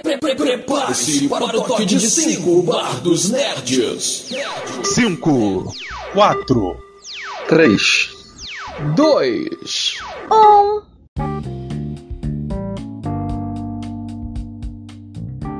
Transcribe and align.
Prepare-se 0.00 1.28
para 1.28 1.44
o 1.44 1.50
toque 1.50 1.84
de 1.84 1.98
5 1.98 2.62
Bar 2.62 3.00
dos 3.00 3.30
Nerds. 3.30 4.32
5, 4.84 5.74
4, 6.12 6.76
3, 7.48 8.10
2, 8.94 9.96
1. 10.30 10.90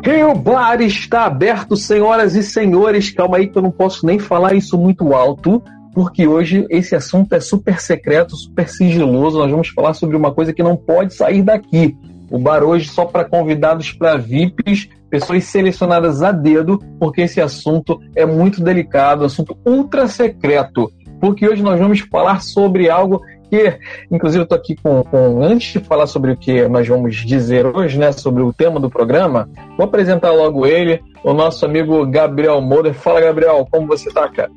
Rio 0.05 0.35
Bar 0.35 0.81
está 0.81 1.25
aberto, 1.25 1.77
senhoras 1.77 2.35
e 2.35 2.43
senhores. 2.43 3.11
Calma 3.11 3.39
aí 3.39 3.49
que 3.49 3.59
eu 3.59 3.63
não 3.63 3.71
posso 3.71 4.07
nem 4.07 4.19
falar 4.19 4.55
isso 4.55 4.79
muito 4.79 5.13
alto, 5.13 5.63
porque 5.93 6.27
hoje 6.27 6.67
esse 6.71 6.95
assunto 6.95 7.33
é 7.35 7.41
super 7.41 7.81
secreto, 7.81 8.37
super 8.37 8.69
sigiloso. 8.69 9.39
Nós 9.39 9.51
vamos 9.51 9.69
falar 9.69 9.95
sobre 9.95 10.17
uma 10.17 10.33
coisa 10.33 10.53
que 10.53 10.63
não 10.63 10.77
pode 10.77 11.15
sair 11.15 11.43
daqui. 11.43 11.97
O 12.31 12.39
bar 12.39 12.63
hoje 12.63 12.89
só 12.89 13.05
para 13.05 13.25
convidados 13.25 13.93
para 13.93 14.17
VIPs, 14.17 14.89
pessoas 15.11 15.45
selecionadas 15.45 16.23
a 16.23 16.31
dedo, 16.31 16.79
porque 16.99 17.23
esse 17.23 17.41
assunto 17.41 18.01
é 18.15 18.25
muito 18.25 18.63
delicado, 18.63 19.25
assunto 19.25 19.57
ultra 19.67 20.07
secreto. 20.07 20.91
Porque 21.21 21.47
hoje 21.47 21.63
nós 21.63 21.79
vamos 21.79 22.01
falar 22.01 22.41
sobre 22.41 22.89
algo 22.89 23.21
que, 23.51 23.79
inclusive, 24.11 24.43
eu 24.43 24.45
estou 24.45 24.57
aqui 24.57 24.77
com, 24.77 25.03
com, 25.03 25.43
Antes 25.43 25.73
de 25.73 25.81
falar 25.81 26.07
sobre 26.07 26.31
o 26.31 26.37
que 26.37 26.67
nós 26.69 26.87
vamos 26.87 27.17
dizer 27.17 27.67
hoje, 27.67 27.99
né, 27.99 28.13
sobre 28.13 28.43
o 28.43 28.53
tema 28.53 28.79
do 28.79 28.89
programa, 28.89 29.49
vou 29.77 29.85
apresentar 29.85 30.31
logo 30.31 30.65
ele, 30.65 31.03
o 31.25 31.35
nosso 31.35 31.67
amigo 31.67 32.07
Gabriel 32.07 32.61
Moura. 32.61 32.95
Fala, 32.95 33.21
Gabriel, 33.21 33.67
como 33.69 33.89
você 33.89 34.09
está, 34.09 34.29
cara? 34.29 34.51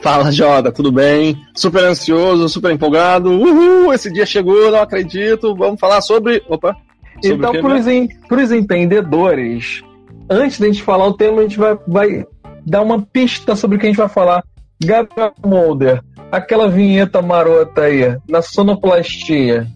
Fala, 0.00 0.30
Jota, 0.30 0.70
tudo 0.70 0.92
bem? 0.92 1.36
Super 1.54 1.84
ansioso, 1.84 2.48
super 2.48 2.70
empolgado. 2.70 3.30
Uhul, 3.30 3.92
esse 3.92 4.12
dia 4.12 4.24
chegou, 4.24 4.70
não 4.70 4.80
acredito. 4.80 5.54
Vamos 5.54 5.80
falar 5.80 6.00
sobre. 6.00 6.42
Opa! 6.48 6.76
Então, 7.24 7.52
para 8.28 8.42
os 8.42 8.52
entendedores, 8.52 9.82
antes 10.30 10.58
de 10.58 10.64
a 10.64 10.66
gente 10.68 10.82
falar 10.82 11.06
o 11.06 11.14
tema, 11.14 11.40
a 11.40 11.42
gente 11.42 11.58
vai, 11.58 11.78
vai 11.86 12.26
dar 12.64 12.82
uma 12.82 13.00
pista 13.00 13.56
sobre 13.56 13.76
o 13.76 13.80
que 13.80 13.86
a 13.86 13.88
gente 13.88 13.98
vai 13.98 14.08
falar. 14.08 14.44
Gabriel 14.82 15.32
Molder, 15.44 16.02
aquela 16.30 16.68
vinheta 16.68 17.22
marota 17.22 17.82
aí, 17.82 18.16
na 18.28 18.42
sonoplastia. 18.42 19.66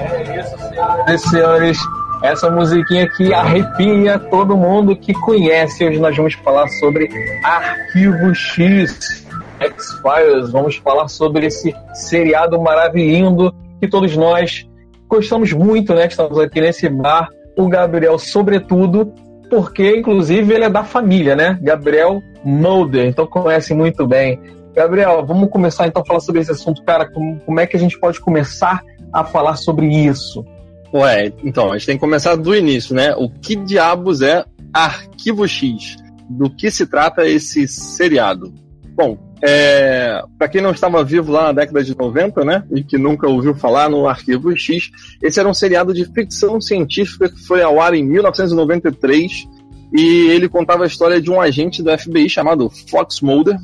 É 0.00 0.40
isso, 0.40 0.58
senhoras 0.58 1.08
e 1.08 1.28
senhores. 1.28 2.01
Essa 2.22 2.48
musiquinha 2.48 3.08
que 3.08 3.34
arrepia 3.34 4.16
todo 4.16 4.56
mundo 4.56 4.94
que 4.94 5.12
conhece. 5.12 5.84
Hoje 5.84 5.98
nós 5.98 6.16
vamos 6.16 6.34
falar 6.34 6.68
sobre 6.68 7.08
Arquivo 7.42 8.32
X, 8.32 9.26
X-Files. 9.58 10.52
Vamos 10.52 10.76
falar 10.76 11.08
sobre 11.08 11.46
esse 11.46 11.74
seriado 11.92 12.60
maravilhoso 12.62 13.52
que 13.80 13.88
todos 13.88 14.16
nós 14.16 14.64
gostamos 15.08 15.52
muito, 15.52 15.94
né? 15.94 16.06
Estamos 16.06 16.38
aqui 16.38 16.60
nesse 16.60 16.88
bar. 16.88 17.28
O 17.58 17.68
Gabriel, 17.68 18.16
sobretudo, 18.20 19.12
porque 19.50 19.96
inclusive 19.96 20.54
ele 20.54 20.64
é 20.64 20.70
da 20.70 20.84
família, 20.84 21.34
né? 21.34 21.58
Gabriel 21.60 22.22
Mulder, 22.44 23.08
então 23.08 23.26
conhece 23.26 23.74
muito 23.74 24.06
bem. 24.06 24.40
Gabriel, 24.74 25.26
vamos 25.26 25.50
começar 25.50 25.88
então 25.88 26.02
a 26.02 26.06
falar 26.06 26.20
sobre 26.20 26.40
esse 26.40 26.52
assunto, 26.52 26.84
cara. 26.84 27.10
Como, 27.10 27.40
como 27.40 27.58
é 27.58 27.66
que 27.66 27.76
a 27.76 27.80
gente 27.80 27.98
pode 27.98 28.20
começar 28.20 28.80
a 29.12 29.24
falar 29.24 29.56
sobre 29.56 29.86
isso? 29.86 30.44
Ué, 30.92 31.32
então, 31.42 31.72
a 31.72 31.78
gente 31.78 31.86
tem 31.86 31.96
que 31.96 32.00
começar 32.00 32.36
do 32.36 32.54
início, 32.54 32.94
né? 32.94 33.14
O 33.16 33.30
que 33.30 33.56
diabos 33.56 34.20
é 34.20 34.44
Arquivo 34.72 35.48
X? 35.48 35.96
Do 36.28 36.50
que 36.50 36.70
se 36.70 36.86
trata 36.86 37.26
esse 37.26 37.66
seriado? 37.66 38.52
Bom, 38.94 39.18
é, 39.42 40.22
para 40.38 40.48
quem 40.48 40.60
não 40.62 40.70
estava 40.70 41.02
vivo 41.02 41.32
lá 41.32 41.44
na 41.44 41.52
década 41.52 41.82
de 41.82 41.96
90, 41.96 42.44
né, 42.44 42.62
e 42.72 42.84
que 42.84 42.96
nunca 42.96 43.26
ouviu 43.26 43.54
falar 43.54 43.90
no 43.90 44.06
Arquivo 44.06 44.56
X, 44.56 44.90
esse 45.20 45.40
era 45.40 45.48
um 45.48 45.54
seriado 45.54 45.92
de 45.92 46.04
ficção 46.04 46.60
científica 46.60 47.28
que 47.28 47.40
foi 47.44 47.60
ao 47.60 47.80
ar 47.80 47.92
em 47.92 48.04
1993 48.04 49.48
e 49.92 50.28
ele 50.28 50.48
contava 50.48 50.84
a 50.84 50.86
história 50.86 51.20
de 51.20 51.28
um 51.28 51.40
agente 51.40 51.82
do 51.82 51.98
FBI 51.98 52.28
chamado 52.28 52.70
Fox 52.88 53.20
Mulder, 53.20 53.56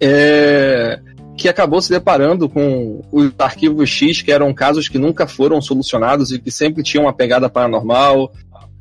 é, 0.00 0.98
que 1.40 1.48
acabou 1.48 1.80
se 1.80 1.88
deparando 1.88 2.50
com 2.50 3.00
os 3.10 3.32
arquivos 3.38 3.88
X, 3.88 4.20
que 4.20 4.30
eram 4.30 4.52
casos 4.52 4.90
que 4.90 4.98
nunca 4.98 5.26
foram 5.26 5.58
solucionados 5.62 6.30
e 6.30 6.38
que 6.38 6.50
sempre 6.50 6.82
tinham 6.82 7.06
uma 7.06 7.14
pegada 7.14 7.48
paranormal, 7.48 8.30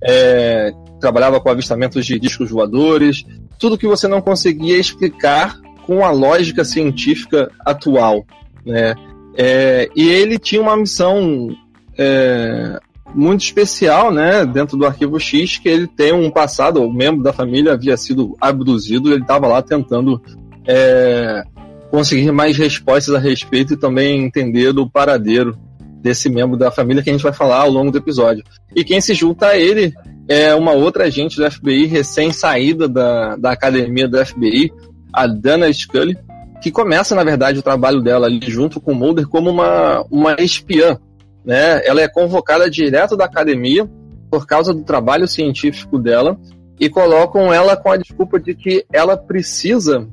é, 0.03 0.73
trabalhava 0.99 1.39
com 1.39 1.49
avistamentos 1.49 2.05
de 2.05 2.19
discos 2.19 2.49
voadores, 2.51 3.23
tudo 3.57 3.77
que 3.77 3.87
você 3.87 4.09
não 4.09 4.19
conseguia 4.19 4.77
explicar 4.77 5.57
com 5.87 6.03
a 6.03 6.11
lógica 6.11 6.65
científica 6.65 7.49
atual, 7.65 8.25
né? 8.65 8.93
É, 9.37 9.89
e 9.95 10.09
ele 10.09 10.37
tinha 10.37 10.61
uma 10.61 10.75
missão 10.75 11.55
é, 11.97 12.77
muito 13.15 13.39
especial, 13.39 14.11
né, 14.11 14.45
dentro 14.45 14.75
do 14.75 14.85
Arquivo 14.85 15.17
X, 15.17 15.57
que 15.57 15.69
ele 15.69 15.87
tem 15.87 16.11
um 16.11 16.29
passado, 16.29 16.83
o 16.83 16.93
membro 16.93 17.23
da 17.23 17.31
família 17.31 17.71
havia 17.71 17.95
sido 17.95 18.35
abduzido, 18.41 19.13
ele 19.13 19.21
estava 19.21 19.47
lá 19.47 19.61
tentando 19.61 20.21
é, 20.67 21.41
conseguir 21.89 22.31
mais 22.31 22.57
respostas 22.57 23.13
a 23.15 23.19
respeito 23.19 23.73
e 23.73 23.77
também 23.77 24.23
entender 24.23 24.71
do 24.71 24.89
paradeiro 24.89 25.57
desse 26.01 26.29
membro 26.29 26.57
da 26.57 26.71
família 26.71 27.03
que 27.03 27.09
a 27.09 27.13
gente 27.13 27.23
vai 27.23 27.33
falar 27.33 27.61
ao 27.61 27.69
longo 27.69 27.91
do 27.91 27.97
episódio. 27.97 28.43
E 28.75 28.83
quem 28.83 29.01
se 29.01 29.13
junta 29.13 29.47
a 29.47 29.57
ele 29.57 29.93
é 30.27 30.53
uma 30.53 30.71
outra 30.71 31.05
agente 31.05 31.37
do 31.37 31.51
FBI, 31.51 31.85
recém-saída 31.85 32.87
da, 32.87 33.35
da 33.35 33.51
academia 33.51 34.07
do 34.07 34.23
FBI, 34.23 34.71
a 35.11 35.27
Dana 35.27 35.71
Scully, 35.73 36.17
que 36.61 36.71
começa, 36.71 37.15
na 37.15 37.23
verdade, 37.23 37.59
o 37.59 37.63
trabalho 37.63 38.01
dela 38.01 38.27
ali 38.27 38.39
junto 38.49 38.79
com 38.79 38.91
o 38.91 38.95
Mulder 38.95 39.27
como 39.27 39.49
uma, 39.49 40.05
uma 40.11 40.35
espiã. 40.39 40.97
Né? 41.43 41.85
Ela 41.85 42.01
é 42.01 42.07
convocada 42.07 42.69
direto 42.69 43.17
da 43.17 43.25
academia 43.25 43.89
por 44.29 44.45
causa 44.45 44.73
do 44.73 44.83
trabalho 44.83 45.27
científico 45.27 45.97
dela 45.97 46.37
e 46.79 46.89
colocam 46.89 47.51
ela 47.53 47.75
com 47.75 47.91
a 47.91 47.97
desculpa 47.97 48.39
de 48.39 48.53
que 48.53 48.85
ela 48.93 49.17
precisa 49.17 50.07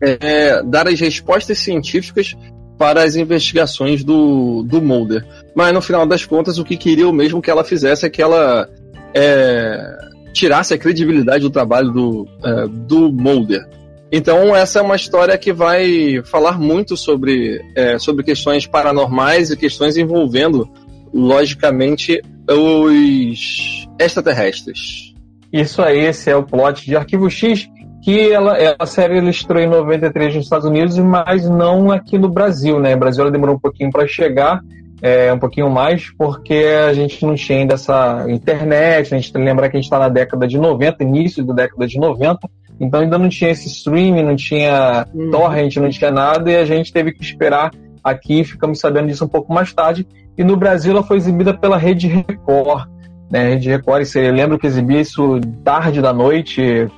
é, 0.00 0.62
dar 0.62 0.88
as 0.88 1.00
respostas 1.00 1.58
científicas 1.58 2.34
para 2.78 3.02
as 3.02 3.16
investigações 3.16 4.04
do, 4.04 4.62
do 4.62 4.82
Mulder. 4.82 5.24
Mas 5.54 5.72
no 5.72 5.80
final 5.80 6.06
das 6.06 6.24
contas, 6.24 6.58
o 6.58 6.64
que 6.64 6.76
queria 6.76 7.10
mesmo 7.12 7.40
que 7.40 7.50
ela 7.50 7.64
fizesse 7.64 8.04
é 8.06 8.10
que 8.10 8.20
ela 8.20 8.68
é, 9.14 9.98
tirasse 10.32 10.74
a 10.74 10.78
credibilidade 10.78 11.42
do 11.42 11.50
trabalho 11.50 11.90
do, 11.90 12.28
é, 12.44 12.68
do 12.68 13.10
Mulder. 13.10 13.66
Então, 14.12 14.54
essa 14.54 14.78
é 14.78 14.82
uma 14.82 14.94
história 14.94 15.36
que 15.36 15.52
vai 15.52 16.22
falar 16.24 16.60
muito 16.60 16.96
sobre, 16.96 17.60
é, 17.74 17.98
sobre 17.98 18.22
questões 18.22 18.66
paranormais 18.66 19.50
e 19.50 19.56
questões 19.56 19.96
envolvendo, 19.96 20.68
logicamente, 21.12 22.22
os 22.48 23.86
extraterrestres. 23.98 25.14
Isso 25.52 25.82
aí, 25.82 25.98
esse 25.98 26.30
é 26.30 26.36
o 26.36 26.44
plot 26.44 26.84
de 26.84 26.94
Arquivo 26.94 27.28
X, 27.28 27.68
que 28.06 28.30
ela, 28.30 28.56
a 28.78 28.86
série 28.86 29.18
ela 29.18 29.28
estreou 29.28 29.64
em 29.64 29.68
93 29.68 30.36
nos 30.36 30.44
Estados 30.44 30.64
Unidos, 30.64 30.96
mas 30.96 31.50
não 31.50 31.90
aqui 31.90 32.16
no 32.16 32.28
Brasil, 32.28 32.78
né? 32.78 32.94
O 32.94 32.98
Brasil 33.00 33.22
ela 33.22 33.32
demorou 33.32 33.56
um 33.56 33.58
pouquinho 33.58 33.90
para 33.90 34.06
chegar, 34.06 34.60
é, 35.02 35.32
um 35.32 35.40
pouquinho 35.40 35.68
mais, 35.68 36.08
porque 36.16 36.66
a 36.88 36.92
gente 36.92 37.26
não 37.26 37.34
tinha 37.34 37.58
ainda 37.58 37.74
essa 37.74 38.24
internet, 38.28 39.12
a 39.12 39.18
gente 39.18 39.32
tem 39.32 39.42
que 39.42 39.48
lembrar 39.48 39.68
que 39.68 39.76
a 39.76 39.80
gente 39.80 39.86
está 39.86 39.98
na 39.98 40.08
década 40.08 40.46
de 40.46 40.56
90, 40.56 41.02
início 41.02 41.44
da 41.44 41.52
década 41.52 41.84
de 41.84 41.98
90, 41.98 42.48
então 42.78 43.00
ainda 43.00 43.18
não 43.18 43.28
tinha 43.28 43.50
esse 43.50 43.66
streaming, 43.66 44.22
não 44.22 44.36
tinha 44.36 45.04
uhum. 45.12 45.32
torrent, 45.32 45.74
não 45.74 45.90
tinha 45.90 46.12
nada, 46.12 46.48
e 46.48 46.56
a 46.56 46.64
gente 46.64 46.92
teve 46.92 47.10
que 47.10 47.24
esperar 47.24 47.72
aqui, 48.04 48.44
ficamos 48.44 48.78
sabendo 48.78 49.08
disso 49.08 49.24
um 49.24 49.28
pouco 49.28 49.52
mais 49.52 49.72
tarde, 49.74 50.06
e 50.38 50.44
no 50.44 50.56
Brasil 50.56 50.92
ela 50.92 51.02
foi 51.02 51.16
exibida 51.16 51.52
pela 51.52 51.76
Rede 51.76 52.06
Record, 52.06 52.86
né, 53.28 53.48
Rede 53.48 53.68
Record, 53.68 54.04
você 54.04 54.30
lembra 54.30 54.56
que 54.60 54.68
exibia 54.68 55.00
isso 55.00 55.40
tarde 55.64 56.00
da 56.00 56.12
noite, 56.12 56.88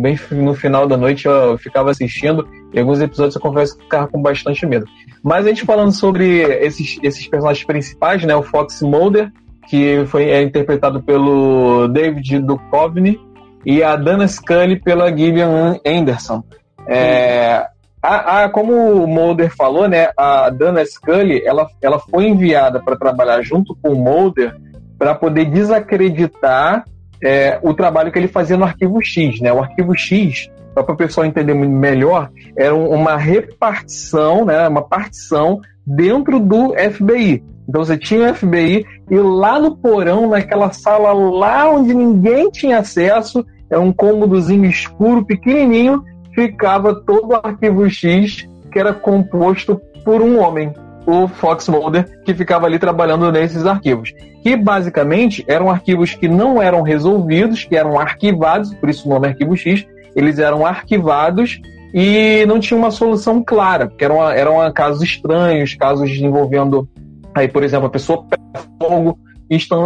bem 0.00 0.18
no 0.30 0.54
final 0.54 0.86
da 0.86 0.96
noite 0.96 1.26
eu 1.26 1.58
ficava 1.58 1.90
assistindo, 1.90 2.46
e 2.72 2.78
alguns 2.78 3.00
episódios 3.00 3.34
eu 3.34 3.40
confesso 3.40 3.76
que 3.76 3.84
ficava 3.84 4.08
com 4.08 4.22
bastante 4.22 4.64
medo. 4.66 4.86
Mas 5.22 5.46
a 5.46 5.48
gente 5.48 5.64
falando 5.64 5.92
sobre 5.92 6.42
esses, 6.42 6.98
esses 7.02 7.26
personagens 7.26 7.66
principais, 7.66 8.24
né, 8.24 8.34
o 8.34 8.42
Fox 8.42 8.82
Mulder, 8.82 9.30
que 9.68 10.04
foi 10.06 10.24
é 10.24 10.42
interpretado 10.42 11.02
pelo 11.02 11.88
David 11.88 12.40
Duchovny, 12.40 13.20
e 13.64 13.82
a 13.82 13.96
Dana 13.96 14.26
Scully 14.26 14.80
pela 14.80 15.16
Gillian 15.16 15.78
Anderson. 15.86 16.42
É, 16.86 17.64
a, 18.02 18.44
a, 18.44 18.48
como 18.48 18.72
o 18.72 19.06
Mulder 19.06 19.54
falou, 19.54 19.88
né, 19.88 20.10
a 20.16 20.50
Dana 20.50 20.84
Scully 20.84 21.42
ela, 21.44 21.68
ela 21.80 21.98
foi 21.98 22.26
enviada 22.26 22.80
para 22.80 22.96
trabalhar 22.96 23.40
junto 23.42 23.76
com 23.80 23.90
o 23.90 24.02
Mulder 24.02 24.56
para 24.98 25.14
poder 25.14 25.44
desacreditar 25.46 26.84
é, 27.22 27.58
o 27.62 27.72
trabalho 27.72 28.10
que 28.10 28.18
ele 28.18 28.28
fazia 28.28 28.56
no 28.56 28.64
Arquivo 28.64 29.02
X. 29.02 29.40
Né? 29.40 29.52
O 29.52 29.60
Arquivo 29.60 29.96
X, 29.96 30.50
para 30.74 30.92
o 30.92 30.96
pessoal 30.96 31.26
entender 31.26 31.54
melhor, 31.54 32.30
era 32.56 32.74
uma 32.74 33.16
repartição, 33.16 34.44
né, 34.44 34.66
uma 34.66 34.82
partição 34.82 35.60
dentro 35.86 36.40
do 36.40 36.74
FBI. 36.74 37.42
Então 37.68 37.84
você 37.84 37.96
tinha 37.96 38.30
o 38.30 38.34
FBI 38.34 38.84
e 39.10 39.16
lá 39.16 39.60
no 39.60 39.76
porão, 39.76 40.28
naquela 40.28 40.72
sala 40.72 41.12
lá 41.12 41.70
onde 41.70 41.94
ninguém 41.94 42.50
tinha 42.50 42.78
acesso, 42.78 43.44
é 43.70 43.78
um 43.78 43.92
cômodozinho 43.92 44.64
escuro, 44.64 45.24
pequenininho, 45.24 46.02
ficava 46.34 46.94
todo 46.94 47.30
o 47.30 47.34
arquivo 47.36 47.88
X 47.88 48.48
que 48.70 48.78
era 48.78 48.92
composto 48.92 49.80
por 50.04 50.22
um 50.22 50.40
homem, 50.40 50.72
o 51.06 51.28
Fox 51.28 51.68
Mulder, 51.68 52.22
que 52.24 52.34
ficava 52.34 52.66
ali 52.66 52.78
trabalhando 52.78 53.30
nesses 53.30 53.66
arquivos. 53.66 54.12
Que 54.42 54.56
basicamente 54.56 55.44
eram 55.46 55.70
arquivos 55.70 56.14
que 56.14 56.28
não 56.28 56.60
eram 56.60 56.82
resolvidos, 56.82 57.64
que 57.64 57.76
eram 57.76 57.98
arquivados, 57.98 58.74
por 58.74 58.90
isso 58.90 59.06
o 59.06 59.10
nome 59.10 59.28
é 59.28 59.30
Arquivo 59.30 59.56
X, 59.56 59.86
eles 60.16 60.38
eram 60.38 60.66
arquivados 60.66 61.60
e 61.94 62.44
não 62.46 62.58
tinha 62.58 62.78
uma 62.78 62.90
solução 62.90 63.42
clara, 63.42 63.86
porque 63.86 64.04
eram, 64.04 64.28
eram 64.30 64.72
casos 64.72 65.02
estranhos, 65.02 65.74
casos 65.74 66.10
envolvendo, 66.10 66.88
aí, 67.34 67.48
por 67.48 67.62
exemplo, 67.62 67.86
a 67.86 67.90
pessoa 67.90 68.24
pega 68.24 68.66
fogo, 68.80 69.18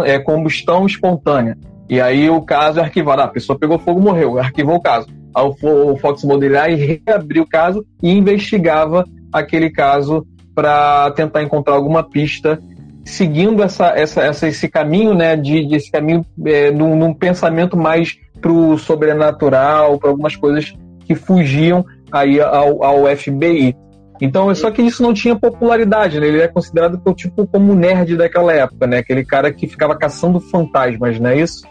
é, 0.05 0.17
combustão 0.19 0.85
espontânea. 0.85 1.57
E 1.89 2.01
aí 2.01 2.29
o 2.29 2.41
caso 2.41 2.79
é 2.79 2.83
arquivado. 2.83 3.21
Ah, 3.21 3.25
a 3.25 3.29
pessoa 3.29 3.57
pegou 3.57 3.79
fogo 3.79 4.01
morreu, 4.01 4.37
arquivou 4.39 4.75
o 4.75 4.81
caso. 4.81 5.07
Aí 5.33 5.43
o 5.45 5.95
Fox 5.97 6.23
e 6.23 7.01
reabriu 7.05 7.43
o 7.43 7.47
caso 7.47 7.85
e 8.01 8.11
investigava 8.11 9.05
aquele 9.31 9.69
caso 9.69 10.25
para 10.55 11.11
tentar 11.11 11.43
encontrar 11.43 11.75
alguma 11.75 12.03
pista 12.03 12.59
seguindo 13.07 13.63
essa, 13.63 13.87
essa, 13.95 14.21
essa, 14.21 14.47
esse 14.47 14.67
caminho, 14.67 15.13
né, 15.13 15.35
de, 15.35 15.65
de 15.65 15.75
esse 15.75 15.89
caminho 15.89 16.25
é, 16.45 16.71
num, 16.71 16.95
num 16.95 17.13
pensamento 17.13 17.77
mais 17.77 18.15
para 18.41 18.51
o 18.51 18.77
sobrenatural, 18.77 19.97
para 19.97 20.09
algumas 20.09 20.35
coisas 20.35 20.73
que 21.05 21.15
fugiam 21.15 21.85
aí 22.11 22.39
ao, 22.39 22.83
ao 22.83 23.15
FBI. 23.15 23.75
Então, 24.19 24.53
só 24.53 24.69
que 24.71 24.81
isso 24.81 25.01
não 25.01 25.13
tinha 25.13 25.35
popularidade, 25.35 26.19
né? 26.19 26.27
Ele 26.27 26.41
é 26.41 26.47
considerado 26.47 26.99
tipo 27.13 27.45
como 27.47 27.75
nerd 27.75 28.17
daquela 28.17 28.51
época, 28.51 28.87
né? 28.87 28.97
Aquele 28.97 29.23
cara 29.23 29.53
que 29.53 29.67
ficava 29.67 29.95
caçando 29.95 30.39
fantasmas, 30.39 31.19
não 31.19 31.29
é 31.29 31.39
isso? 31.39 31.61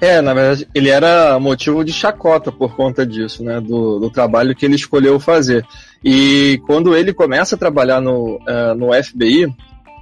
É, 0.00 0.20
na 0.20 0.34
verdade, 0.34 0.68
ele 0.74 0.88
era 0.88 1.38
motivo 1.38 1.84
de 1.84 1.92
chacota 1.92 2.50
por 2.50 2.74
conta 2.74 3.06
disso, 3.06 3.44
né? 3.44 3.60
Do, 3.60 4.00
do 4.00 4.10
trabalho 4.10 4.54
que 4.54 4.66
ele 4.66 4.74
escolheu 4.74 5.20
fazer. 5.20 5.64
E 6.04 6.60
quando 6.66 6.96
ele 6.96 7.12
começa 7.12 7.54
a 7.54 7.58
trabalhar 7.58 8.00
no, 8.00 8.36
uh, 8.36 8.74
no 8.76 8.92
FBI, 8.92 9.46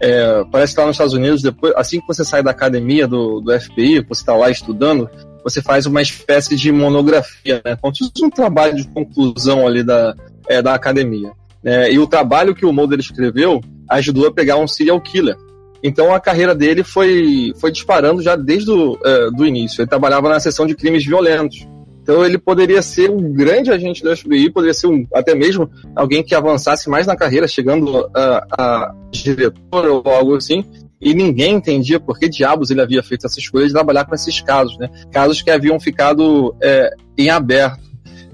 é, 0.00 0.44
parece 0.50 0.75
que 0.75 0.81
lá 0.81 0.87
nos 0.87 0.94
Estados 0.94 1.14
Unidos, 1.14 1.43
depois, 1.43 1.72
assim 1.76 2.00
que 2.00 2.06
você 2.06 2.25
sai 2.25 2.43
da 2.43 2.50
academia 2.50 3.06
do, 3.06 3.40
do 3.40 3.58
FBI, 3.58 4.04
você 4.06 4.22
está 4.22 4.34
lá 4.34 4.50
estudando, 4.50 5.08
você 5.43 5.62
faz 5.62 5.87
uma 5.87 6.02
espécie 6.02 6.56
de 6.56 6.72
monografia, 6.72 7.62
né? 7.64 7.76
Como 7.81 7.94
se 7.94 8.10
um 8.22 8.31
trabalho 8.31 8.76
de 8.76 8.87
conclusão 8.88 9.66
ali 9.66 9.82
da, 9.82 10.14
é, 10.48 10.60
da 10.60 10.75
academia. 10.75 11.32
É, 11.64 11.93
e 11.93 11.98
o 11.98 12.06
trabalho 12.06 12.54
que 12.54 12.66
o 12.66 12.72
Mulder 12.72 12.98
escreveu 12.98 13.60
ajudou 13.88 14.26
a 14.26 14.32
pegar 14.32 14.56
um 14.56 14.66
serial 14.66 15.00
killer. 15.00 15.37
Então 15.82 16.14
a 16.14 16.20
carreira 16.20 16.54
dele 16.54 16.82
foi, 16.82 17.52
foi 17.60 17.70
disparando 17.70 18.22
já 18.22 18.34
desde 18.34 18.70
o 18.70 18.98
é, 19.04 19.31
do 19.31 19.46
início. 19.46 19.81
Ele 19.81 19.88
trabalhava 19.88 20.28
na 20.28 20.40
seção 20.40 20.66
de 20.66 20.75
crimes 20.75 21.04
violentos. 21.04 21.66
Então 22.06 22.25
ele 22.25 22.38
poderia 22.38 22.81
ser 22.82 23.11
um 23.11 23.32
grande 23.32 23.69
agente 23.73 24.00
do 24.00 24.17
FBI, 24.17 24.49
poderia 24.53 24.73
ser 24.73 24.87
um, 24.87 25.05
até 25.12 25.35
mesmo 25.35 25.69
alguém 25.97 26.23
que 26.23 26.37
avançasse 26.37 26.88
mais 26.88 27.05
na 27.05 27.17
carreira, 27.17 27.49
chegando 27.49 28.08
a, 28.14 28.47
a 28.53 28.94
diretor 29.11 29.87
ou 29.87 30.08
algo 30.08 30.37
assim, 30.37 30.64
e 31.00 31.12
ninguém 31.12 31.56
entendia 31.56 31.99
por 31.99 32.17
que 32.17 32.29
diabos 32.29 32.70
ele 32.70 32.81
havia 32.81 33.03
feito 33.03 33.26
essa 33.26 33.41
escolha 33.41 33.67
de 33.67 33.73
trabalhar 33.73 34.05
com 34.05 34.14
esses 34.14 34.41
casos, 34.41 34.79
né? 34.79 34.88
Casos 35.11 35.43
que 35.43 35.50
haviam 35.50 35.81
ficado 35.81 36.55
é, 36.62 36.91
em 37.19 37.29
aberto. 37.29 37.85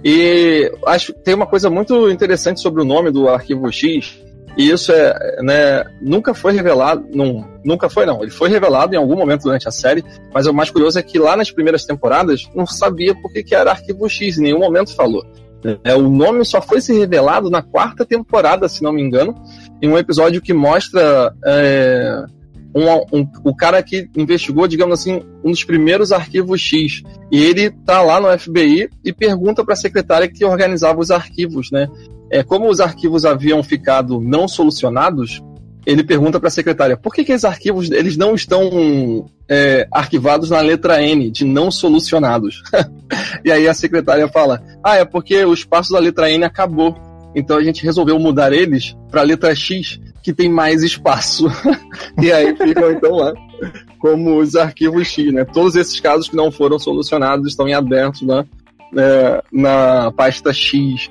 E 0.04 0.70
acho 0.86 1.14
tem 1.14 1.32
uma 1.32 1.46
coisa 1.46 1.70
muito 1.70 2.10
interessante 2.10 2.60
sobre 2.60 2.82
o 2.82 2.84
nome 2.84 3.10
do 3.10 3.26
Arquivo 3.26 3.72
X, 3.72 4.20
e 4.56 4.70
isso 4.70 4.92
é, 4.92 5.42
né, 5.42 5.84
nunca 6.00 6.34
foi 6.34 6.52
revelado, 6.52 7.06
não, 7.14 7.48
nunca 7.64 7.88
foi 7.88 8.04
não, 8.04 8.22
ele 8.22 8.30
foi 8.30 8.48
revelado 8.48 8.94
em 8.94 8.98
algum 8.98 9.16
momento 9.16 9.42
durante 9.42 9.66
a 9.68 9.70
série, 9.70 10.04
mas 10.32 10.46
o 10.46 10.52
mais 10.52 10.70
curioso 10.70 10.98
é 10.98 11.02
que 11.02 11.18
lá 11.18 11.36
nas 11.36 11.50
primeiras 11.50 11.84
temporadas 11.84 12.48
não 12.54 12.66
sabia 12.66 13.14
por 13.14 13.32
que, 13.32 13.42
que 13.42 13.54
era 13.54 13.70
Arquivo 13.70 14.08
X, 14.08 14.38
em 14.38 14.42
nenhum 14.42 14.60
momento 14.60 14.94
falou. 14.94 15.24
É, 15.84 15.94
o 15.94 16.02
nome 16.02 16.44
só 16.44 16.60
foi 16.60 16.80
se 16.80 16.92
revelado 16.92 17.48
na 17.48 17.62
quarta 17.62 18.04
temporada, 18.04 18.68
se 18.68 18.82
não 18.82 18.92
me 18.92 19.00
engano, 19.00 19.34
em 19.80 19.88
um 19.88 19.96
episódio 19.96 20.42
que 20.42 20.52
mostra 20.52 21.32
é, 21.44 22.24
um, 22.74 23.18
um, 23.20 23.28
o 23.44 23.54
cara 23.54 23.82
que 23.82 24.08
investigou, 24.16 24.66
digamos 24.66 24.98
assim, 24.98 25.22
um 25.44 25.50
dos 25.50 25.62
primeiros 25.62 26.10
arquivos 26.10 26.60
X. 26.60 27.02
E 27.30 27.42
ele 27.42 27.70
tá 27.70 28.02
lá 28.02 28.20
no 28.20 28.36
FBI 28.36 28.88
e 29.04 29.12
pergunta 29.12 29.64
para 29.64 29.74
a 29.74 29.76
secretária 29.76 30.28
que 30.28 30.44
organizava 30.44 31.00
os 31.00 31.10
arquivos, 31.10 31.70
né? 31.70 31.88
É, 32.32 32.42
como 32.42 32.70
os 32.70 32.80
arquivos 32.80 33.26
haviam 33.26 33.62
ficado 33.62 34.18
não 34.18 34.48
solucionados, 34.48 35.42
ele 35.84 36.02
pergunta 36.02 36.40
para 36.40 36.48
a 36.48 36.50
secretária 36.50 36.96
por 36.96 37.12
que, 37.12 37.24
que 37.24 37.32
esses 37.32 37.44
arquivos 37.44 37.90
eles 37.90 38.16
não 38.16 38.34
estão 38.34 39.28
é, 39.46 39.86
arquivados 39.92 40.48
na 40.48 40.60
letra 40.60 41.02
N, 41.02 41.30
de 41.30 41.44
não 41.44 41.70
solucionados. 41.70 42.62
e 43.44 43.52
aí 43.52 43.68
a 43.68 43.74
secretária 43.74 44.26
fala: 44.28 44.62
Ah, 44.82 44.96
é 44.96 45.04
porque 45.04 45.44
o 45.44 45.52
espaço 45.52 45.92
da 45.92 45.98
letra 45.98 46.30
N 46.30 46.42
acabou. 46.42 46.96
Então 47.34 47.58
a 47.58 47.62
gente 47.62 47.84
resolveu 47.84 48.18
mudar 48.18 48.50
eles 48.50 48.96
para 49.10 49.20
a 49.20 49.24
letra 49.24 49.54
X, 49.54 50.00
que 50.22 50.32
tem 50.32 50.48
mais 50.48 50.82
espaço. 50.82 51.48
e 52.18 52.32
aí 52.32 52.56
ficam 52.56 52.92
então 52.92 53.16
lá 53.16 53.34
como 53.98 54.38
os 54.38 54.56
arquivos 54.56 55.06
X, 55.06 55.30
né? 55.34 55.44
Todos 55.44 55.76
esses 55.76 56.00
casos 56.00 56.30
que 56.30 56.36
não 56.36 56.50
foram 56.50 56.78
solucionados 56.78 57.46
estão 57.46 57.68
em 57.68 57.74
aberto 57.74 58.24
né, 58.24 58.42
na 59.52 60.10
pasta 60.12 60.50
X, 60.50 61.10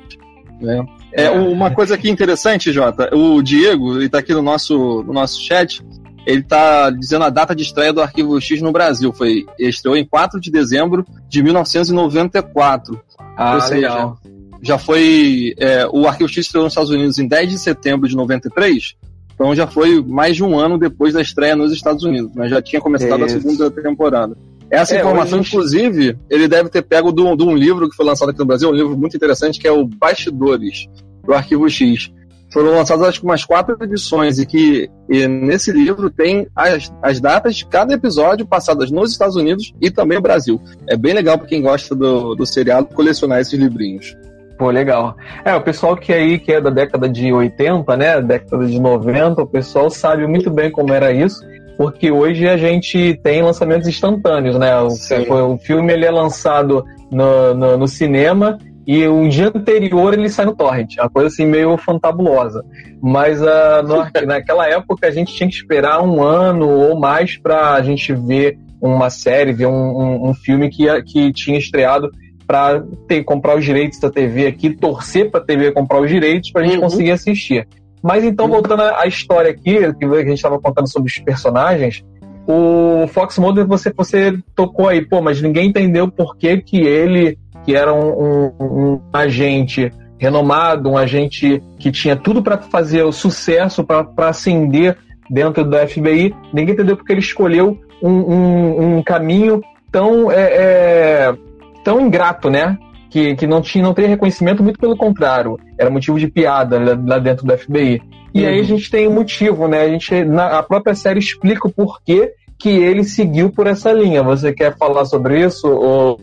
né? 0.59 0.83
É, 1.13 1.29
uma 1.29 1.71
coisa 1.71 1.95
aqui 1.95 2.09
interessante, 2.09 2.71
Jota, 2.71 3.13
o 3.15 3.41
Diego, 3.41 3.97
ele 3.97 4.09
tá 4.09 4.19
aqui 4.19 4.33
no 4.33 4.41
nosso, 4.41 5.03
no 5.03 5.13
nosso 5.13 5.41
chat, 5.41 5.83
ele 6.25 6.43
tá 6.43 6.89
dizendo 6.89 7.25
a 7.25 7.29
data 7.29 7.55
de 7.55 7.63
estreia 7.63 7.91
do 7.91 8.01
Arquivo 8.01 8.39
X 8.39 8.61
no 8.61 8.71
Brasil. 8.71 9.11
Foi, 9.11 9.45
estreou 9.57 9.97
em 9.97 10.05
4 10.05 10.39
de 10.39 10.51
dezembro 10.51 11.05
de 11.27 11.41
1994. 11.41 12.99
Ah, 13.35 13.55
Ou 13.55 13.61
seja, 13.61 13.75
legal. 13.75 14.17
Já 14.61 14.77
foi. 14.77 15.55
É, 15.57 15.87
o 15.91 16.07
Arquivo 16.07 16.29
X 16.29 16.45
estreou 16.45 16.65
nos 16.65 16.73
Estados 16.73 16.91
Unidos 16.91 17.17
em 17.17 17.27
10 17.27 17.49
de 17.49 17.57
setembro 17.57 18.07
de 18.07 18.15
93. 18.15 18.95
Então 19.33 19.55
já 19.55 19.65
foi 19.65 20.03
mais 20.03 20.35
de 20.35 20.43
um 20.43 20.57
ano 20.59 20.77
depois 20.77 21.13
da 21.15 21.21
estreia 21.21 21.55
nos 21.55 21.71
Estados 21.71 22.03
Unidos, 22.03 22.31
mas 22.35 22.51
já 22.51 22.61
tinha 22.61 22.79
começado 22.79 23.25
Isso. 23.25 23.37
a 23.37 23.41
segunda 23.41 23.71
temporada. 23.71 24.37
Essa 24.71 24.95
é, 24.95 24.99
informação, 24.99 25.39
inclusive, 25.39 26.17
ele 26.29 26.47
deve 26.47 26.69
ter 26.69 26.81
pego 26.81 27.11
de 27.11 27.21
um 27.21 27.53
livro 27.53 27.89
que 27.89 27.95
foi 27.95 28.05
lançado 28.05 28.29
aqui 28.29 28.39
no 28.39 28.45
Brasil, 28.45 28.69
um 28.69 28.73
livro 28.73 28.97
muito 28.97 29.17
interessante, 29.17 29.59
que 29.59 29.67
é 29.67 29.71
o 29.71 29.85
Bastidores, 29.85 30.87
do 31.25 31.33
Arquivo 31.33 31.69
X. 31.69 32.09
Foram 32.53 32.71
lançadas 32.71 33.07
acho 33.07 33.19
que 33.19 33.25
umas 33.25 33.45
quatro 33.45 33.77
edições 33.81 34.37
e 34.39 34.45
que 34.45 34.89
e 35.09 35.27
nesse 35.27 35.71
livro 35.71 36.09
tem 36.09 36.47
as, 36.55 36.91
as 37.01 37.19
datas 37.19 37.55
de 37.55 37.65
cada 37.65 37.93
episódio 37.93 38.45
passadas 38.45 38.91
nos 38.91 39.11
Estados 39.11 39.35
Unidos 39.35 39.73
e 39.79 39.89
também 39.89 40.17
no 40.17 40.21
Brasil. 40.21 40.61
É 40.87 40.97
bem 40.97 41.13
legal 41.13 41.37
para 41.37 41.47
quem 41.47 41.61
gosta 41.61 41.95
do, 41.95 42.35
do 42.35 42.45
seriado 42.45 42.87
colecionar 42.87 43.39
esses 43.39 43.57
livrinhos. 43.57 44.15
Pô, 44.57 44.69
legal. 44.69 45.15
É, 45.43 45.55
o 45.55 45.61
pessoal 45.61 45.97
que 45.97 46.13
aí, 46.13 46.37
que 46.37 46.51
é 46.51 46.61
da 46.61 46.69
década 46.69 47.09
de 47.09 47.33
80, 47.33 47.97
né, 47.97 48.21
década 48.21 48.65
de 48.65 48.79
90, 48.79 49.41
o 49.41 49.47
pessoal 49.47 49.89
sabe 49.89 50.27
muito 50.27 50.51
bem 50.51 50.69
como 50.69 50.93
era 50.93 51.11
isso, 51.11 51.41
porque 51.81 52.11
hoje 52.11 52.47
a 52.47 52.57
gente 52.57 53.19
tem 53.23 53.41
lançamentos 53.41 53.87
instantâneos, 53.87 54.55
né? 54.55 54.71
O, 54.81 55.53
o 55.53 55.57
filme 55.57 55.91
ele 55.91 56.05
é 56.05 56.11
lançado 56.11 56.85
no, 57.09 57.55
no, 57.55 57.75
no 57.75 57.87
cinema 57.87 58.59
e 58.85 59.07
o 59.07 59.27
dia 59.27 59.47
anterior 59.47 60.13
ele 60.13 60.29
sai 60.29 60.45
no 60.45 60.55
torrent, 60.55 60.97
uma 60.99 61.09
coisa 61.09 61.29
assim 61.29 61.43
meio 61.43 61.75
fantabulosa. 61.77 62.63
Mas 63.01 63.41
uh, 63.41 63.81
no, 63.83 64.05
naquela 64.27 64.69
época 64.69 65.07
a 65.07 65.11
gente 65.11 65.33
tinha 65.33 65.49
que 65.49 65.55
esperar 65.55 66.03
um 66.03 66.21
ano 66.21 66.69
ou 66.69 66.99
mais 66.99 67.35
para 67.35 67.73
a 67.73 67.81
gente 67.81 68.13
ver 68.13 68.59
uma 68.79 69.09
série, 69.09 69.51
ver 69.51 69.65
um, 69.65 69.71
um, 69.71 70.29
um 70.29 70.33
filme 70.35 70.69
que, 70.69 70.85
que 71.01 71.33
tinha 71.33 71.57
estreado 71.57 72.11
para 72.45 72.83
comprar 73.25 73.57
os 73.57 73.65
direitos 73.65 73.99
da 73.99 74.11
TV 74.11 74.45
aqui, 74.45 74.69
torcer 74.69 75.31
para 75.31 75.39
a 75.39 75.43
TV 75.43 75.71
comprar 75.71 75.99
os 75.99 76.11
direitos 76.11 76.51
para 76.51 76.61
a 76.61 76.65
gente 76.65 76.75
uhum. 76.75 76.83
conseguir 76.83 77.09
assistir. 77.09 77.67
Mas 78.01 78.23
então, 78.23 78.45
uhum. 78.45 78.51
voltando 78.53 78.81
à 78.81 79.05
história 79.05 79.51
aqui, 79.51 79.93
que 79.93 80.05
a 80.05 80.19
gente 80.19 80.33
estava 80.33 80.59
contando 80.59 80.89
sobre 80.89 81.09
os 81.09 81.17
personagens, 81.19 82.03
o 82.47 83.07
Fox 83.07 83.37
Mulder, 83.37 83.67
você, 83.67 83.93
você 83.95 84.37
tocou 84.55 84.87
aí, 84.87 85.05
pô, 85.05 85.21
mas 85.21 85.41
ninguém 85.41 85.69
entendeu 85.69 86.09
por 86.09 86.35
que, 86.35 86.57
que 86.57 86.81
ele, 86.81 87.37
que 87.63 87.75
era 87.75 87.93
um, 87.93 88.09
um, 88.09 88.53
um 88.59 89.01
agente 89.13 89.91
renomado, 90.17 90.89
um 90.89 90.97
agente 90.97 91.61
que 91.79 91.91
tinha 91.91 92.15
tudo 92.15 92.43
para 92.43 92.57
fazer 92.57 93.03
o 93.03 93.11
sucesso, 93.11 93.83
para 93.83 94.29
ascender 94.29 94.97
dentro 95.29 95.63
da 95.63 95.87
FBI, 95.87 96.35
ninguém 96.53 96.73
entendeu 96.73 96.97
porque 96.97 97.13
ele 97.13 97.21
escolheu 97.21 97.79
um, 98.01 98.97
um 98.97 99.03
caminho 99.03 99.61
tão 99.91 100.31
é, 100.31 100.41
é, 100.41 101.35
tão 101.83 102.01
ingrato, 102.01 102.49
né? 102.49 102.77
Que, 103.11 103.35
que 103.35 103.45
não 103.45 103.61
tinha 103.61 103.83
não 103.83 103.93
teria 103.93 104.09
reconhecimento, 104.09 104.63
muito 104.63 104.79
pelo 104.79 104.95
contrário, 104.95 105.59
era 105.77 105.89
motivo 105.89 106.17
de 106.17 106.27
piada 106.27 106.79
lá, 107.05 107.19
dentro 107.19 107.45
do 107.45 107.57
FBI. 107.57 108.01
E 108.33 108.41
uhum. 108.41 108.47
aí 108.47 108.59
a 108.59 108.63
gente 108.63 108.89
tem 108.89 109.07
um 109.07 109.13
motivo, 109.13 109.67
né? 109.67 109.81
A, 109.81 109.89
gente, 109.89 110.23
na, 110.23 110.59
a 110.59 110.63
própria 110.63 110.95
série 110.95 111.19
explica 111.19 111.67
o 111.67 111.71
porquê 111.71 112.31
que 112.57 112.69
ele 112.69 113.03
seguiu 113.03 113.49
por 113.49 113.67
essa 113.67 113.91
linha. 113.91 114.23
Você 114.23 114.53
quer 114.53 114.77
falar 114.77 115.03
sobre 115.05 115.45
isso, 115.45 115.67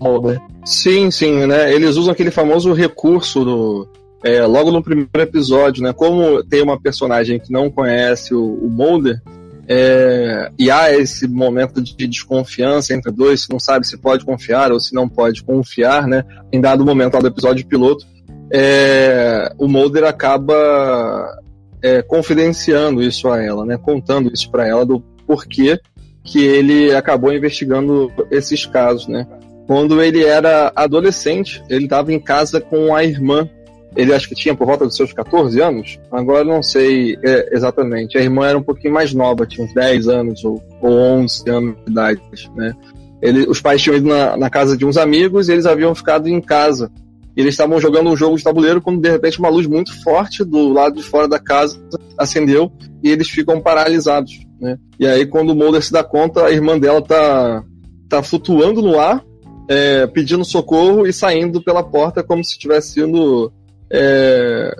Mulder? 0.00 0.40
Sim, 0.64 1.10
sim, 1.10 1.46
né? 1.46 1.72
Eles 1.74 1.96
usam 1.96 2.12
aquele 2.12 2.30
famoso 2.30 2.72
recurso 2.72 3.44
do, 3.44 3.88
é, 4.24 4.44
logo 4.46 4.70
no 4.70 4.82
primeiro 4.82 5.10
episódio, 5.20 5.82
né? 5.82 5.92
Como 5.92 6.42
tem 6.42 6.62
uma 6.62 6.80
personagem 6.80 7.38
que 7.38 7.52
não 7.52 7.70
conhece 7.70 8.34
o, 8.34 8.42
o 8.42 8.68
Mulder, 8.68 9.20
é, 9.70 10.50
e 10.58 10.70
há 10.70 10.92
esse 10.94 11.28
momento 11.28 11.82
de 11.82 12.06
desconfiança 12.06 12.94
entre 12.94 13.12
dois, 13.12 13.42
se 13.42 13.50
não 13.50 13.60
sabe 13.60 13.86
se 13.86 13.98
pode 13.98 14.24
confiar 14.24 14.72
ou 14.72 14.80
se 14.80 14.94
não 14.94 15.06
pode 15.06 15.42
confiar, 15.42 16.06
né? 16.06 16.24
Em 16.50 16.60
dado 16.60 16.86
momento 16.86 17.14
lá 17.14 17.20
do 17.20 17.26
episódio 17.26 17.66
piloto, 17.66 18.06
é, 18.50 19.52
o 19.58 19.68
Mulder 19.68 20.04
acaba 20.04 21.38
é, 21.82 22.00
confidenciando 22.00 23.02
isso 23.02 23.28
a 23.28 23.42
ela, 23.42 23.66
né? 23.66 23.76
Contando 23.76 24.32
isso 24.32 24.50
para 24.50 24.66
ela 24.66 24.86
do 24.86 25.00
porquê 25.26 25.78
que 26.24 26.42
ele 26.42 26.94
acabou 26.94 27.32
investigando 27.32 28.10
esses 28.30 28.64
casos, 28.64 29.06
né? 29.06 29.26
Quando 29.66 30.02
ele 30.02 30.24
era 30.24 30.72
adolescente, 30.74 31.62
ele 31.68 31.84
estava 31.84 32.10
em 32.10 32.18
casa 32.18 32.58
com 32.58 32.94
a 32.94 33.04
irmã. 33.04 33.46
Ele 33.96 34.14
acho 34.14 34.28
que 34.28 34.34
tinha 34.34 34.54
por 34.54 34.66
volta 34.66 34.84
dos 34.84 34.96
seus 34.96 35.12
14 35.12 35.60
anos. 35.60 35.98
Agora 36.12 36.44
não 36.44 36.62
sei 36.62 37.16
é, 37.24 37.54
exatamente. 37.54 38.16
A 38.16 38.22
irmã 38.22 38.46
era 38.46 38.58
um 38.58 38.62
pouquinho 38.62 38.94
mais 38.94 39.12
nova, 39.12 39.46
tinha 39.46 39.66
uns 39.66 39.74
10 39.74 40.08
anos 40.08 40.44
ou, 40.44 40.62
ou 40.80 40.90
11 40.90 41.50
anos 41.50 41.76
de 41.84 41.90
idade, 41.90 42.22
né? 42.54 42.74
Ele, 43.20 43.46
os 43.48 43.60
pais 43.60 43.82
tinham 43.82 43.96
ido 43.96 44.08
na, 44.08 44.36
na 44.36 44.48
casa 44.48 44.76
de 44.76 44.84
uns 44.84 44.96
amigos 44.96 45.48
e 45.48 45.52
eles 45.52 45.66
haviam 45.66 45.94
ficado 45.94 46.28
em 46.28 46.40
casa 46.40 46.90
eles 47.38 47.54
estavam 47.54 47.80
jogando 47.80 48.10
um 48.10 48.16
jogo 48.16 48.36
de 48.36 48.42
tabuleiro 48.42 48.82
quando 48.82 49.00
de 49.00 49.08
repente 49.08 49.38
uma 49.38 49.48
luz 49.48 49.64
muito 49.64 49.96
forte 50.02 50.42
do 50.42 50.72
lado 50.72 50.96
de 50.96 51.04
fora 51.04 51.28
da 51.28 51.38
casa 51.38 51.80
acendeu 52.18 52.72
e 53.00 53.08
eles 53.10 53.30
ficam 53.30 53.60
paralisados, 53.60 54.40
né? 54.60 54.76
E 54.98 55.06
aí 55.06 55.24
quando 55.24 55.50
o 55.50 55.54
Mulder 55.54 55.80
se 55.80 55.92
dá 55.92 56.02
conta, 56.02 56.46
a 56.46 56.50
irmã 56.50 56.76
dela 56.76 57.00
tá 57.00 57.62
tá 58.08 58.24
flutuando 58.24 58.82
no 58.82 58.98
ar, 58.98 59.24
é, 59.68 60.04
pedindo 60.08 60.44
socorro 60.44 61.06
e 61.06 61.12
saindo 61.12 61.62
pela 61.62 61.84
porta 61.84 62.24
como 62.24 62.44
se 62.44 62.52
estivesse 62.52 62.94
sendo 62.94 63.52
é, 63.90 64.76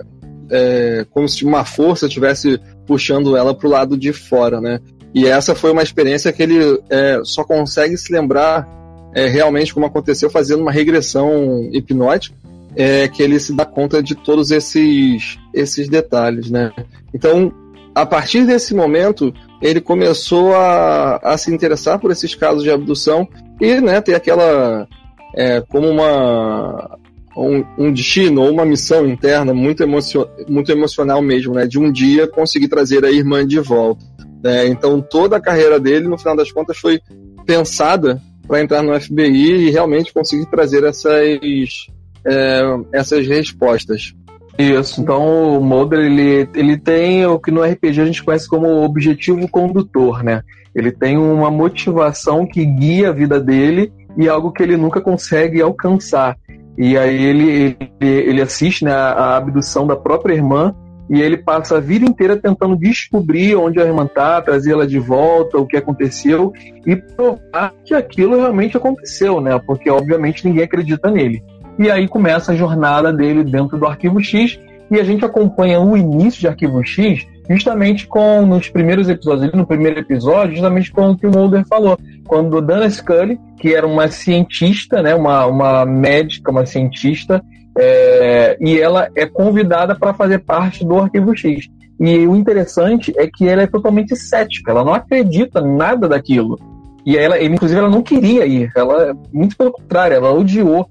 é, 0.49 1.05
como 1.11 1.27
se 1.27 1.45
uma 1.45 1.65
força 1.65 2.07
estivesse 2.07 2.59
puxando 2.85 3.35
ela 3.37 3.53
para 3.53 3.67
o 3.67 3.71
lado 3.71 3.97
de 3.97 4.11
fora, 4.11 4.59
né? 4.59 4.79
E 5.13 5.25
essa 5.25 5.55
foi 5.55 5.71
uma 5.71 5.83
experiência 5.83 6.31
que 6.31 6.43
ele 6.43 6.59
é, 6.89 7.21
só 7.23 7.43
consegue 7.43 7.97
se 7.97 8.11
lembrar 8.11 8.67
é, 9.13 9.27
realmente 9.27 9.73
como 9.73 9.85
aconteceu 9.85 10.29
fazendo 10.29 10.61
uma 10.61 10.71
regressão 10.71 11.67
hipnótica 11.73 12.35
é 12.75 13.07
que 13.07 13.23
ele 13.23 13.39
se 13.39 13.55
dá 13.55 13.65
conta 13.65 14.01
de 14.01 14.15
todos 14.15 14.51
esses, 14.51 15.39
esses 15.53 15.89
detalhes, 15.89 16.49
né? 16.51 16.71
Então, 17.13 17.51
a 17.95 18.05
partir 18.05 18.45
desse 18.45 18.73
momento, 18.73 19.33
ele 19.61 19.81
começou 19.81 20.55
a, 20.55 21.17
a 21.17 21.37
se 21.37 21.53
interessar 21.53 21.99
por 21.99 22.11
esses 22.11 22.35
casos 22.35 22.63
de 22.63 22.71
abdução 22.71 23.27
e, 23.59 23.81
né, 23.81 23.99
ter 23.99 24.15
aquela 24.15 24.87
é, 25.35 25.61
como 25.61 25.89
uma 25.89 26.97
um, 27.35 27.63
um, 27.77 27.93
destino 27.93 28.41
ou 28.41 28.51
uma 28.51 28.65
missão 28.65 29.07
interna 29.07 29.53
muito, 29.53 29.83
emocio, 29.83 30.27
muito 30.47 30.71
emocional 30.71 31.21
mesmo, 31.21 31.53
né? 31.53 31.65
De 31.65 31.79
um 31.79 31.91
dia 31.91 32.27
conseguir 32.27 32.67
trazer 32.67 33.05
a 33.05 33.11
irmã 33.11 33.45
de 33.45 33.59
volta. 33.59 34.03
Né? 34.43 34.67
Então 34.67 35.01
toda 35.01 35.37
a 35.37 35.41
carreira 35.41 35.79
dele, 35.79 36.07
no 36.07 36.17
final 36.17 36.35
das 36.35 36.51
contas, 36.51 36.77
foi 36.77 36.99
pensada 37.45 38.21
para 38.47 38.61
entrar 38.61 38.81
no 38.81 38.99
FBI 38.99 39.67
e 39.67 39.69
realmente 39.69 40.13
conseguir 40.13 40.45
trazer 40.47 40.83
essas 40.83 41.87
é, 42.25 42.61
essas 42.91 43.27
respostas. 43.27 44.13
Isso, 44.57 44.99
então 44.99 45.57
o 45.57 45.63
Mulder 45.63 45.99
ele, 45.99 46.49
ele 46.53 46.77
tem 46.77 47.25
o 47.25 47.39
que 47.39 47.49
no 47.49 47.63
RPG 47.63 48.01
a 48.01 48.05
gente 48.05 48.23
conhece 48.23 48.47
como 48.47 48.83
objetivo 48.83 49.47
condutor, 49.47 50.21
né? 50.21 50.41
Ele 50.75 50.91
tem 50.91 51.17
uma 51.17 51.49
motivação 51.49 52.45
que 52.45 52.65
guia 52.65 53.09
a 53.09 53.13
vida 53.13 53.39
dele 53.39 53.91
e 54.17 54.27
algo 54.27 54.51
que 54.51 54.61
ele 54.61 54.75
nunca 54.75 54.99
consegue 54.99 55.61
alcançar. 55.61 56.37
E 56.79 56.97
aí 56.97 57.25
ele, 57.25 57.77
ele, 57.99 58.09
ele 58.09 58.41
assiste 58.41 58.85
né, 58.85 58.93
a 58.93 59.35
abdução 59.35 59.85
da 59.85 59.97
própria 59.97 60.33
irmã 60.33 60.73
e 61.09 61.19
ele 61.19 61.35
passa 61.35 61.75
a 61.75 61.81
vida 61.81 62.05
inteira 62.05 62.37
tentando 62.37 62.77
descobrir 62.77 63.53
onde 63.57 63.81
a 63.81 63.85
irmã 63.85 64.05
está, 64.05 64.41
trazer 64.41 64.71
ela 64.71 64.87
de 64.87 64.97
volta, 64.97 65.57
o 65.57 65.67
que 65.67 65.75
aconteceu 65.75 66.53
e 66.85 66.95
provar 66.95 67.73
que 67.83 67.93
aquilo 67.93 68.37
realmente 68.37 68.77
aconteceu, 68.77 69.41
né? 69.41 69.59
Porque 69.67 69.89
obviamente 69.89 70.47
ninguém 70.47 70.63
acredita 70.63 71.11
nele. 71.11 71.43
E 71.77 71.91
aí 71.91 72.07
começa 72.07 72.53
a 72.53 72.55
jornada 72.55 73.11
dele 73.11 73.43
dentro 73.43 73.77
do 73.77 73.85
Arquivo 73.85 74.21
X 74.21 74.57
e 74.89 74.97
a 74.97 75.03
gente 75.03 75.25
acompanha 75.25 75.81
o 75.81 75.97
início 75.97 76.39
de 76.39 76.47
Arquivo 76.47 76.81
X 76.85 77.27
justamente 77.49 78.07
com 78.07 78.45
nos 78.45 78.69
primeiros 78.69 79.09
episódios, 79.09 79.51
no 79.53 79.65
primeiro 79.65 79.99
episódio, 79.99 80.55
justamente 80.55 80.91
com 80.91 81.09
o 81.09 81.17
que 81.17 81.25
o 81.25 81.31
Mulder 81.31 81.65
falou, 81.67 81.97
quando 82.27 82.61
Dana 82.61 82.89
Scully, 82.89 83.39
que 83.59 83.73
era 83.73 83.87
uma 83.87 84.07
cientista, 84.07 85.01
né, 85.01 85.15
uma, 85.15 85.45
uma 85.47 85.85
médica, 85.85 86.51
uma 86.51 86.65
cientista, 86.65 87.43
é, 87.77 88.57
e 88.61 88.79
ela 88.79 89.09
é 89.15 89.25
convidada 89.25 89.95
para 89.95 90.13
fazer 90.13 90.39
parte 90.39 90.85
do 90.85 90.99
Arquivo 90.99 91.35
X. 91.35 91.67
E 91.99 92.27
o 92.27 92.35
interessante 92.35 93.13
é 93.17 93.27
que 93.27 93.47
ela 93.47 93.63
é 93.63 93.67
totalmente 93.67 94.15
cética, 94.15 94.71
ela 94.71 94.83
não 94.83 94.93
acredita 94.93 95.59
nada 95.59 96.07
daquilo. 96.07 96.57
E 97.05 97.17
ela, 97.17 97.41
inclusive, 97.41 97.79
ela 97.79 97.89
não 97.89 98.03
queria 98.03 98.45
ir, 98.45 98.71
ela, 98.75 99.15
muito 99.33 99.57
pelo 99.57 99.71
contrário, 99.71 100.15
ela 100.15 100.31
odiou 100.31 100.87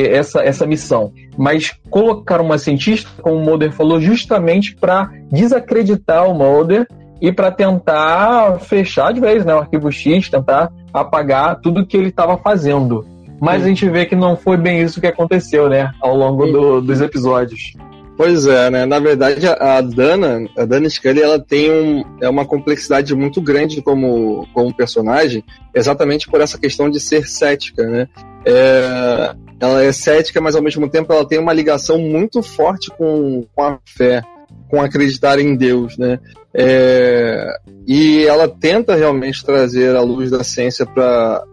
essa, 0.00 0.40
essa 0.40 0.66
missão. 0.66 1.12
Mas 1.36 1.74
colocaram 1.90 2.44
uma 2.44 2.58
cientista, 2.58 3.10
como 3.20 3.36
o 3.36 3.44
Mulder 3.44 3.72
falou, 3.72 4.00
justamente 4.00 4.74
para 4.74 5.10
desacreditar 5.30 6.28
o 6.28 6.34
Mulder 6.34 6.86
e 7.20 7.30
para 7.30 7.50
tentar 7.50 8.58
fechar 8.60 9.12
de 9.12 9.20
vez 9.20 9.44
né, 9.44 9.54
o 9.54 9.58
arquivo 9.58 9.90
X, 9.92 10.28
tentar 10.28 10.72
apagar 10.92 11.60
tudo 11.60 11.86
que 11.86 11.96
ele 11.96 12.08
estava 12.08 12.36
fazendo. 12.36 13.06
Mas 13.40 13.58
Sim. 13.58 13.64
a 13.64 13.68
gente 13.68 13.88
vê 13.88 14.06
que 14.06 14.16
não 14.16 14.36
foi 14.36 14.56
bem 14.56 14.82
isso 14.82 15.00
que 15.00 15.06
aconteceu, 15.06 15.68
né, 15.68 15.92
ao 16.00 16.16
longo 16.16 16.46
do, 16.46 16.80
dos 16.80 17.00
episódios. 17.00 17.74
Pois 18.16 18.46
é, 18.46 18.70
né? 18.70 18.86
Na 18.86 18.98
verdade, 18.98 19.46
a 19.46 19.80
Dana, 19.80 20.46
a 20.56 20.64
Dana 20.64 20.88
Scully, 20.88 21.22
ela 21.22 21.38
tem 21.38 21.70
um, 21.70 22.04
é 22.20 22.28
uma 22.28 22.44
complexidade 22.44 23.14
muito 23.14 23.40
grande 23.40 23.80
como, 23.80 24.46
como 24.52 24.74
personagem, 24.74 25.42
exatamente 25.74 26.28
por 26.28 26.40
essa 26.40 26.58
questão 26.58 26.90
de 26.90 27.00
ser 27.00 27.26
cética, 27.26 27.84
né? 27.84 28.08
É, 28.44 29.34
ela 29.62 29.84
é 29.84 29.92
cética, 29.92 30.40
mas 30.40 30.56
ao 30.56 30.62
mesmo 30.62 30.88
tempo 30.88 31.12
ela 31.12 31.24
tem 31.24 31.38
uma 31.38 31.52
ligação 31.52 31.96
muito 31.96 32.42
forte 32.42 32.90
com, 32.90 33.46
com 33.54 33.62
a 33.62 33.78
fé, 33.86 34.20
com 34.68 34.82
acreditar 34.82 35.38
em 35.38 35.54
Deus, 35.54 35.96
né? 35.96 36.18
É, 36.52 37.60
e 37.86 38.24
ela 38.26 38.48
tenta 38.48 38.96
realmente 38.96 39.44
trazer 39.44 39.94
a 39.94 40.00
luz 40.00 40.32
da 40.32 40.42
ciência 40.42 40.84
para 40.84 41.44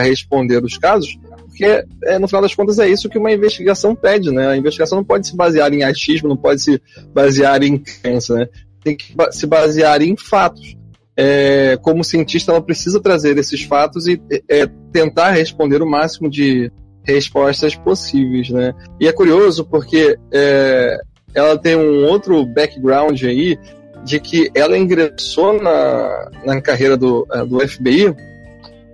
responder 0.00 0.64
os 0.64 0.76
casos, 0.76 1.16
porque 1.46 1.84
é, 2.02 2.18
no 2.18 2.26
final 2.26 2.42
das 2.42 2.56
contas 2.56 2.80
é 2.80 2.88
isso 2.88 3.08
que 3.08 3.18
uma 3.18 3.30
investigação 3.30 3.94
pede, 3.94 4.32
né? 4.32 4.48
A 4.48 4.56
investigação 4.56 4.98
não 4.98 5.04
pode 5.04 5.28
se 5.28 5.36
basear 5.36 5.72
em 5.72 5.84
achismo, 5.84 6.28
não 6.28 6.36
pode 6.36 6.60
se 6.60 6.82
basear 7.14 7.62
em 7.62 7.78
crença, 7.78 8.34
né? 8.34 8.48
Tem 8.82 8.96
que 8.96 9.14
se 9.30 9.46
basear 9.46 10.02
em 10.02 10.16
fatos. 10.16 10.76
É, 11.16 11.78
como 11.82 12.02
cientista, 12.02 12.50
ela 12.50 12.60
precisa 12.60 12.98
trazer 12.98 13.38
esses 13.38 13.62
fatos 13.62 14.08
e 14.08 14.20
é, 14.48 14.66
tentar 14.92 15.30
responder 15.30 15.80
o 15.82 15.88
máximo 15.88 16.28
de, 16.28 16.72
respostas 17.04 17.74
possíveis, 17.74 18.50
né? 18.50 18.74
E 19.00 19.06
é 19.06 19.12
curioso 19.12 19.64
porque 19.64 20.18
é, 20.32 20.98
ela 21.34 21.58
tem 21.58 21.76
um 21.76 22.04
outro 22.04 22.44
background 22.46 23.22
aí 23.22 23.58
de 24.04 24.18
que 24.18 24.50
ela 24.54 24.76
ingressou 24.76 25.60
na, 25.60 26.30
na 26.44 26.60
carreira 26.60 26.96
do, 26.96 27.26
é, 27.32 27.44
do 27.44 27.66
FBI 27.66 28.14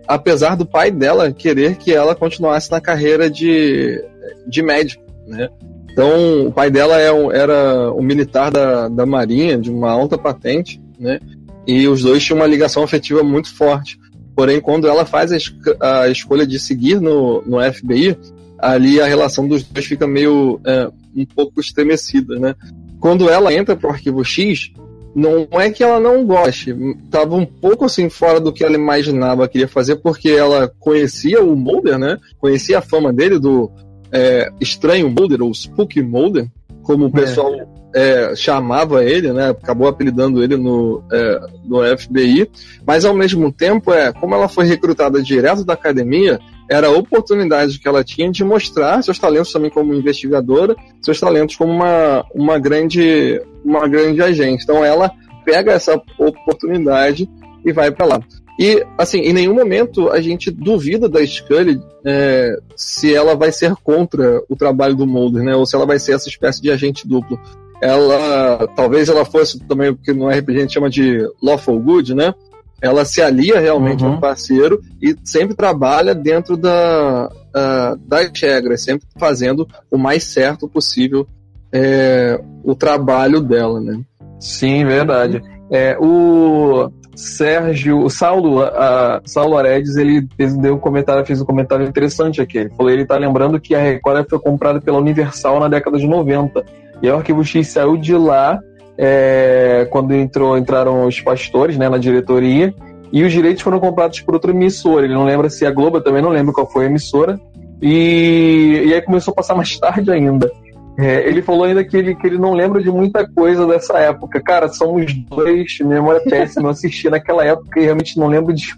apesar 0.09 0.57
do 0.57 0.65
pai 0.65 0.91
dela 0.91 1.31
querer 1.31 1.77
que 1.77 1.93
ela 1.93 2.15
continuasse 2.15 2.71
na 2.71 2.81
carreira 2.81 3.31
de, 3.31 4.03
de 4.47 4.63
médico, 4.63 5.05
né? 5.27 5.51
Então, 5.93 6.47
o 6.47 6.53
pai 6.53 6.71
dela 6.71 6.99
é 6.99 7.13
um, 7.13 7.31
era 7.31 7.93
um 7.93 8.03
militar 8.03 8.51
da, 8.51 8.89
da 8.89 9.05
Marinha, 9.05 9.59
de 9.59 9.71
uma 9.71 9.91
alta 9.91 10.17
patente, 10.17 10.81
né? 10.99 11.21
E 11.67 11.87
os 11.87 12.03
dois 12.03 12.25
tinham 12.25 12.39
uma 12.39 12.47
ligação 12.47 12.83
afetiva 12.83 13.23
muito 13.23 13.55
forte. 13.55 13.99
Porém, 14.39 14.61
quando 14.61 14.87
ela 14.87 15.05
faz 15.05 15.33
a, 15.33 15.37
es 15.37 15.53
a 15.81 16.09
escolha 16.09 16.47
de 16.47 16.61
seguir 16.61 17.01
no, 17.01 17.43
no 17.43 17.59
FBI, 17.61 18.17
ali 18.57 19.01
a 19.01 19.05
relação 19.05 19.49
dos 19.49 19.65
dois 19.65 19.85
fica 19.85 20.07
meio 20.07 20.61
é, 20.65 20.89
um 21.17 21.27
pouco 21.27 21.61
estremecida, 21.61 22.39
né? 22.39 22.55
Quando 23.01 23.29
ela 23.29 23.53
entra 23.53 23.75
pro 23.75 23.91
arquivo 23.91 24.25
X, 24.25 24.71
não 25.13 25.49
é 25.51 25.73
que 25.73 25.83
ela 25.83 25.99
não 25.99 26.25
goste, 26.25 26.73
tava 27.11 27.35
um 27.35 27.45
pouco 27.45 27.85
assim 27.85 28.09
fora 28.09 28.39
do 28.39 28.53
que 28.53 28.63
ela 28.63 28.77
imaginava 28.77 29.49
que 29.49 29.59
ia 29.59 29.67
fazer, 29.67 29.97
porque 29.97 30.29
ela 30.29 30.73
conhecia 30.79 31.43
o 31.43 31.57
Mulder, 31.57 31.99
né? 31.99 32.17
Conhecia 32.39 32.79
a 32.79 32.83
fama 32.83 33.13
dele 33.13 33.41
do 33.41 33.69
é, 34.13 34.53
estranho 34.61 35.11
Mulder, 35.11 35.43
ou 35.43 35.53
Spooky 35.53 36.01
Mulder, 36.01 36.47
como 36.85 37.07
o 37.07 37.09
é. 37.09 37.11
pessoal 37.11 37.53
é 37.57 37.67
é, 37.95 38.35
chamava 38.37 39.05
ele, 39.05 39.33
né? 39.33 39.51
Acabou 39.51 39.89
apelidando 39.89 40.43
ele 40.43 40.57
no, 40.57 41.03
é, 41.11 41.41
no 41.65 41.99
FBI, 41.99 42.51
mas 42.87 43.05
ao 43.05 43.15
mesmo 43.15 43.53
tempo, 43.53 43.93
é, 43.93 44.13
como 44.13 44.35
ela 44.35 44.49
foi 44.49 44.67
recrutada 44.67 45.23
direto 45.23 45.65
da 45.65 45.73
academia, 45.75 46.39
era 46.71 46.89
a 46.89 46.93
oportunidade 46.93 47.79
que 47.79 47.89
ela 47.89 48.05
tinha 48.05 48.31
de 48.31 48.45
mostrar 48.45 49.03
seus 49.03 49.19
talentos 49.19 49.53
também 49.53 49.71
como 49.71 49.95
investigadora, 49.95 50.77
seus 51.01 51.19
talentos 51.19 51.57
como 51.57 51.73
uma, 51.73 52.25
uma, 52.35 52.59
grande, 52.59 53.41
uma 53.65 53.89
grande 53.89 54.21
agente. 54.23 54.65
Então 54.65 54.85
ela 54.85 55.11
pega 55.45 55.73
essa 55.73 56.01
oportunidade 56.19 57.29
e 57.65 57.73
vai 57.73 57.91
para 57.91 58.07
lá. 58.07 58.21
E, 58.61 58.85
assim, 58.99 59.21
em 59.21 59.33
nenhum 59.33 59.55
momento 59.55 60.11
a 60.11 60.21
gente 60.21 60.51
duvida 60.51 61.09
da 61.09 61.25
Scully 61.25 61.81
é, 62.05 62.59
se 62.77 63.15
ela 63.15 63.35
vai 63.35 63.53
ser 63.53 63.75
contra 63.77 64.43
o 64.49 64.57
trabalho 64.57 64.97
do 64.97 65.07
Mulder, 65.07 65.45
né? 65.45 65.55
Ou 65.55 65.65
se 65.65 65.77
ela 65.77 65.87
vai 65.87 65.99
ser 65.99 66.13
essa 66.13 66.29
espécie 66.29 66.61
de 66.61 66.71
agente 66.71 67.07
duplo 67.07 67.39
ela 67.81 68.67
talvez 68.75 69.09
ela 69.09 69.25
fosse 69.25 69.59
também 69.61 69.91
o 69.91 69.97
que 69.97 70.13
no 70.13 70.29
RPG 70.29 70.57
a 70.57 70.61
gente 70.61 70.75
chama 70.75 70.91
de 70.91 71.27
lawful 71.43 71.79
good, 71.81 72.15
né? 72.15 72.35
Ela 72.81 73.05
se 73.05 73.21
alia 73.21 73.59
realmente 73.59 74.05
uhum. 74.05 74.13
ao 74.13 74.21
parceiro 74.21 74.81
e 75.03 75.17
sempre 75.25 75.57
trabalha 75.57 76.15
dentro 76.15 76.57
da, 76.57 77.29
uh, 77.29 77.97
das 78.07 78.31
regras, 78.41 78.83
sempre 78.83 79.07
fazendo 79.19 79.67
o 79.91 79.99
mais 79.99 80.25
certo 80.25 80.69
possível 80.69 81.27
é, 81.73 82.41
o 82.65 82.75
trabalho 82.75 83.41
dela, 83.41 83.81
né? 83.81 84.01
Sim, 84.39 84.85
verdade. 84.85 85.43
É, 85.71 85.97
o 86.01 86.91
Sérgio, 87.15 88.05
o 88.05 88.09
Saulo, 88.09 88.63
a, 88.63 89.21
Saulo 89.25 89.57
Aredes, 89.57 89.97
ele 89.97 90.21
deu 90.61 90.75
um 90.75 90.79
comentário, 90.79 91.27
fez 91.27 91.41
um 91.41 91.45
comentário 91.45 91.87
interessante 91.87 92.41
aqui. 92.41 92.59
Ele 92.59 92.71
falou, 92.71 92.93
ele 92.93 93.05
tá 93.05 93.17
lembrando 93.17 93.61
que 93.61 93.75
a 93.75 93.81
Record 93.81 94.29
foi 94.31 94.39
comprada 94.39 94.81
pela 94.81 94.99
Universal 94.99 95.61
na 95.61 95.69
década 95.69 95.99
de 95.99 96.07
90. 96.07 96.65
E 97.03 97.09
o 97.09 97.17
Arquivo 97.17 97.45
X 97.45 97.69
saiu 97.69 97.97
de 97.97 98.15
lá 98.15 98.59
é, 98.97 99.87
quando 99.91 100.15
entrou, 100.15 100.59
entraram 100.59 101.07
os 101.07 101.21
pastores 101.21 101.77
né, 101.77 101.89
na 101.89 101.99
diretoria 101.99 102.75
e 103.13 103.23
os 103.23 103.33
direitos 103.33 103.63
foram 103.63 103.79
comprados 103.79 104.21
por 104.21 104.35
outra 104.35 104.51
emissora. 104.51 105.05
Ele 105.05 105.15
não 105.15 105.25
lembra 105.25 105.49
se 105.49 105.65
a 105.65 105.71
Globo, 105.71 106.01
também 106.01 106.23
não 106.23 106.31
lembro 106.31 106.53
qual 106.53 106.71
foi 106.71 106.85
a 106.85 106.89
emissora. 106.89 107.39
E, 107.81 108.83
e 108.87 108.95
aí 108.95 109.01
começou 109.01 109.33
a 109.33 109.37
passar 109.37 109.55
mais 109.57 109.79
tarde 109.79 110.11
ainda. 110.11 110.51
É, 110.99 111.29
ele 111.29 111.41
falou 111.41 111.63
ainda 111.63 111.85
que 111.85 111.97
ele, 111.97 112.17
que 112.17 112.27
ele 112.27 112.39
não 112.39 112.55
lembra 112.55 112.83
de 112.83 112.91
muita 112.91 113.25
coisa 113.25 113.65
dessa 113.69 113.97
época. 113.99 114.41
Cara, 114.41 114.69
somos 114.69 115.15
dois, 115.31 115.79
memória 115.79 116.21
péssima. 116.21 116.67
Eu 116.67 116.71
assisti 116.73 117.09
naquela 117.09 117.45
época 117.45 117.79
e 117.79 117.85
realmente 117.85 118.19
não 118.19 118.27
lembro 118.27 118.53
de 118.53 118.75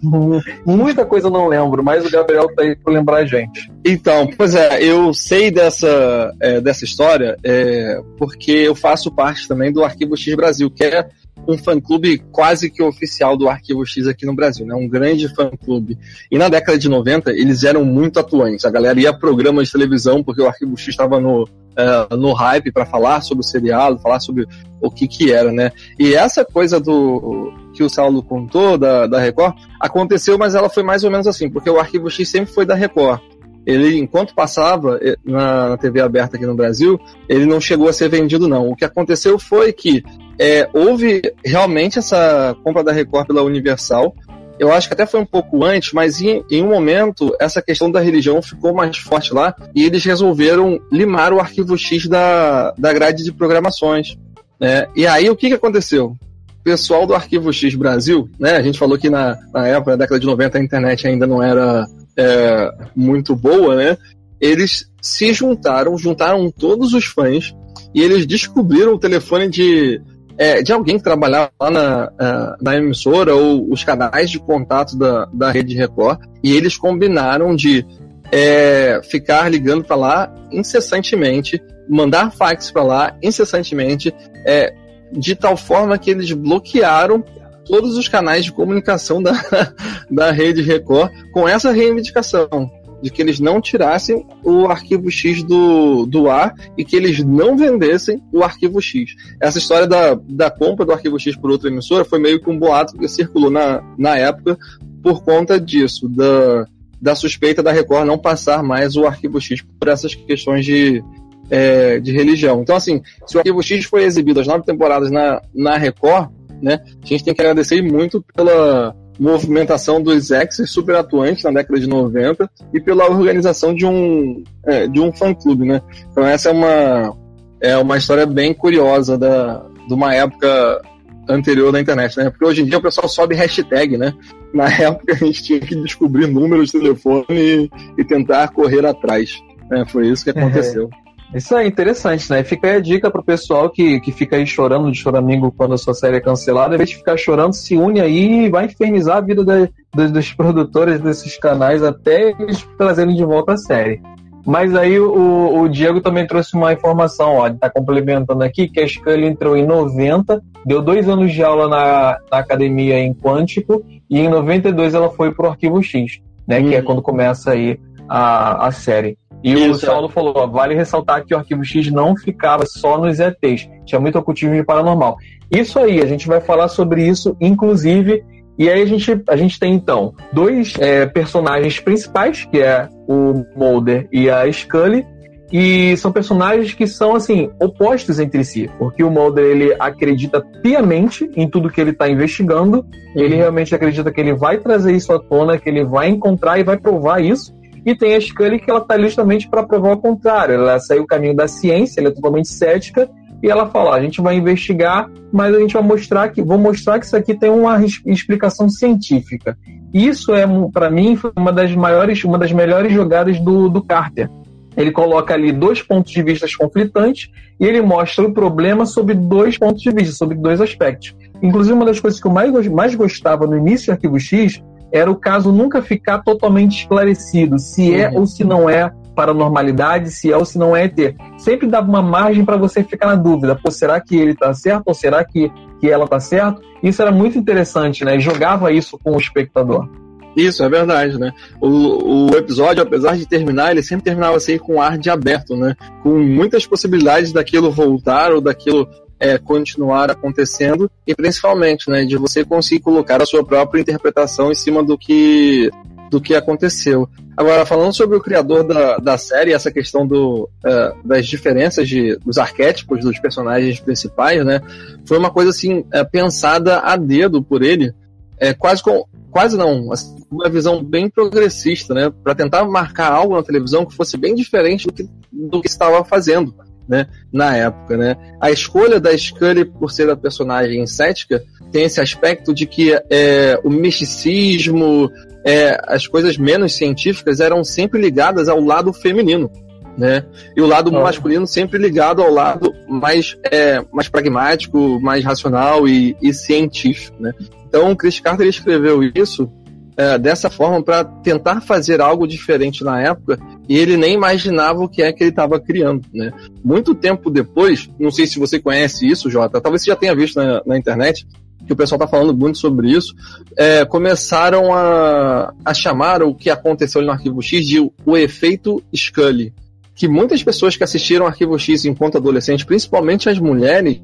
muita 0.63 1.03
coisa, 1.03 1.31
não 1.31 1.47
lembro. 1.47 1.83
Mas 1.83 2.05
o 2.05 2.11
Gabriel 2.11 2.47
tá 2.55 2.61
aí 2.61 2.75
pra 2.75 2.93
lembrar 2.93 3.17
a 3.17 3.25
gente. 3.25 3.71
Então, 3.83 4.29
pois 4.37 4.53
é, 4.53 4.83
eu 4.83 5.11
sei 5.15 5.49
dessa, 5.49 6.31
é, 6.39 6.61
dessa 6.61 6.85
história 6.85 7.35
é, 7.43 7.99
porque 8.19 8.51
eu 8.51 8.75
faço 8.75 9.11
parte 9.11 9.47
também 9.47 9.73
do 9.73 9.83
Arquivo 9.83 10.15
X 10.15 10.35
Brasil, 10.35 10.69
que 10.69 10.83
é 10.83 11.09
um 11.47 11.57
fã-clube 11.57 12.19
quase 12.31 12.69
que 12.69 12.81
oficial 12.81 13.35
do 13.35 13.49
Arquivo 13.49 13.85
X 13.85 14.07
aqui 14.07 14.25
no 14.25 14.35
Brasil, 14.35 14.65
né? 14.65 14.75
Um 14.75 14.87
grande 14.87 15.27
fã-clube. 15.33 15.97
E 16.29 16.37
na 16.37 16.49
década 16.49 16.77
de 16.77 16.87
90, 16.87 17.31
eles 17.31 17.63
eram 17.63 17.83
muito 17.83 18.19
atuantes. 18.19 18.65
A 18.65 18.71
galera 18.71 18.99
ia 18.99 19.09
a 19.09 19.13
programas 19.13 19.67
de 19.67 19.73
televisão, 19.73 20.23
porque 20.23 20.41
o 20.41 20.47
Arquivo 20.47 20.77
X 20.77 20.89
estava 20.89 21.19
no, 21.19 21.43
uh, 21.43 22.15
no 22.15 22.33
hype 22.33 22.71
para 22.71 22.85
falar 22.85 23.21
sobre 23.21 23.43
o 23.43 23.47
seriado, 23.47 23.99
falar 23.99 24.19
sobre 24.19 24.47
o 24.81 24.89
que 24.89 25.07
que 25.07 25.31
era, 25.31 25.51
né? 25.51 25.71
E 25.99 26.13
essa 26.13 26.45
coisa 26.45 26.79
do 26.79 27.53
que 27.73 27.83
o 27.83 27.89
Saulo 27.89 28.21
contou 28.21 28.77
da, 28.77 29.07
da 29.07 29.19
Record 29.19 29.55
aconteceu, 29.79 30.37
mas 30.37 30.55
ela 30.55 30.69
foi 30.69 30.83
mais 30.83 31.03
ou 31.03 31.11
menos 31.11 31.27
assim, 31.27 31.49
porque 31.49 31.69
o 31.69 31.79
Arquivo 31.79 32.09
X 32.09 32.29
sempre 32.29 32.53
foi 32.53 32.65
da 32.65 32.75
Record 32.75 33.21
ele, 33.65 33.97
enquanto 33.97 34.33
passava 34.33 34.99
eh, 35.01 35.15
na, 35.23 35.69
na, 35.69 35.77
TV 35.77 36.01
aberta 36.01 36.35
aqui 36.35 36.45
no 36.45 36.55
Brasil, 36.55 36.99
ele 37.29 37.45
não 37.45 37.61
chegou 37.61 37.87
a 37.87 37.93
ser 37.93 38.09
vendido, 38.09 38.47
não. 38.47 38.69
O 38.69 38.75
que 38.75 38.85
aconteceu 38.85 39.37
foi 39.37 39.71
que 39.71 40.03
é, 40.41 40.67
houve 40.73 41.21
realmente 41.45 41.99
essa 41.99 42.55
compra 42.63 42.83
da 42.83 42.91
Record 42.91 43.27
pela 43.27 43.43
Universal. 43.43 44.15
Eu 44.57 44.71
acho 44.71 44.87
que 44.87 44.93
até 44.95 45.05
foi 45.05 45.19
um 45.19 45.25
pouco 45.25 45.63
antes, 45.63 45.93
mas 45.93 46.19
em, 46.19 46.43
em 46.49 46.63
um 46.63 46.69
momento 46.69 47.35
essa 47.39 47.61
questão 47.61 47.91
da 47.91 47.99
religião 47.99 48.41
ficou 48.41 48.73
mais 48.73 48.97
forte 48.97 49.35
lá 49.35 49.55
e 49.75 49.85
eles 49.85 50.03
resolveram 50.03 50.79
limar 50.91 51.31
o 51.31 51.39
arquivo 51.39 51.77
X 51.77 52.07
da, 52.07 52.71
da 52.71 52.91
grade 52.91 53.23
de 53.23 53.31
programações. 53.31 54.17
Né? 54.59 54.87
E 54.95 55.05
aí 55.05 55.29
o 55.29 55.35
que, 55.35 55.47
que 55.47 55.53
aconteceu? 55.53 56.15
Pessoal 56.63 57.05
do 57.05 57.13
Arquivo 57.13 57.53
X 57.53 57.75
Brasil, 57.75 58.29
né? 58.39 58.55
A 58.55 58.61
gente 58.61 58.77
falou 58.77 58.97
que 58.97 59.09
na, 59.09 59.35
na 59.51 59.67
época, 59.67 59.91
na 59.91 59.97
década 59.97 60.19
de 60.19 60.27
90, 60.27 60.57
a 60.57 60.63
internet 60.63 61.07
ainda 61.07 61.25
não 61.25 61.41
era 61.41 61.87
é, 62.15 62.71
muito 62.95 63.35
boa, 63.35 63.75
né? 63.75 63.97
Eles 64.39 64.87
se 65.01 65.33
juntaram, 65.33 65.97
juntaram 65.97 66.51
todos 66.51 66.93
os 66.93 67.05
fãs 67.05 67.51
e 67.95 68.01
eles 68.01 68.27
descobriram 68.27 68.93
o 68.93 68.99
telefone 68.99 69.49
de, 69.49 69.99
é, 70.37 70.61
de 70.61 70.71
alguém 70.71 70.97
que 70.97 71.03
trabalhava 71.03 71.51
lá 71.59 71.71
na, 71.71 72.11
é, 72.19 72.63
na 72.63 72.75
emissora 72.77 73.35
ou 73.35 73.71
os 73.71 73.83
canais 73.83 74.29
de 74.29 74.39
contato 74.39 74.97
da, 74.97 75.25
da 75.33 75.51
Rede 75.51 75.75
Record 75.75 76.19
e 76.43 76.55
eles 76.55 76.77
combinaram 76.77 77.55
de 77.55 77.85
é, 78.31 79.01
ficar 79.03 79.49
ligando 79.49 79.83
para 79.83 79.95
lá 79.95 80.35
incessantemente, 80.51 81.61
mandar 81.89 82.31
fax 82.31 82.71
para 82.71 82.83
lá 82.83 83.17
incessantemente, 83.21 84.13
é, 84.45 84.73
de 85.11 85.35
tal 85.35 85.57
forma 85.57 85.97
que 85.97 86.09
eles 86.09 86.31
bloquearam 86.31 87.23
todos 87.65 87.97
os 87.97 88.07
canais 88.07 88.45
de 88.45 88.51
comunicação 88.51 89.21
da, 89.21 89.33
da 90.09 90.31
rede 90.31 90.61
Record 90.61 91.11
com 91.31 91.47
essa 91.47 91.71
reivindicação 91.71 92.71
de 93.01 93.09
que 93.09 93.21
eles 93.21 93.39
não 93.39 93.59
tirassem 93.59 94.25
o 94.43 94.67
arquivo 94.67 95.09
X 95.09 95.43
do, 95.43 96.05
do 96.05 96.29
ar 96.29 96.53
e 96.77 96.85
que 96.85 96.95
eles 96.95 97.23
não 97.23 97.57
vendessem 97.57 98.21
o 98.31 98.43
arquivo 98.43 98.81
X. 98.81 99.15
Essa 99.39 99.57
história 99.57 99.87
da, 99.87 100.15
da 100.27 100.51
compra 100.51 100.85
do 100.85 100.91
arquivo 100.91 101.19
X 101.19 101.35
por 101.35 101.51
outra 101.51 101.69
emissora 101.69 102.05
foi 102.05 102.19
meio 102.19 102.39
que 102.39 102.49
um 102.49 102.57
boato 102.57 102.97
que 102.97 103.07
circulou 103.07 103.49
na, 103.49 103.83
na 103.97 104.17
época 104.17 104.57
por 105.01 105.23
conta 105.23 105.59
disso, 105.59 106.07
da, 106.07 106.65
da 107.01 107.15
suspeita 107.15 107.63
da 107.63 107.71
Record 107.71 108.05
não 108.05 108.17
passar 108.17 108.61
mais 108.61 108.95
o 108.95 109.05
arquivo 109.05 109.41
X 109.41 109.61
por 109.61 109.87
essas 109.87 110.13
questões 110.13 110.63
de, 110.63 111.03
é, 111.49 111.99
de 111.99 112.11
religião. 112.11 112.61
Então, 112.61 112.75
assim, 112.75 113.01
se 113.25 113.35
o 113.35 113.39
arquivo 113.39 113.63
X 113.63 113.85
foi 113.85 114.03
exibido 114.03 114.39
as 114.39 114.47
nove 114.47 114.63
temporadas 114.63 115.09
na, 115.09 115.41
na 115.53 115.77
Record, 115.77 116.29
né? 116.61 116.79
A 117.03 117.05
gente 117.05 117.23
tem 117.23 117.33
que 117.33 117.41
agradecer 117.41 117.81
muito 117.81 118.23
pela 118.35 118.95
movimentação 119.19 120.01
dos 120.01 120.31
ex 120.31 120.61
super 120.65 120.95
atuantes 120.95 121.43
na 121.43 121.51
década 121.51 121.79
de 121.79 121.87
90 121.87 122.49
e 122.73 122.79
pela 122.79 123.09
organização 123.09 123.73
de 123.73 123.85
um, 123.85 124.43
é, 124.65 124.87
de 124.87 124.99
um 124.99 125.11
fã-clube, 125.13 125.65
né? 125.65 125.81
Então 126.11 126.25
essa 126.25 126.49
é 126.49 126.51
uma, 126.51 127.17
é 127.61 127.77
uma 127.77 127.97
história 127.97 128.25
bem 128.25 128.53
curiosa 128.53 129.17
da, 129.17 129.63
de 129.87 129.93
uma 129.93 130.13
época 130.13 130.81
anterior 131.29 131.71
da 131.71 131.79
internet, 131.79 132.17
né? 132.17 132.29
Porque 132.29 132.45
hoje 132.45 132.61
em 132.61 132.65
dia 132.65 132.77
o 132.77 132.81
pessoal 132.81 133.07
sobe 133.07 133.35
hashtag, 133.35 133.97
né? 133.97 134.13
Na 134.53 134.65
época 134.71 135.13
a 135.13 135.15
gente 135.15 135.43
tinha 135.43 135.59
que 135.59 135.75
descobrir 135.75 136.27
números 136.27 136.71
de 136.71 136.79
telefone 136.79 137.25
e, 137.29 137.69
e 137.97 138.03
tentar 138.03 138.49
correr 138.49 138.85
atrás. 138.85 139.39
Né? 139.69 139.85
Foi 139.87 140.07
isso 140.07 140.23
que 140.23 140.31
aconteceu. 140.37 140.89
É. 141.07 141.10
Isso 141.33 141.55
é 141.55 141.65
interessante, 141.65 142.29
né? 142.29 142.43
Fica 142.43 142.67
aí 142.67 142.75
a 142.75 142.81
dica 142.81 143.09
pro 143.09 143.23
pessoal 143.23 143.69
que, 143.69 144.01
que 144.01 144.11
fica 144.11 144.35
aí 144.35 144.45
chorando 144.45 144.91
de 144.91 144.97
choramingo 144.97 145.51
quando 145.51 145.73
a 145.73 145.77
sua 145.77 145.93
série 145.93 146.17
é 146.17 146.21
cancelada. 146.21 146.75
Em 146.75 146.77
vez 146.77 146.89
de 146.89 146.97
ficar 146.97 147.15
chorando, 147.17 147.53
se 147.53 147.77
une 147.77 148.01
aí 148.01 148.45
e 148.45 148.49
vai 148.49 148.65
infernizar 148.65 149.17
a 149.17 149.21
vida 149.21 149.43
da, 149.43 149.67
dos, 149.93 150.11
dos 150.11 150.31
produtores 150.35 150.99
desses 150.99 151.37
canais 151.37 151.83
até 151.83 152.35
eles 152.37 152.67
trazerem 152.77 153.15
de 153.15 153.23
volta 153.23 153.53
a 153.53 153.57
série. 153.57 154.01
Mas 154.45 154.75
aí 154.75 154.99
o, 154.99 155.61
o 155.61 155.69
Diego 155.69 156.01
também 156.01 156.25
trouxe 156.25 156.55
uma 156.55 156.73
informação, 156.73 157.35
ó, 157.35 157.49
tá 157.49 157.69
complementando 157.69 158.43
aqui, 158.43 158.67
que 158.67 158.79
a 158.79 158.87
Scully 158.87 159.27
entrou 159.27 159.55
em 159.55 159.65
90, 159.65 160.41
deu 160.65 160.81
dois 160.81 161.07
anos 161.07 161.31
de 161.31 161.43
aula 161.43 161.67
na, 161.67 162.17
na 162.31 162.39
academia 162.39 162.97
em 162.97 163.13
Quântico, 163.13 163.83
e 164.09 164.19
em 164.19 164.27
92 164.27 164.95
ela 164.95 165.09
foi 165.09 165.31
pro 165.31 165.47
Arquivo 165.47 165.81
X, 165.81 166.19
né? 166.47 166.59
Uhum. 166.59 166.69
Que 166.69 166.75
é 166.75 166.79
uhum. 166.79 166.85
quando 166.85 167.01
começa 167.01 167.51
aí 167.51 167.79
a, 168.09 168.67
a 168.67 168.71
série. 168.71 169.17
E 169.43 169.53
Isso, 169.53 169.71
o 169.71 169.75
Saulo 169.75 170.09
falou: 170.09 170.33
ó, 170.35 170.47
vale 170.47 170.75
ressaltar 170.75 171.25
que 171.25 171.33
o 171.33 171.37
arquivo 171.37 171.63
X 171.63 171.91
não 171.91 172.15
ficava 172.15 172.65
só 172.65 172.97
nos 172.97 173.19
ETs, 173.19 173.67
tinha 173.85 173.99
muito 173.99 174.17
ocultismo 174.17 174.55
de 174.55 174.63
paranormal. 174.63 175.17
Isso 175.51 175.79
aí, 175.79 176.01
a 176.01 176.05
gente 176.05 176.27
vai 176.27 176.39
falar 176.39 176.67
sobre 176.67 177.05
isso, 177.07 177.35
inclusive. 177.41 178.23
E 178.57 178.69
aí 178.69 178.81
a 178.81 178.85
gente, 178.85 179.23
a 179.27 179.35
gente 179.35 179.59
tem 179.59 179.73
então 179.73 180.13
dois 180.31 180.75
é, 180.79 181.05
personagens 181.05 181.79
principais, 181.79 182.45
que 182.45 182.59
é 182.59 182.87
o 183.07 183.43
Mulder 183.55 184.07
e 184.11 184.29
a 184.29 184.49
Scully, 184.51 185.05
e 185.51 185.97
são 185.97 186.11
personagens 186.11 186.73
que 186.73 186.87
são 186.87 187.15
assim 187.15 187.49
opostos 187.59 188.19
entre 188.19 188.43
si, 188.45 188.69
porque 188.79 189.03
o 189.03 189.11
Mulder 189.11 189.43
ele 189.43 189.75
acredita 189.79 190.41
piamente 190.61 191.29
em 191.35 191.49
tudo 191.49 191.69
que 191.69 191.81
ele 191.81 191.91
está 191.91 192.07
investigando, 192.07 192.77
uhum. 192.77 193.21
ele 193.21 193.35
realmente 193.35 193.75
acredita 193.75 194.11
que 194.11 194.21
ele 194.21 194.33
vai 194.33 194.59
trazer 194.59 194.95
isso 194.95 195.11
à 195.11 195.19
tona, 195.19 195.57
que 195.57 195.67
ele 195.67 195.83
vai 195.83 196.07
encontrar 196.07 196.57
e 196.57 196.63
vai 196.63 196.77
provar 196.77 197.21
isso. 197.21 197.53
E 197.85 197.95
tem 197.95 198.15
a 198.15 198.21
Scully 198.21 198.59
que 198.59 198.69
ela 198.69 198.79
está 198.79 198.99
justamente 198.99 199.49
para 199.49 199.63
provar 199.63 199.93
o 199.93 199.97
contrário. 199.97 200.55
Ela 200.55 200.79
saiu 200.79 201.03
o 201.03 201.07
caminho 201.07 201.35
da 201.35 201.47
ciência, 201.47 201.99
ela 201.99 202.09
é 202.09 202.11
totalmente 202.11 202.49
cética 202.49 203.09
e 203.41 203.49
ela 203.49 203.67
fala: 203.67 203.95
a 203.95 204.01
gente 204.01 204.21
vai 204.21 204.35
investigar, 204.35 205.09
mas 205.31 205.55
a 205.55 205.59
gente 205.59 205.73
vai 205.73 205.83
mostrar 205.83 206.29
que 206.29 206.41
vou 206.41 206.57
mostrar 206.57 206.99
que 206.99 207.05
isso 207.05 207.17
aqui 207.17 207.33
tem 207.33 207.49
uma 207.49 207.83
explicação 208.05 208.69
científica. 208.69 209.57
Isso 209.93 210.33
é 210.33 210.45
para 210.71 210.89
mim 210.89 211.17
uma 211.35 211.51
das 211.51 211.73
maiores, 211.75 212.23
uma 212.23 212.37
das 212.37 212.51
melhores 212.51 212.93
jogadas 212.93 213.39
do, 213.39 213.67
do 213.67 213.83
Carter. 213.83 214.29
Ele 214.77 214.91
coloca 214.91 215.33
ali 215.33 215.51
dois 215.51 215.81
pontos 215.81 216.11
de 216.13 216.23
vista 216.23 216.47
conflitantes 216.57 217.29
e 217.59 217.65
ele 217.65 217.81
mostra 217.81 218.25
o 218.25 218.33
problema 218.33 218.85
sob 218.85 219.13
dois 219.13 219.57
pontos 219.57 219.81
de 219.81 219.91
vista, 219.91 220.15
sobre 220.15 220.37
dois 220.37 220.61
aspectos. 220.61 221.13
Inclusive, 221.43 221.73
uma 221.73 221.85
das 221.85 221.99
coisas 221.99 222.21
que 222.21 222.27
eu 222.27 222.31
mais, 222.31 222.67
mais 222.67 222.95
gostava 222.95 223.45
no 223.45 223.57
início 223.57 223.87
do 223.87 223.91
Arquivo 223.93 224.19
X 224.19 224.63
era 224.91 225.09
o 225.09 225.15
caso 225.15 225.51
nunca 225.51 225.81
ficar 225.81 226.19
totalmente 226.19 226.79
esclarecido 226.79 227.57
se 227.57 227.93
é 227.93 228.09
ou 228.09 228.25
se 228.25 228.43
não 228.43 228.69
é 228.69 228.91
paranormalidade, 229.15 230.09
se 230.11 230.31
é 230.31 230.37
ou 230.37 230.45
se 230.45 230.57
não 230.57 230.75
é 230.75 230.85
ET. 230.85 231.15
Sempre 231.37 231.67
dava 231.67 231.87
uma 231.87 232.01
margem 232.01 232.45
para 232.45 232.57
você 232.57 232.83
ficar 232.83 233.07
na 233.07 233.15
dúvida, 233.15 233.55
pô, 233.55 233.69
será 233.69 233.99
que 233.99 234.15
ele 234.15 234.31
está 234.31 234.53
certo 234.53 234.83
ou 234.87 234.93
será 234.93 235.23
que, 235.23 235.51
que 235.79 235.89
ela 235.89 236.05
está 236.05 236.19
certo? 236.19 236.61
Isso 236.81 237.01
era 237.01 237.11
muito 237.11 237.37
interessante, 237.37 238.03
né? 238.03 238.19
Jogava 238.19 238.71
isso 238.71 238.97
com 238.97 239.11
o 239.11 239.19
espectador. 239.19 239.87
Isso, 240.35 240.63
é 240.63 240.69
verdade, 240.69 241.19
né? 241.19 241.31
O, 241.59 242.29
o 242.29 242.37
episódio, 242.37 242.81
apesar 242.81 243.17
de 243.17 243.25
terminar, 243.25 243.71
ele 243.71 243.83
sempre 243.83 244.05
terminava 244.05 244.37
assim 244.37 244.57
com 244.57 244.75
um 244.75 244.81
ar 244.81 244.97
de 244.97 245.09
aberto, 245.09 245.55
né? 245.57 245.75
Com 246.01 246.19
muitas 246.19 246.65
possibilidades 246.65 247.33
daquilo 247.33 247.69
voltar 247.69 248.31
ou 248.31 248.39
daquilo 248.39 248.87
é, 249.21 249.37
continuar 249.37 250.09
acontecendo 250.09 250.89
e 251.05 251.13
principalmente, 251.13 251.87
né, 251.91 252.03
de 252.03 252.17
você 252.17 252.43
conseguir 252.43 252.81
colocar 252.81 253.21
a 253.21 253.25
sua 253.25 253.45
própria 253.45 253.79
interpretação 253.79 254.51
em 254.51 254.55
cima 254.55 254.83
do 254.83 254.97
que 254.97 255.69
do 256.09 256.19
que 256.19 256.35
aconteceu. 256.35 257.07
Agora, 257.37 257.65
falando 257.65 257.93
sobre 257.93 258.17
o 258.17 258.21
criador 258.21 258.65
da, 258.65 258.97
da 258.97 259.17
série, 259.17 259.53
essa 259.53 259.71
questão 259.71 260.05
do, 260.05 260.49
uh, 260.65 261.07
das 261.07 261.25
diferenças 261.25 261.87
de, 261.87 262.17
dos 262.17 262.37
arquétipos 262.37 262.99
dos 262.99 263.17
personagens 263.17 263.79
principais, 263.79 264.45
né? 264.45 264.61
Foi 265.05 265.17
uma 265.17 265.31
coisa 265.31 265.51
assim, 265.51 265.85
é, 265.89 266.03
pensada 266.03 266.79
a 266.79 266.97
dedo 266.97 267.41
por 267.41 267.63
ele, 267.63 267.93
é, 268.37 268.53
quase 268.53 268.83
com. 268.83 269.05
Quase 269.31 269.55
não, 269.55 269.93
assim, 269.93 270.17
uma 270.29 270.49
visão 270.49 270.83
bem 270.83 271.09
progressista, 271.09 271.93
né? 271.93 272.11
Para 272.21 272.35
tentar 272.35 272.65
marcar 272.65 273.13
algo 273.13 273.37
na 273.37 273.43
televisão 273.43 273.85
que 273.85 273.95
fosse 273.95 274.17
bem 274.17 274.35
diferente 274.35 274.87
do 274.87 274.93
que, 274.93 275.09
do 275.31 275.61
que 275.61 275.69
estava 275.69 276.03
fazendo. 276.03 276.53
Né, 276.91 277.07
na 277.31 277.55
época, 277.55 277.95
né? 277.95 278.17
A 278.41 278.51
escolha 278.51 278.99
da 278.99 279.17
Scully 279.17 279.63
por 279.63 279.89
ser 279.89 280.09
a 280.09 280.17
personagem 280.17 280.85
cética 280.85 281.41
tem 281.71 281.85
esse 281.85 282.01
aspecto 282.01 282.53
de 282.53 282.65
que 282.65 282.91
é, 283.09 283.57
o 283.63 283.69
misticismo, 283.69 285.09
é, 285.45 285.79
as 285.87 286.05
coisas 286.05 286.37
menos 286.37 286.75
científicas 286.75 287.39
eram 287.39 287.63
sempre 287.63 288.01
ligadas 288.01 288.49
ao 288.49 288.59
lado 288.59 288.91
feminino. 288.91 289.49
Né? 289.97 290.25
E 290.53 290.61
o 290.61 290.65
lado 290.65 290.89
oh. 290.93 291.01
masculino 291.01 291.47
sempre 291.47 291.77
ligado 291.79 292.21
ao 292.21 292.29
lado 292.29 292.73
mais, 292.89 293.37
é, 293.49 293.81
mais 293.89 294.09
pragmático, 294.09 294.99
mais 295.01 295.23
racional 295.23 295.87
e, 295.87 296.15
e 296.21 296.33
científico. 296.33 297.15
Né? 297.21 297.33
Então, 297.69 297.95
Chris 297.95 298.19
Carter 298.19 298.47
escreveu 298.47 299.01
isso 299.15 299.49
é, 299.97 300.17
dessa 300.17 300.49
forma 300.49 300.81
para 300.81 301.03
tentar 301.03 301.61
fazer 301.61 302.01
algo 302.01 302.27
diferente 302.27 302.83
na 302.83 303.01
época 303.01 303.39
e 303.67 303.77
ele 303.77 303.97
nem 303.97 304.13
imaginava 304.13 304.79
o 304.83 304.89
que 304.89 305.01
é 305.01 305.11
que 305.11 305.23
ele 305.23 305.29
estava 305.29 305.59
criando. 305.59 306.03
Né? 306.13 306.31
Muito 306.63 306.95
tempo 306.95 307.29
depois, 307.29 307.89
não 307.99 308.11
sei 308.11 308.25
se 308.27 308.39
você 308.39 308.59
conhece 308.59 309.07
isso, 309.07 309.29
Jota, 309.29 309.61
talvez 309.61 309.83
você 309.83 309.91
já 309.91 309.95
tenha 309.95 310.15
visto 310.15 310.37
na, 310.37 310.61
na 310.65 310.77
internet, 310.77 311.25
que 311.65 311.73
o 311.73 311.75
pessoal 311.75 311.97
está 311.97 312.07
falando 312.07 312.35
muito 312.35 312.57
sobre 312.57 312.91
isso, 312.91 313.13
é, 313.55 313.85
começaram 313.85 314.73
a, 314.73 315.53
a 315.63 315.73
chamar 315.73 316.23
o 316.23 316.33
que 316.33 316.49
aconteceu 316.49 317.01
no 317.01 317.11
Arquivo 317.11 317.41
X 317.41 317.65
de 317.65 317.79
o 317.79 318.17
efeito 318.17 318.83
Scully. 318.95 319.53
Que 319.93 320.07
muitas 320.07 320.43
pessoas 320.43 320.75
que 320.75 320.83
assistiram 320.83 321.27
Arquivo 321.27 321.57
X 321.59 321.85
enquanto 321.85 322.17
adolescentes, 322.17 322.65
principalmente 322.65 323.29
as 323.29 323.37
mulheres, 323.39 324.01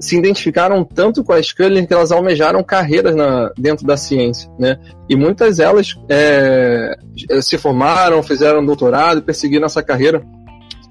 se 0.00 0.16
identificaram 0.16 0.84
tanto 0.84 1.22
com 1.22 1.32
a 1.32 1.42
Scully 1.42 1.86
que 1.86 1.94
elas 1.94 2.12
almejaram 2.12 2.62
carreiras 2.62 3.14
na, 3.14 3.50
dentro 3.56 3.86
da 3.86 3.96
ciência, 3.96 4.50
né? 4.58 4.78
E 5.08 5.16
muitas 5.16 5.58
delas 5.58 5.98
é, 6.08 6.96
se 7.40 7.58
formaram, 7.58 8.22
fizeram 8.22 8.64
doutorado 8.64 9.22
perseguiram 9.22 9.66
essa 9.66 9.82
carreira 9.82 10.22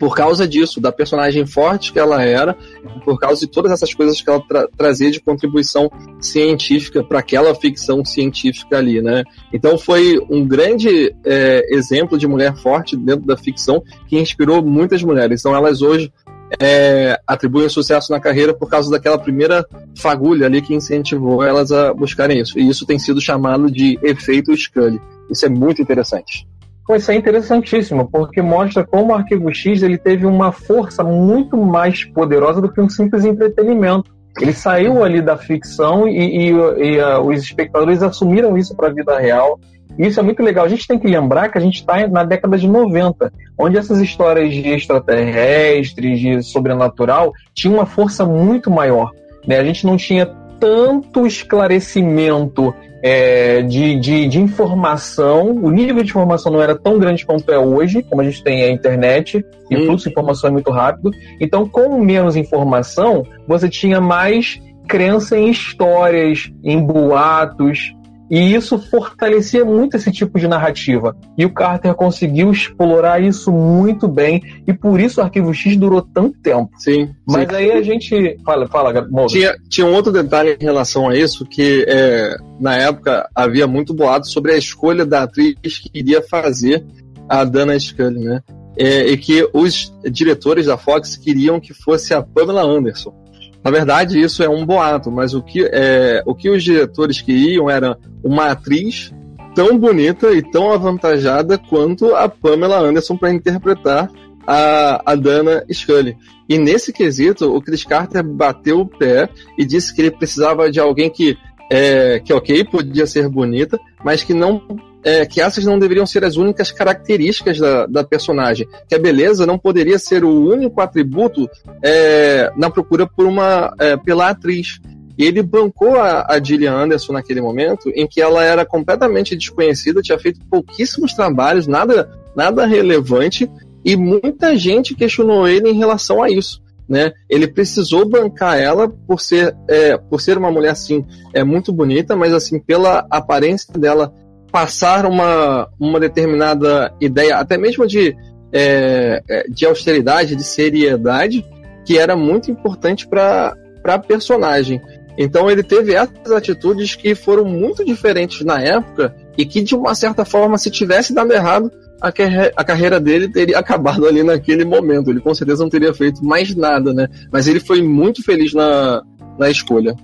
por 0.04 0.16
causa 0.16 0.46
disso, 0.46 0.82
da 0.82 0.92
personagem 0.92 1.46
forte 1.46 1.94
que 1.94 2.00
ela 2.00 2.22
era, 2.22 2.58
por 3.06 3.18
causa 3.18 3.40
de 3.40 3.48
todas 3.48 3.72
essas 3.72 3.94
coisas 3.94 4.22
que 4.22 4.30
ela 4.30 4.42
tra 4.42 4.68
trazia 4.78 5.10
de 5.10 5.22
contribuição 5.22 5.90
científica 6.20 7.02
para 7.02 7.20
aquela 7.20 7.56
ficção 7.56 8.04
científica 8.04 8.78
ali, 8.78 9.02
né? 9.02 9.24
Então 9.54 9.78
foi 9.78 10.20
um 10.30 10.46
grande 10.46 11.16
é, 11.26 11.74
exemplo 11.74 12.18
de 12.18 12.28
mulher 12.28 12.54
forte 12.58 12.98
dentro 12.98 13.26
da 13.26 13.38
ficção 13.38 13.82
que 14.08 14.20
inspirou 14.20 14.62
muitas 14.62 15.02
mulheres. 15.02 15.40
Então 15.40 15.56
elas 15.56 15.82
hoje 15.82 16.12
é, 16.60 17.20
atribuem 17.28 17.70
sucesso 17.70 18.12
na 18.12 18.20
carreira 18.20 18.54
por 18.54 18.70
causa 18.70 18.90
daquela 18.90 19.18
primeira 19.18 19.66
fagulha 19.98 20.46
ali 20.46 20.62
que 20.62 20.74
incentivou 20.74 21.44
elas 21.44 21.72
a 21.72 21.94
buscarem 21.94 22.40
isso. 22.40 22.60
E 22.60 22.68
isso 22.68 22.86
tem 22.86 23.00
sido 23.00 23.22
chamado 23.22 23.70
de 23.72 24.00
efeito 24.02 24.56
Scully. 24.56 25.02
Isso 25.30 25.46
é 25.46 25.50
muito 25.50 25.82
interessante. 25.82 26.48
Isso 26.92 27.12
é 27.12 27.16
interessantíssimo, 27.16 28.10
porque 28.12 28.42
mostra 28.42 28.86
como 28.86 29.14
o 29.14 29.16
Arquivo 29.16 29.54
X 29.54 29.82
ele 29.82 29.98
teve 29.98 30.26
uma 30.26 30.52
força 30.52 31.02
muito 31.04 31.56
mais 31.56 32.04
poderosa 32.04 32.62
do 32.62 32.72
que 32.72 32.82
um 32.82 32.90
simples 32.90 33.24
entretenimento. 33.24 34.12
Ele 34.42 34.52
saiu 34.52 35.04
ali 35.04 35.22
da 35.22 35.38
ficção 35.38 36.08
e, 36.08 36.18
e, 36.18 36.50
e 36.50 37.00
uh, 37.00 37.22
os 37.22 37.42
espectadores 37.42 38.02
assumiram 38.02 38.58
isso 38.58 38.76
para 38.76 38.88
a 38.88 38.94
vida 38.94 39.18
real. 39.18 39.60
Isso 39.98 40.20
é 40.20 40.24
muito 40.24 40.42
legal. 40.42 40.66
A 40.66 40.70
gente 40.70 40.88
tem 40.88 40.98
que 40.98 41.08
lembrar 41.08 41.50
que 41.50 41.58
a 41.58 41.62
gente 41.62 41.76
está 41.76 42.08
na 42.08 42.24
década 42.24 42.58
de 42.58 42.68
90, 42.68 43.32
onde 43.58 43.78
essas 43.78 44.02
histórias 44.02 44.52
de 44.52 44.68
extraterrestres, 44.70 46.20
de 46.20 46.42
sobrenatural, 46.44 47.32
tinham 47.54 47.76
uma 47.76 47.86
força 47.86 48.26
muito 48.26 48.72
maior. 48.72 49.12
Né? 49.48 49.60
A 49.60 49.64
gente 49.64 49.86
não 49.86 49.98
tinha 49.98 50.26
tanto 50.60 51.28
esclarecimento 51.28 52.74
é, 53.04 53.62
de, 53.62 54.00
de, 54.00 54.28
de, 54.30 54.40
informação, 54.40 55.52
o 55.52 55.70
nível 55.70 56.02
de 56.04 56.10
informação 56.10 56.54
não 56.54 56.62
era 56.62 56.74
tão 56.74 56.98
grande 56.98 57.26
quanto 57.26 57.52
é 57.52 57.60
hoje, 57.60 58.02
como 58.02 58.22
a 58.22 58.24
gente 58.24 58.42
tem 58.42 58.64
a 58.64 58.72
internet, 58.72 59.46
e 59.70 59.76
o 59.76 59.86
fluxo 59.86 60.06
de 60.06 60.12
informação 60.12 60.50
é 60.50 60.54
muito 60.54 60.72
rápido. 60.72 61.12
Então, 61.38 61.68
com 61.68 62.00
menos 62.00 62.38
informação, 62.38 63.26
você 63.46 63.68
tinha 63.68 64.00
mais 64.00 64.58
crença 64.88 65.38
em 65.38 65.50
histórias, 65.50 66.50
em 66.64 66.82
boatos, 66.82 67.94
e 68.30 68.56
isso 68.56 68.80
fortalecia 68.80 69.66
muito 69.66 69.98
esse 69.98 70.12
tipo 70.12 70.40
de 70.40 70.48
narrativa. 70.48 71.16
E 71.38 71.46
o 71.46 71.54
Carter 71.54 71.94
conseguiu 71.94 72.52
explorar 72.52 73.22
isso 73.22 73.52
muito 73.52 74.08
bem. 74.08 74.42
E 74.66 74.74
por 74.74 75.00
isso 75.00 75.20
o 75.20 75.24
Arquivo 75.24 75.54
X 75.54 75.78
durou 75.78 76.02
tanto 76.02 76.40
tempo. 76.40 76.70
Sim. 76.78 77.14
Mas 77.28 77.48
sim. 77.48 77.56
aí 77.56 77.72
a 77.72 77.82
gente. 77.82 78.38
Fala, 78.44 78.68
fala, 78.68 79.08
Tinha, 79.28 79.56
tinha 79.70 79.86
um 79.86 79.94
outro 79.94 80.12
detalhe 80.12 80.58
em 80.60 80.64
relação 80.64 81.10
a 81.10 81.16
isso, 81.16 81.46
que 81.46 81.86
é, 81.88 82.36
na 82.60 82.76
época 82.76 83.30
havia 83.36 83.68
muito 83.68 83.94
boato 83.94 84.28
sobre 84.28 84.54
a 84.54 84.58
escolha 84.58 85.06
da 85.06 85.24
atriz 85.24 85.56
que 85.62 85.90
iria 85.94 86.22
fazer 86.22 86.84
a 87.28 87.44
Dana 87.44 87.78
Scully, 87.78 88.20
né? 88.20 88.42
É, 88.76 89.08
e 89.08 89.18
que 89.18 89.48
os 89.54 89.94
diretores 90.12 90.66
da 90.66 90.78
Fox 90.78 91.16
queriam 91.16 91.60
que 91.60 91.74
fosse 91.74 92.14
a 92.14 92.24
Pamela 92.24 92.64
Anderson. 92.64 93.23
Na 93.64 93.72
verdade, 93.72 94.20
isso 94.20 94.44
é 94.44 94.50
um 94.50 94.66
boato, 94.66 95.10
mas 95.10 95.34
o 95.34 95.42
que, 95.42 95.64
é, 95.72 96.22
o 96.26 96.36
que 96.36 96.50
os 96.50 96.64
diretores 96.64 97.22
queriam 97.22 97.70
era 97.70 97.98
uma 98.24 98.52
atriz 98.52 99.14
tão 99.56 99.78
bonita 99.78 100.32
e 100.34 100.42
tão 100.42 100.72
avantajada 100.72 101.58
quanto 101.58 102.14
a 102.16 102.28
Pamela 102.28 102.80
Anderson 102.80 103.16
para 103.16 103.34
interpretar 103.34 104.10
a, 104.46 105.02
a 105.06 105.16
Dana 105.16 105.64
Scully. 105.72 106.18
E 106.50 106.58
nesse 106.58 106.92
quesito, 106.92 107.56
o 107.56 107.62
Chris 107.62 107.86
Carter 107.86 108.24
bateu 108.24 108.82
o 108.82 108.86
pé 108.86 109.30
e 109.58 109.66
disse 109.66 109.96
que 109.96 110.02
ele 110.02 110.12
precisava 110.12 110.70
de 110.70 110.80
alguém 110.80 111.10
que, 111.10 111.38
é, 111.72 112.20
que 112.20 112.34
ok, 112.34 112.66
podia 112.66 113.08
ser 113.08 113.30
bonita, 113.30 113.80
mas 114.04 114.24
que 114.24 114.34
não 114.34 114.62
é, 115.04 115.26
que 115.26 115.42
essas 115.42 115.66
não 115.66 115.78
deveriam 115.78 116.06
ser 116.06 116.24
as 116.24 116.38
únicas 116.38 116.72
características 116.72 117.60
da, 117.60 117.86
da 117.86 118.04
personagem. 118.04 118.68
Que 118.88 118.96
a 118.96 119.00
beleza 119.00 119.46
não 119.46 119.58
poderia 119.58 120.00
ser 120.00 120.24
o 120.24 120.30
único 120.30 120.80
atributo 120.82 121.50
é, 121.84 122.52
na 122.56 122.70
procura 122.70 123.06
por 123.06 123.26
uma, 123.26 123.74
é, 123.80 123.98
pela 123.98 124.30
atriz. 124.30 124.80
E 125.18 125.26
ele 125.26 125.44
bancou 125.44 126.00
a, 126.00 126.26
a 126.28 126.42
Gillian 126.42 126.74
Anderson 126.74 127.14
naquele 127.14 127.42
momento, 127.42 127.92
em 127.94 128.08
que 128.08 128.22
ela 128.22 128.44
era 128.44 128.66
completamente 128.66 129.36
desconhecida, 129.36 130.02
tinha 130.02 130.18
feito 130.18 130.40
pouquíssimos 130.50 131.14
trabalhos, 131.14 131.68
nada, 131.68 132.10
nada 132.36 132.66
relevante, 132.66 133.50
e 133.86 133.96
muita 133.96 134.56
gente 134.56 134.96
questionou 134.96 135.48
ele 135.48 135.70
em 135.70 135.78
relação 135.78 136.24
a 136.24 136.30
isso. 136.30 136.64
Né? 136.88 137.12
Ele 137.30 137.48
precisou 137.48 138.08
bancar 138.08 138.58
ela 138.58 138.90
por 138.90 139.22
ser, 139.22 139.56
é, 139.68 139.98
por 139.98 140.20
ser 140.20 140.38
uma 140.38 140.52
mulher 140.52 140.72
assim, 140.72 141.06
é 141.34 141.44
muito 141.44 141.72
bonita, 141.72 142.16
mas 142.16 142.34
assim 142.34 142.60
pela 142.60 143.06
aparência 143.10 143.74
dela 143.74 144.14
passar 144.54 145.08
uma, 145.08 145.68
uma 145.80 146.00
determinada 146.00 146.94
ideia, 147.02 147.38
até 147.38 147.58
mesmo 147.58 147.88
de, 147.88 148.16
é, 148.54 149.24
é 149.28 149.44
de 149.50 149.66
austeridade, 149.66 150.36
de 150.36 150.44
seriedade, 150.44 151.44
que 151.84 151.98
era 151.98 152.16
muito 152.16 152.52
importante 152.52 153.08
para 153.08 153.58
a 153.84 153.98
personagem. 153.98 154.80
Então 155.18 155.50
ele 155.50 155.64
teve 155.64 155.96
essas 155.96 156.32
atitudes 156.32 156.94
que 156.94 157.16
foram 157.16 157.46
muito 157.46 157.84
diferentes 157.84 158.46
na 158.46 158.62
época 158.62 159.16
e 159.36 159.44
que, 159.44 159.60
de 159.60 159.74
uma 159.74 159.96
certa 159.96 160.24
forma, 160.24 160.56
se 160.60 160.70
tivesse 160.70 161.16
dado 161.16 161.34
errado, 161.34 161.72
a, 162.00 162.10
a 162.56 162.64
carreira 162.64 163.00
dele 163.00 163.28
teria 163.30 163.58
acabado 163.60 164.06
ali 164.06 164.22
naquele 164.22 164.66
momento. 164.66 165.10
Ele 165.10 165.20
com 165.20 165.34
certeza 165.34 165.64
não 165.64 165.70
teria 165.70 165.96
feito 165.96 166.24
mais 166.24 166.56
nada, 166.56 166.94
né? 166.94 167.08
Mas 167.32 167.48
ele 167.48 167.60
foi 167.60 167.82
muito 167.82 168.24
feliz 168.24 168.54
na, 168.54 169.02
na 169.40 169.50
escolha. 169.50 169.96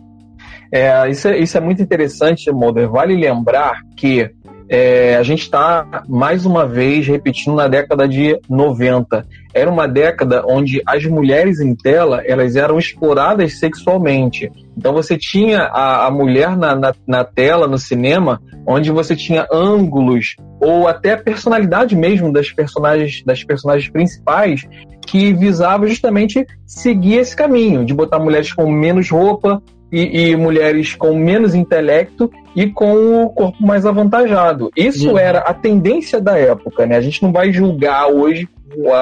É, 0.72 1.10
isso, 1.10 1.28
é, 1.28 1.40
isso 1.40 1.58
é 1.58 1.62
muito 1.62 1.82
interessante, 1.82 2.52
Mulder. 2.52 2.90
Vale 2.90 3.16
lembrar 3.16 3.82
que 3.96 4.30
é, 4.70 5.16
a 5.16 5.24
gente 5.24 5.42
está 5.42 6.04
mais 6.08 6.46
uma 6.46 6.68
vez 6.68 7.08
repetindo 7.08 7.56
na 7.56 7.68
década 7.68 8.08
de 8.08 8.40
90. 8.48 9.26
Era 9.52 9.70
uma 9.70 9.88
década 9.88 10.44
onde 10.46 10.80
as 10.86 11.04
mulheres 11.06 11.60
em 11.60 11.76
tela 11.76 12.22
elas 12.24 12.56
eram 12.56 12.78
exploradas 12.78 13.58
sexualmente. 13.58 14.52
Então 14.78 14.94
você 14.94 15.18
tinha 15.18 15.64
a, 15.64 16.06
a 16.06 16.12
mulher 16.12 16.56
na, 16.56 16.76
na, 16.76 16.94
na, 17.08 17.24
tela, 17.24 17.68
no 17.68 17.80
cinema, 17.80 18.40
onde 18.66 18.92
você 18.92 19.16
tinha 19.16 19.48
ângulos 19.52 20.36
ou 20.62 20.88
até 20.88 21.14
a 21.14 21.18
personalidade 21.18 21.96
mesmo 21.96 22.32
das 22.32 22.52
personagens, 22.52 23.24
das 23.26 23.44
personagens 23.44 23.90
principais 23.92 24.68
que 25.08 25.34
visava 25.34 25.88
justamente 25.88 26.46
seguir 26.68 27.16
esse 27.16 27.36
caminho 27.36 27.84
de 27.84 27.94
botar 27.94 28.20
mulheres 28.20 28.54
com 28.54 28.72
menos 28.72 29.10
roupa, 29.10 29.64
e, 29.92 30.30
e, 30.30 30.36
mulheres 30.36 30.96
com 30.96 31.14
menos 31.16 31.56
intelecto 31.56 32.32
e 32.56 32.68
com 32.68 33.24
o 33.24 33.30
corpo 33.30 33.66
mais 33.66 33.86
avantajado. 33.86 34.72
Isso 34.76 35.12
uhum. 35.12 35.18
era 35.18 35.40
a 35.40 35.54
tendência 35.54 36.22
da 36.22 36.38
época, 36.38 36.86
né? 36.86 36.96
A 36.98 37.02
gente 37.02 37.22
não 37.24 37.32
vai 37.32 37.52
julgar 37.52 38.08
hoje 38.08 38.48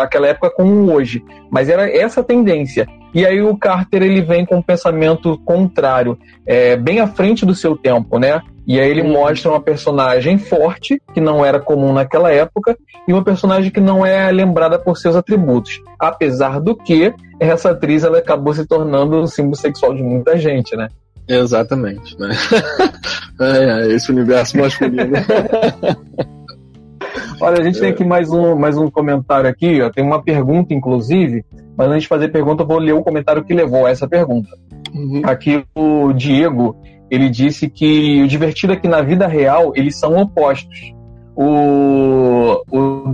aquela 0.01 0.27
época 0.27 0.49
com 0.49 0.63
hoje, 0.91 1.23
mas 1.49 1.69
era 1.69 1.89
essa 1.89 2.23
tendência. 2.23 2.87
E 3.13 3.25
aí 3.25 3.41
o 3.41 3.57
Carter 3.57 4.03
ele 4.03 4.21
vem 4.21 4.45
com 4.45 4.57
um 4.57 4.61
pensamento 4.61 5.37
contrário, 5.45 6.17
é, 6.45 6.75
bem 6.75 6.99
à 6.99 7.07
frente 7.07 7.45
do 7.45 7.55
seu 7.55 7.75
tempo, 7.75 8.19
né? 8.19 8.41
E 8.65 8.79
aí 8.79 8.89
ele 8.89 9.01
uhum. 9.01 9.13
mostra 9.13 9.49
uma 9.49 9.61
personagem 9.61 10.37
forte, 10.37 11.01
que 11.13 11.21
não 11.21 11.45
era 11.45 11.59
comum 11.59 11.93
naquela 11.93 12.31
época, 12.31 12.77
e 13.07 13.13
uma 13.13 13.23
personagem 13.23 13.71
que 13.71 13.79
não 13.79 14.05
é 14.05 14.29
lembrada 14.29 14.77
por 14.77 14.97
seus 14.97 15.15
atributos. 15.15 15.81
Apesar 15.97 16.59
do 16.59 16.75
que, 16.75 17.13
essa 17.39 17.71
atriz 17.71 18.03
ela 18.03 18.17
acabou 18.17 18.53
se 18.53 18.65
tornando 18.65 19.21
um 19.21 19.27
símbolo 19.27 19.55
sexual 19.55 19.93
de 19.93 20.03
muita 20.03 20.37
gente, 20.37 20.75
né? 20.75 20.89
Exatamente, 21.29 22.19
né? 22.19 22.29
é, 23.39 23.87
é, 23.87 23.91
esse 23.93 24.11
universo 24.11 24.57
masculino. 24.57 25.13
Olha, 27.41 27.59
a 27.59 27.63
gente 27.63 27.79
tem 27.79 27.89
aqui 27.89 28.03
mais 28.03 28.29
um, 28.29 28.55
mais 28.55 28.77
um 28.77 28.89
comentário 28.89 29.49
aqui, 29.49 29.81
ó. 29.81 29.89
tem 29.89 30.03
uma 30.03 30.21
pergunta, 30.21 30.73
inclusive, 30.73 31.43
mas 31.77 31.87
antes 31.87 32.03
de 32.03 32.07
fazer 32.07 32.29
pergunta, 32.29 32.63
eu 32.63 32.67
vou 32.67 32.79
ler 32.79 32.93
o 32.93 33.03
comentário 33.03 33.43
que 33.43 33.53
levou 33.53 33.85
a 33.85 33.89
essa 33.89 34.07
pergunta. 34.07 34.49
Uhum. 34.93 35.21
Aqui 35.23 35.63
o 35.75 36.11
Diego, 36.13 36.75
ele 37.09 37.29
disse 37.29 37.69
que 37.69 38.21
o 38.23 38.27
divertido 38.27 38.73
é 38.73 38.75
que 38.75 38.87
na 38.87 39.01
vida 39.01 39.27
real 39.27 39.71
eles 39.75 39.97
são 39.97 40.17
opostos. 40.17 40.93
O, 41.35 42.63
o 42.71 43.13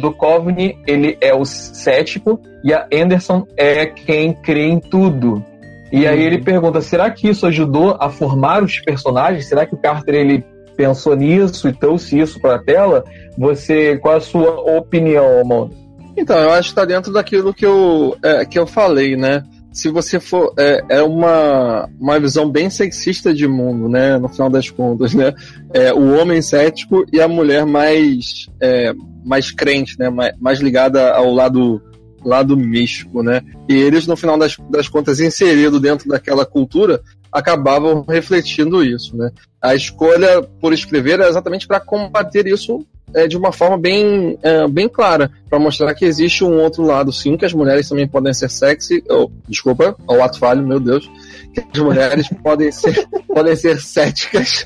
Duchovny, 0.00 0.76
ele 0.86 1.16
é 1.20 1.32
o 1.32 1.44
cético 1.44 2.40
e 2.64 2.74
a 2.74 2.86
Anderson 2.92 3.46
é 3.56 3.86
quem 3.86 4.32
crê 4.32 4.66
em 4.66 4.80
tudo. 4.80 5.44
E 5.92 6.06
aí 6.06 6.22
ele 6.22 6.36
uhum. 6.36 6.44
pergunta, 6.44 6.80
será 6.80 7.10
que 7.10 7.28
isso 7.28 7.46
ajudou 7.46 7.96
a 7.98 8.08
formar 8.10 8.62
os 8.62 8.80
personagens? 8.80 9.48
Será 9.48 9.66
que 9.66 9.74
o 9.74 9.78
Carter 9.78 10.14
ele 10.14 10.44
pensou 10.80 11.14
nisso 11.14 11.68
e 11.68 11.74
trouxe 11.74 12.18
isso 12.18 12.40
para 12.40 12.54
a 12.54 12.58
tela? 12.58 13.04
Você, 13.36 13.98
qual 13.98 14.16
a 14.16 14.20
sua 14.20 14.50
opinião, 14.78 15.44
mano? 15.44 15.70
Então, 16.16 16.38
eu 16.38 16.50
acho 16.52 16.70
que 16.70 16.80
está 16.80 16.86
dentro 16.86 17.12
daquilo 17.12 17.52
que 17.52 17.66
eu, 17.66 18.16
é, 18.22 18.46
que 18.46 18.58
eu 18.58 18.66
falei, 18.66 19.14
né? 19.14 19.44
Se 19.70 19.90
você 19.90 20.18
for. 20.18 20.54
É, 20.58 20.80
é, 20.88 21.02
uma, 21.02 21.86
uma 22.00 22.18
visão 22.18 22.50
bem 22.50 22.70
sexista 22.70 23.32
de 23.32 23.46
mundo, 23.46 23.90
né? 23.90 24.16
No 24.16 24.28
final 24.30 24.48
das 24.48 24.70
contas, 24.70 25.12
né? 25.12 25.34
É, 25.74 25.92
o 25.92 26.18
homem 26.18 26.40
cético 26.40 27.04
e 27.12 27.20
a 27.20 27.28
mulher 27.28 27.66
mais, 27.66 28.46
é, 28.60 28.94
mais 29.22 29.50
crente, 29.50 29.98
né? 29.98 30.08
Mais, 30.08 30.32
mais 30.40 30.60
ligada 30.60 31.12
ao 31.12 31.30
lado 31.30 31.80
lado 32.24 32.56
místico, 32.56 33.22
né? 33.22 33.42
E 33.68 33.74
eles, 33.74 34.06
no 34.06 34.16
final 34.16 34.38
das, 34.38 34.56
das 34.70 34.88
contas, 34.88 35.20
inseridos 35.20 35.80
dentro 35.80 36.08
daquela 36.08 36.44
cultura, 36.44 37.00
acabavam 37.32 38.04
refletindo 38.08 38.84
isso, 38.84 39.16
né? 39.16 39.30
A 39.62 39.74
escolha 39.74 40.42
por 40.60 40.72
escrever 40.72 41.20
é 41.20 41.28
exatamente 41.28 41.66
para 41.66 41.80
combater 41.80 42.46
isso 42.46 42.84
é, 43.14 43.26
de 43.26 43.36
uma 43.36 43.52
forma 43.52 43.76
bem, 43.76 44.38
é, 44.42 44.66
bem 44.68 44.88
clara, 44.88 45.30
para 45.48 45.58
mostrar 45.58 45.94
que 45.94 46.04
existe 46.04 46.44
um 46.44 46.60
outro 46.60 46.82
lado, 46.82 47.12
sim, 47.12 47.36
que 47.36 47.44
as 47.44 47.52
mulheres 47.52 47.88
também 47.88 48.06
podem 48.06 48.32
ser 48.32 48.48
sexy, 48.48 49.02
desculpa, 49.48 49.96
o 50.06 50.22
ato 50.22 50.38
falho, 50.38 50.66
meu 50.66 50.80
Deus, 50.80 51.10
que 51.52 51.60
as 51.72 51.80
mulheres 51.80 52.28
podem 52.42 52.70
ser, 52.70 53.06
podem 53.26 53.56
ser 53.56 53.80
céticas 53.80 54.64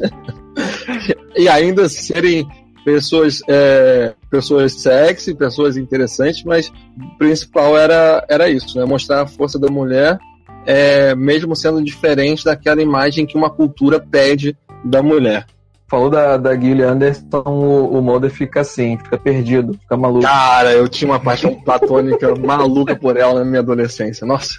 e 1.36 1.48
ainda 1.48 1.88
serem 1.88 2.46
pessoas, 2.84 3.40
é, 3.48 4.14
pessoas 4.30 4.74
sexy, 4.74 5.34
pessoas 5.34 5.76
interessantes, 5.76 6.44
mas 6.44 6.68
o 6.68 7.18
principal 7.18 7.76
era, 7.76 8.24
era 8.28 8.48
isso, 8.48 8.78
né? 8.78 8.84
Mostrar 8.84 9.22
a 9.22 9.26
força 9.26 9.58
da 9.58 9.68
mulher, 9.68 10.18
é, 10.66 11.14
mesmo 11.14 11.56
sendo 11.56 11.82
diferente 11.82 12.44
daquela 12.44 12.82
imagem 12.82 13.26
que 13.26 13.36
uma 13.36 13.50
cultura 13.50 13.98
pede 13.98 14.56
da 14.84 15.02
mulher. 15.02 15.46
Falou 15.86 16.08
da, 16.08 16.38
da 16.38 16.58
Gillian 16.58 16.92
Anderson, 16.92 17.42
o, 17.44 17.98
o 17.98 18.02
Mulder 18.02 18.30
fica 18.30 18.62
assim, 18.62 18.96
fica 18.96 19.18
perdido, 19.18 19.74
fica 19.74 19.96
maluco. 19.96 20.22
Cara, 20.24 20.72
eu 20.72 20.88
tinha 20.88 21.10
uma 21.10 21.20
paixão 21.20 21.54
platônica 21.54 22.34
maluca 22.40 22.96
por 22.96 23.18
ela 23.18 23.40
na 23.40 23.44
minha 23.44 23.60
adolescência, 23.60 24.26
nossa. 24.26 24.54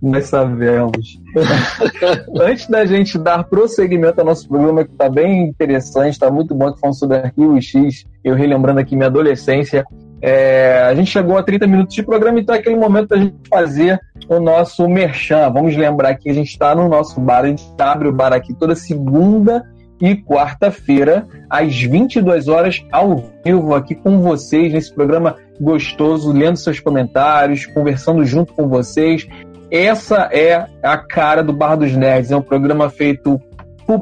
Nós 0.00 0.26
sabemos. 0.26 1.20
Antes 2.40 2.68
da 2.68 2.86
gente 2.86 3.18
dar 3.18 3.42
prosseguimento 3.44 4.20
ao 4.20 4.26
nosso 4.26 4.48
programa, 4.48 4.84
que 4.84 4.92
está 4.92 5.08
bem 5.08 5.48
interessante, 5.48 6.12
está 6.12 6.30
muito 6.30 6.54
bom, 6.54 6.72
que 6.72 6.78
falando 6.78 6.96
sobre 6.96 7.16
Arquivo 7.16 7.60
X, 7.60 8.04
eu 8.22 8.36
relembrando 8.36 8.78
aqui 8.78 8.94
minha 8.94 9.08
adolescência, 9.08 9.84
é, 10.24 10.80
a 10.86 10.94
gente 10.94 11.10
chegou 11.10 11.36
a 11.36 11.42
30 11.42 11.66
minutos 11.66 11.96
de 11.96 12.04
programa, 12.04 12.38
então 12.38 12.54
é 12.54 12.58
aquele 12.58 12.76
momento 12.76 13.08
da 13.08 13.16
gente 13.16 13.34
fazer 13.50 14.00
o 14.28 14.38
nosso 14.38 14.88
merchan. 14.88 15.50
Vamos 15.50 15.76
lembrar 15.76 16.14
que 16.14 16.30
a 16.30 16.32
gente 16.32 16.50
está 16.50 16.72
no 16.72 16.88
nosso 16.88 17.20
bar, 17.20 17.44
a 17.44 17.48
gente 17.48 17.64
abre 17.76 18.06
o 18.06 18.12
bar 18.12 18.32
aqui 18.32 18.54
toda 18.54 18.76
segunda 18.76 19.64
e 20.02 20.16
quarta-feira, 20.16 21.24
às 21.48 21.80
22 21.80 22.48
horas, 22.48 22.84
ao 22.90 23.30
vivo, 23.44 23.72
aqui 23.72 23.94
com 23.94 24.18
vocês, 24.18 24.72
nesse 24.72 24.92
programa 24.92 25.36
gostoso, 25.60 26.32
lendo 26.32 26.56
seus 26.56 26.80
comentários, 26.80 27.66
conversando 27.66 28.24
junto 28.24 28.52
com 28.52 28.66
vocês. 28.68 29.28
Essa 29.70 30.28
é 30.32 30.66
a 30.82 30.98
cara 30.98 31.40
do 31.40 31.52
Bar 31.52 31.76
dos 31.76 31.92
Nerds, 31.92 32.32
é 32.32 32.36
um 32.36 32.42
programa 32.42 32.90
feito 32.90 33.40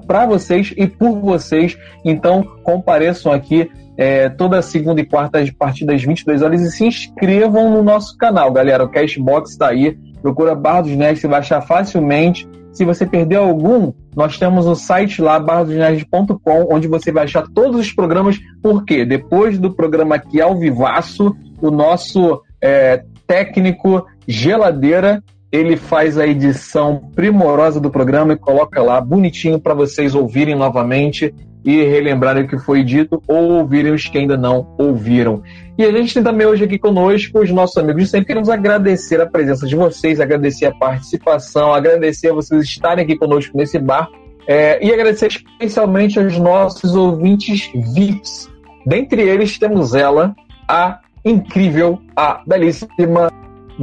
para 0.06 0.24
vocês 0.24 0.72
e 0.74 0.86
por 0.86 1.20
vocês. 1.20 1.76
Então, 2.02 2.42
compareçam 2.62 3.30
aqui 3.30 3.70
é, 3.98 4.30
toda 4.30 4.62
segunda 4.62 5.02
e 5.02 5.04
quarta, 5.04 5.38
a 5.38 5.44
partir 5.58 5.84
das 5.84 6.02
22 6.02 6.40
horas, 6.40 6.62
e 6.62 6.70
se 6.70 6.86
inscrevam 6.86 7.70
no 7.70 7.82
nosso 7.82 8.16
canal, 8.16 8.50
galera. 8.50 8.84
O 8.84 8.88
Cashbox 8.88 9.50
está 9.50 9.68
aí. 9.68 9.98
Procura 10.22 10.54
Bar 10.54 10.82
dos 10.82 10.92
Nerds, 10.92 11.20
você 11.20 11.28
vai 11.28 11.40
achar 11.40 11.60
facilmente. 11.60 12.48
Se 12.72 12.84
você 12.84 13.04
perdeu 13.04 13.42
algum, 13.42 13.92
nós 14.14 14.38
temos 14.38 14.66
o 14.66 14.74
site 14.74 15.20
lá, 15.20 15.38
barradosnerd.com, 15.40 16.68
onde 16.70 16.86
você 16.86 17.10
vai 17.10 17.24
achar 17.24 17.46
todos 17.48 17.80
os 17.80 17.92
programas, 17.92 18.38
porque 18.62 19.04
depois 19.04 19.58
do 19.58 19.72
programa 19.72 20.14
aqui 20.14 20.40
ao 20.40 20.56
vivaço, 20.56 21.34
o 21.60 21.70
nosso 21.70 22.40
é, 22.60 23.02
técnico 23.26 24.06
geladeira, 24.26 25.22
ele 25.50 25.76
faz 25.76 26.16
a 26.16 26.26
edição 26.26 27.10
primorosa 27.14 27.80
do 27.80 27.90
programa 27.90 28.34
e 28.34 28.36
coloca 28.36 28.80
lá 28.80 29.00
bonitinho 29.00 29.58
para 29.58 29.74
vocês 29.74 30.14
ouvirem 30.14 30.54
novamente 30.54 31.34
e 31.64 31.82
relembrarem 31.82 32.44
o 32.44 32.48
que 32.48 32.58
foi 32.58 32.82
dito 32.82 33.22
ou 33.26 33.52
ouvirem 33.52 33.92
os 33.92 34.06
que 34.06 34.18
ainda 34.18 34.36
não 34.36 34.74
ouviram. 34.78 35.42
E 35.76 35.84
a 35.84 35.92
gente 35.92 36.14
tem 36.14 36.22
também 36.22 36.46
hoje 36.46 36.64
aqui 36.64 36.78
conosco 36.78 37.38
os 37.38 37.50
nossos 37.50 37.76
amigos 37.76 38.04
de 38.04 38.10
sempre. 38.10 38.26
Queremos 38.26 38.48
agradecer 38.48 39.20
a 39.20 39.26
presença 39.26 39.66
de 39.66 39.76
vocês, 39.76 40.20
agradecer 40.20 40.66
a 40.66 40.74
participação, 40.74 41.72
agradecer 41.72 42.30
a 42.30 42.34
vocês 42.34 42.64
estarem 42.64 43.04
aqui 43.04 43.16
conosco 43.16 43.56
nesse 43.56 43.78
bar 43.78 44.08
é, 44.46 44.84
e 44.84 44.92
agradecer 44.92 45.28
especialmente 45.28 46.18
aos 46.18 46.36
nossos 46.38 46.94
ouvintes 46.94 47.70
VIPs. 47.94 48.48
Dentre 48.84 49.22
eles 49.22 49.58
temos 49.58 49.94
ela, 49.94 50.34
a 50.68 51.00
incrível, 51.24 52.00
a 52.16 52.42
belíssima 52.46 53.30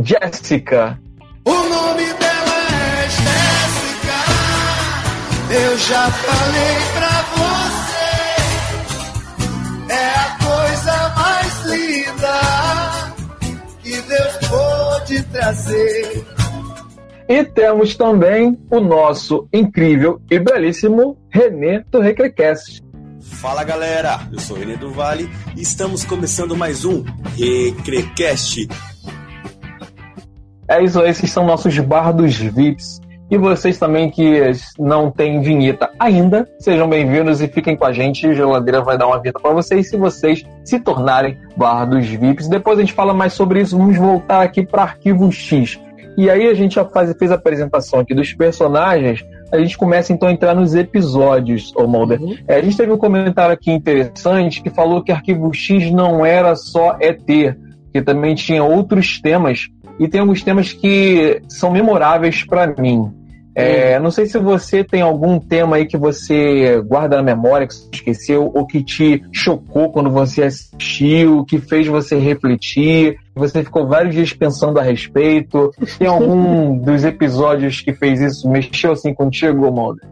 Jéssica. 0.04 1.00
O 1.46 1.52
nome 1.52 2.06
dela 2.14 2.58
é 2.94 3.10
Jéssica. 3.10 4.18
Eu 5.50 5.78
já 5.78 6.12
falei 6.12 6.78
pra 7.00 7.27
pode 15.08 15.24
trazer. 15.24 16.26
E 17.30 17.44
temos 17.44 17.96
também 17.96 18.58
o 18.70 18.80
nosso 18.80 19.48
incrível 19.54 20.22
e 20.30 20.38
belíssimo 20.38 21.18
Renê 21.30 21.84
do 21.90 22.00
Recrecast. 22.00 22.82
Fala 23.22 23.64
galera, 23.64 24.28
eu 24.32 24.40
sou 24.40 24.56
o 24.56 24.60
Renê 24.60 24.78
do 24.78 24.92
Vale 24.92 25.30
e 25.56 25.62
estamos 25.62 26.04
começando 26.04 26.56
mais 26.56 26.84
um 26.86 27.04
Recrecast. 27.38 28.68
É 30.70 30.84
isso, 30.84 31.02
esses 31.02 31.32
são 31.32 31.46
nossos 31.46 31.78
bardos 31.80 32.36
VIPs 32.36 33.00
e 33.30 33.38
vocês 33.38 33.78
também 33.78 34.10
que 34.10 34.42
não 34.80 35.12
têm 35.12 35.42
vinheta 35.42 35.90
ainda, 36.00 36.48
sejam 36.60 36.88
bem-vindos 36.88 37.42
e 37.42 37.48
fiquem 37.48 37.76
com 37.76 37.86
a 37.86 37.92
gente. 37.92 38.26
A 38.26 38.34
geladeira 38.34 38.82
vai 38.82 38.98
dar 38.98 39.08
uma 39.08 39.20
vinheta 39.20 39.40
para 39.40 39.54
vocês 39.54 39.90
se 39.90 39.98
vocês 39.98 40.44
se 40.64 40.80
tornarem 40.80 41.38
barra 41.56 41.86
dos 41.86 42.06
VIPs. 42.08 42.48
Depois 42.48 42.78
a 42.78 42.82
gente 42.82 42.94
fala 42.94 43.14
mais 43.14 43.34
sobre 43.34 43.62
isso. 43.62 43.78
Vamos 43.78 43.98
voltar 43.98 44.42
aqui 44.42 44.66
para 44.66 44.84
Arquivo 44.84 45.30
X. 45.32 45.78
E 46.18 46.30
aí 46.30 46.48
a 46.48 46.54
gente 46.54 46.76
já 46.76 46.86
faz, 46.86 47.14
fez 47.18 47.32
a 47.32 47.36
apresentação 47.36 48.00
aqui 48.00 48.16
dos 48.16 48.34
personagens. 48.34 49.24
A 49.52 49.58
gente 49.60 49.78
começa 49.78 50.14
então 50.14 50.30
a 50.30 50.32
entrar 50.32 50.56
nos 50.56 50.74
episódios, 50.74 51.74
ô 51.76 51.86
Mulder. 51.86 52.22
Uhum. 52.22 52.36
É, 52.48 52.56
a 52.56 52.62
gente 52.62 52.78
teve 52.78 52.92
um 52.92 52.98
comentário 52.98 53.54
aqui 53.54 53.72
interessante 53.72 54.62
que 54.62 54.70
falou 54.70 55.04
que 55.04 55.12
Arquivo 55.12 55.54
X 55.54 55.92
não 55.92 56.26
era 56.26 56.56
só 56.56 56.98
ET, 57.00 57.26
que 57.94 58.02
também 58.02 58.36
tinha 58.36 58.64
outros 58.64 59.22
temas 59.22 59.68
e 60.00 60.08
tem 60.08 60.22
alguns 60.22 60.44
temas 60.44 60.74
que 60.74 61.42
são 61.48 61.72
memoráveis 61.72 62.44
para 62.44 62.68
mim. 62.80 63.12
É, 63.60 64.00
não 64.00 64.12
sei 64.12 64.28
se 64.28 64.38
você 64.38 64.84
tem 64.84 65.02
algum 65.02 65.40
tema 65.40 65.78
aí 65.78 65.88
que 65.88 65.98
você 65.98 66.80
guarda 66.82 67.18
na 67.18 67.24
memória, 67.24 67.66
que 67.66 67.74
você 67.74 67.90
esqueceu, 67.92 68.52
ou 68.54 68.68
que 68.68 68.84
te 68.84 69.24
chocou 69.32 69.92
quando 69.92 70.12
você 70.12 70.44
assistiu, 70.44 71.44
que 71.44 71.58
fez 71.58 71.88
você 71.88 72.20
refletir, 72.20 73.16
que 73.16 73.40
você 73.40 73.64
ficou 73.64 73.88
vários 73.88 74.14
dias 74.14 74.32
pensando 74.32 74.80
a 74.80 74.84
respeito. 74.84 75.72
Tem 75.98 76.08
algum 76.08 76.78
dos 76.86 77.04
episódios 77.04 77.82
que 77.82 77.94
fez 77.94 78.22
isso, 78.22 78.48
mexeu 78.48 78.92
assim 78.92 79.12
contigo, 79.12 79.72
Mulder? 79.72 80.08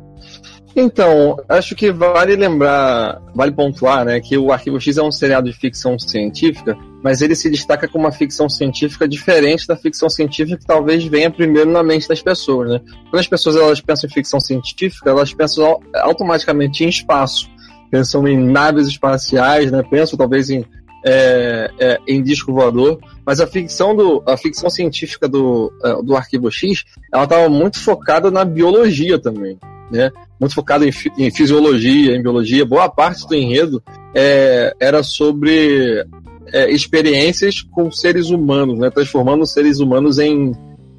Então, 0.75 1.37
acho 1.47 1.75
que 1.75 1.91
vale 1.91 2.35
lembrar, 2.35 3.21
vale 3.35 3.51
pontuar, 3.51 4.03
né, 4.05 4.19
que 4.19 4.39
o 4.39 4.51
Arquivo 4.51 4.81
X 4.81 4.97
é 4.97 5.03
um 5.03 5.11
seriado 5.11 5.49
de 5.49 5.55
ficção 5.55 5.99
científica 5.99 6.75
mas 7.05 7.21
ele 7.21 7.35
se 7.35 7.51
destaca 7.51 7.87
como 7.87 8.05
uma 8.05 8.11
ficção 8.11 8.49
científica 8.49 9.07
diferente 9.07 9.67
da 9.67 9.77
ficção 9.77 10.09
científica 10.09 10.57
que 10.57 10.65
talvez 10.65 11.03
venha 11.03 11.29
primeiro 11.29 11.69
na 11.69 11.83
mente 11.83 12.07
das 12.07 12.19
pessoas, 12.19 12.67
né? 12.67 12.81
Quando 13.11 13.19
as 13.19 13.27
pessoas 13.27 13.55
elas 13.55 13.79
pensam 13.79 14.09
em 14.09 14.11
ficção 14.11 14.39
científica, 14.39 15.11
elas 15.11 15.31
pensam 15.31 15.79
automaticamente 15.93 16.83
em 16.83 16.89
espaço, 16.89 17.47
pensam 17.91 18.27
em 18.27 18.35
naves 18.51 18.87
espaciais, 18.87 19.71
né? 19.71 19.83
Pensam 19.83 20.17
talvez 20.17 20.49
em 20.49 20.65
é, 21.05 21.69
é, 21.77 21.99
em 22.07 22.23
disco 22.23 22.51
voador, 22.51 22.99
mas 23.23 23.39
a 23.39 23.45
ficção 23.45 23.95
do 23.95 24.23
a 24.25 24.35
ficção 24.35 24.67
científica 24.67 25.27
do, 25.27 25.71
é, 25.83 26.01
do 26.01 26.15
Arquivo 26.15 26.49
X, 26.49 26.85
ela 27.13 27.25
estava 27.25 27.47
muito 27.47 27.79
focada 27.79 28.31
na 28.31 28.43
biologia 28.43 29.19
também, 29.19 29.59
né? 29.91 30.09
Muito 30.39 30.55
focada 30.55 30.83
em, 30.83 30.91
em 31.19 31.29
fisiologia, 31.29 32.15
em 32.15 32.21
biologia. 32.23 32.65
Boa 32.65 32.89
parte 32.89 33.27
do 33.27 33.35
enredo 33.35 33.83
é, 34.15 34.75
era 34.79 35.03
sobre 35.03 36.03
é, 36.53 36.71
experiências 36.71 37.61
com 37.61 37.91
seres 37.91 38.29
humanos, 38.29 38.79
né? 38.79 38.89
Transformando 38.89 39.45
seres 39.45 39.79
humanos 39.79 40.19
em 40.19 40.51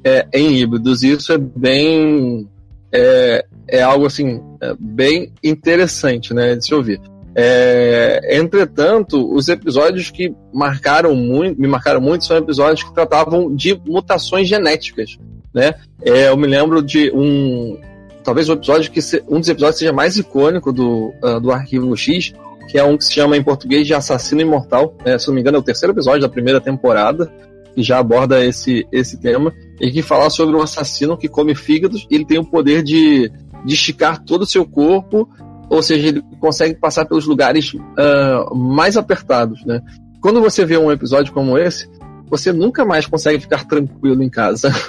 é, 0.03 0.27
em 0.33 0.57
híbridos. 0.57 1.03
E 1.03 1.11
isso 1.11 1.33
é 1.33 1.37
bem 1.37 2.47
é, 2.91 3.45
é 3.67 3.81
algo 3.81 4.05
assim 4.05 4.41
bem 4.79 5.31
interessante, 5.43 6.33
né? 6.33 6.55
De 6.55 6.65
se 6.65 6.73
ouvir. 6.73 6.99
É, 7.39 8.35
entretanto, 8.35 9.31
os 9.31 9.47
episódios 9.47 10.09
que 10.09 10.33
marcaram 10.51 11.15
muito, 11.15 11.61
me 11.61 11.67
marcaram 11.67 12.01
muito 12.01 12.25
são 12.25 12.35
episódios 12.35 12.81
que 12.81 12.91
tratavam 12.95 13.55
de 13.55 13.79
mutações 13.85 14.47
genéticas, 14.47 15.19
né? 15.53 15.75
É, 16.01 16.29
eu 16.29 16.35
me 16.35 16.47
lembro 16.47 16.81
de 16.81 17.11
um, 17.13 17.77
talvez 18.23 18.49
um 18.49 18.53
episódio 18.53 18.91
que 18.91 19.03
se, 19.03 19.23
um 19.29 19.39
dos 19.39 19.49
episódios 19.49 19.77
seja 19.77 19.93
mais 19.93 20.17
icônico 20.17 20.73
do, 20.73 21.13
uh, 21.23 21.39
do 21.39 21.51
Arquivo 21.51 21.95
X, 21.95 22.33
que 22.67 22.77
é 22.77 22.83
um 22.83 22.97
que 22.97 23.05
se 23.05 23.13
chama 23.13 23.37
em 23.37 23.43
português 23.43 23.87
de 23.87 23.93
Assassino 23.93 24.41
Imortal. 24.41 24.95
Né? 25.05 25.17
Se 25.17 25.27
não 25.27 25.35
me 25.35 25.41
engano, 25.41 25.57
é 25.57 25.59
o 25.59 25.63
terceiro 25.63 25.93
episódio 25.93 26.21
da 26.21 26.29
primeira 26.29 26.59
temporada 26.59 27.31
que 27.73 27.83
já 27.83 27.99
aborda 27.99 28.43
esse, 28.43 28.87
esse 28.91 29.17
tema 29.19 29.53
e 29.79 29.91
que 29.91 30.01
fala 30.01 30.29
sobre 30.29 30.55
um 30.55 30.61
assassino 30.61 31.15
que 31.15 31.27
come 31.27 31.53
fígados 31.53 32.07
e 32.09 32.15
ele 32.15 32.25
tem 32.25 32.39
o 32.39 32.45
poder 32.45 32.81
de, 32.81 33.31
de 33.63 33.73
esticar 33.73 34.23
todo 34.23 34.41
o 34.41 34.47
seu 34.47 34.65
corpo 34.65 35.29
ou 35.69 35.81
seja, 35.81 36.07
ele 36.07 36.23
consegue 36.39 36.75
passar 36.75 37.05
pelos 37.05 37.25
lugares 37.25 37.73
uh, 37.73 38.55
mais 38.55 38.95
apertados, 38.95 39.65
né? 39.65 39.81
Quando 40.21 40.41
você 40.41 40.65
vê 40.65 40.77
um 40.77 40.91
episódio 40.91 41.33
como 41.33 41.57
esse, 41.57 41.89
você 42.29 42.53
nunca 42.53 42.85
mais 42.85 43.05
consegue 43.05 43.39
ficar 43.39 43.65
tranquilo 43.65 44.23
em 44.23 44.29
casa. 44.29 44.71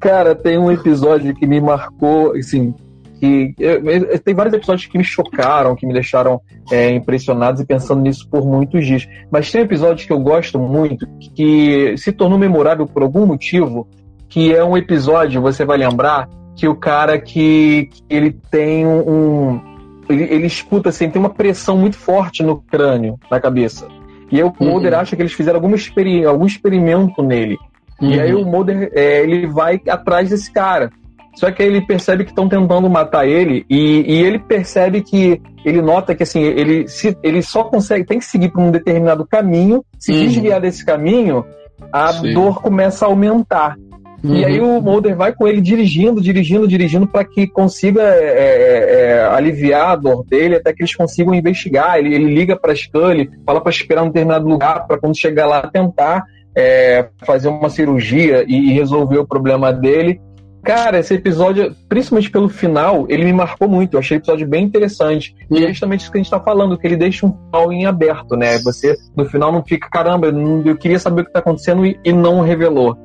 Cara, 0.00 0.34
tem 0.34 0.58
um 0.58 0.70
episódio 0.70 1.34
que 1.34 1.46
me 1.46 1.60
marcou, 1.60 2.32
assim, 2.32 2.74
que 3.18 3.54
eu, 3.58 3.84
eu, 3.84 4.18
tem 4.18 4.34
vários 4.34 4.54
episódios 4.54 4.86
que 4.86 4.96
me 4.96 5.04
chocaram, 5.04 5.74
que 5.74 5.86
me 5.86 5.92
deixaram 5.92 6.40
é, 6.70 6.90
impressionados 6.90 7.60
e 7.60 7.66
pensando 7.66 8.00
nisso 8.02 8.28
por 8.30 8.46
muitos 8.46 8.86
dias. 8.86 9.08
Mas 9.30 9.50
tem 9.50 9.60
um 9.60 9.64
episódio 9.64 10.06
que 10.06 10.12
eu 10.12 10.20
gosto 10.20 10.58
muito, 10.58 11.06
que 11.34 11.96
se 11.96 12.12
tornou 12.12 12.38
memorável 12.38 12.86
por 12.86 13.02
algum 13.02 13.26
motivo, 13.26 13.88
que 14.28 14.54
é 14.54 14.62
um 14.62 14.76
episódio, 14.76 15.40
você 15.40 15.64
vai 15.64 15.78
lembrar, 15.78 16.28
que 16.54 16.68
o 16.68 16.74
cara 16.74 17.18
que, 17.18 17.88
que 17.90 18.02
ele 18.10 18.32
tem 18.50 18.86
um. 18.86 19.60
Ele, 20.08 20.24
ele, 20.24 20.46
escuta 20.46 20.88
assim, 20.88 21.10
tem 21.10 21.20
uma 21.20 21.30
pressão 21.30 21.76
muito 21.76 21.96
forte 21.96 22.42
no 22.42 22.60
crânio, 22.62 23.18
na 23.30 23.38
cabeça. 23.38 23.86
E 24.30 24.36
aí 24.36 24.42
o 24.42 24.52
uhum. 24.58 24.70
Mulder 24.70 24.94
acha 24.94 25.14
que 25.14 25.22
eles 25.22 25.32
fizeram 25.32 25.58
algum, 25.58 25.74
experi 25.74 26.24
algum 26.24 26.46
experimento 26.46 27.22
nele. 27.22 27.58
Uhum. 28.00 28.10
E 28.10 28.20
aí 28.20 28.34
o 28.34 28.44
Mulder 28.44 28.90
é, 28.94 29.22
ele 29.22 29.46
vai 29.46 29.80
atrás 29.88 30.30
desse 30.30 30.52
cara. 30.52 30.90
Só 31.38 31.52
que 31.52 31.62
aí 31.62 31.68
ele 31.68 31.80
percebe 31.80 32.24
que 32.24 32.30
estão 32.30 32.48
tentando 32.48 32.90
matar 32.90 33.24
ele 33.24 33.64
e, 33.70 34.04
e, 34.12 34.24
ele 34.24 34.40
percebe 34.40 35.00
que 35.02 35.40
ele 35.64 35.80
nota 35.80 36.12
que 36.12 36.24
assim 36.24 36.42
ele, 36.42 36.88
se, 36.88 37.16
ele 37.22 37.42
só 37.42 37.62
consegue 37.62 38.04
tem 38.04 38.18
que 38.18 38.24
seguir 38.24 38.48
por 38.48 38.60
um 38.60 38.72
determinado 38.72 39.24
caminho. 39.24 39.84
Se 40.00 40.10
uhum. 40.10 40.18
desviar 40.18 40.60
desse 40.60 40.84
caminho, 40.84 41.44
a 41.92 42.12
Sim. 42.12 42.34
dor 42.34 42.60
começa 42.60 43.04
a 43.04 43.08
aumentar. 43.08 43.76
Uhum. 44.24 44.34
E 44.34 44.44
aí 44.44 44.60
o 44.60 44.82
Mulder 44.82 45.14
vai 45.14 45.32
com 45.32 45.46
ele 45.46 45.60
dirigindo, 45.60 46.20
dirigindo, 46.20 46.66
dirigindo 46.66 47.06
para 47.06 47.24
que 47.24 47.46
consiga 47.46 48.02
é, 48.02 48.24
é, 48.24 49.00
é, 49.00 49.24
aliviar 49.26 49.90
a 49.90 49.96
dor 49.96 50.24
dele 50.24 50.56
até 50.56 50.72
que 50.72 50.82
eles 50.82 50.96
consigam 50.96 51.32
investigar. 51.32 51.98
Ele, 51.98 52.16
ele 52.16 52.34
liga 52.34 52.56
para 52.56 52.74
Scully, 52.74 53.30
fala 53.46 53.60
para 53.60 53.70
esperar 53.70 54.02
um 54.02 54.08
determinado 54.08 54.48
lugar 54.48 54.88
para 54.88 54.98
quando 54.98 55.16
chegar 55.16 55.46
lá 55.46 55.62
tentar 55.68 56.24
é, 56.56 57.06
fazer 57.24 57.46
uma 57.46 57.70
cirurgia 57.70 58.44
e 58.48 58.72
resolver 58.72 59.18
o 59.18 59.26
problema 59.26 59.72
dele. 59.72 60.20
Cara, 60.68 60.98
esse 60.98 61.14
episódio, 61.14 61.74
principalmente 61.88 62.30
pelo 62.30 62.46
final, 62.46 63.06
ele 63.08 63.24
me 63.24 63.32
marcou 63.32 63.66
muito. 63.66 63.94
Eu 63.94 64.00
achei 64.00 64.18
o 64.18 64.20
episódio 64.20 64.46
bem 64.46 64.66
interessante. 64.66 65.34
E 65.50 65.64
é 65.64 65.68
justamente 65.68 66.02
isso 66.02 66.12
que 66.12 66.18
a 66.18 66.22
gente 66.22 66.30
tá 66.30 66.38
falando, 66.38 66.76
que 66.76 66.86
ele 66.86 66.94
deixa 66.94 67.24
um 67.24 67.32
final 67.32 67.72
em 67.72 67.86
aberto, 67.86 68.36
né? 68.36 68.58
Você, 68.58 68.94
no 69.16 69.24
final, 69.24 69.50
não 69.50 69.64
fica, 69.64 69.88
caramba, 69.88 70.26
eu 70.26 70.76
queria 70.76 70.98
saber 70.98 71.22
o 71.22 71.24
que 71.24 71.32
tá 71.32 71.38
acontecendo 71.38 71.86
e, 71.86 71.98
e 72.04 72.12
não 72.12 72.42
revelou. 72.42 72.98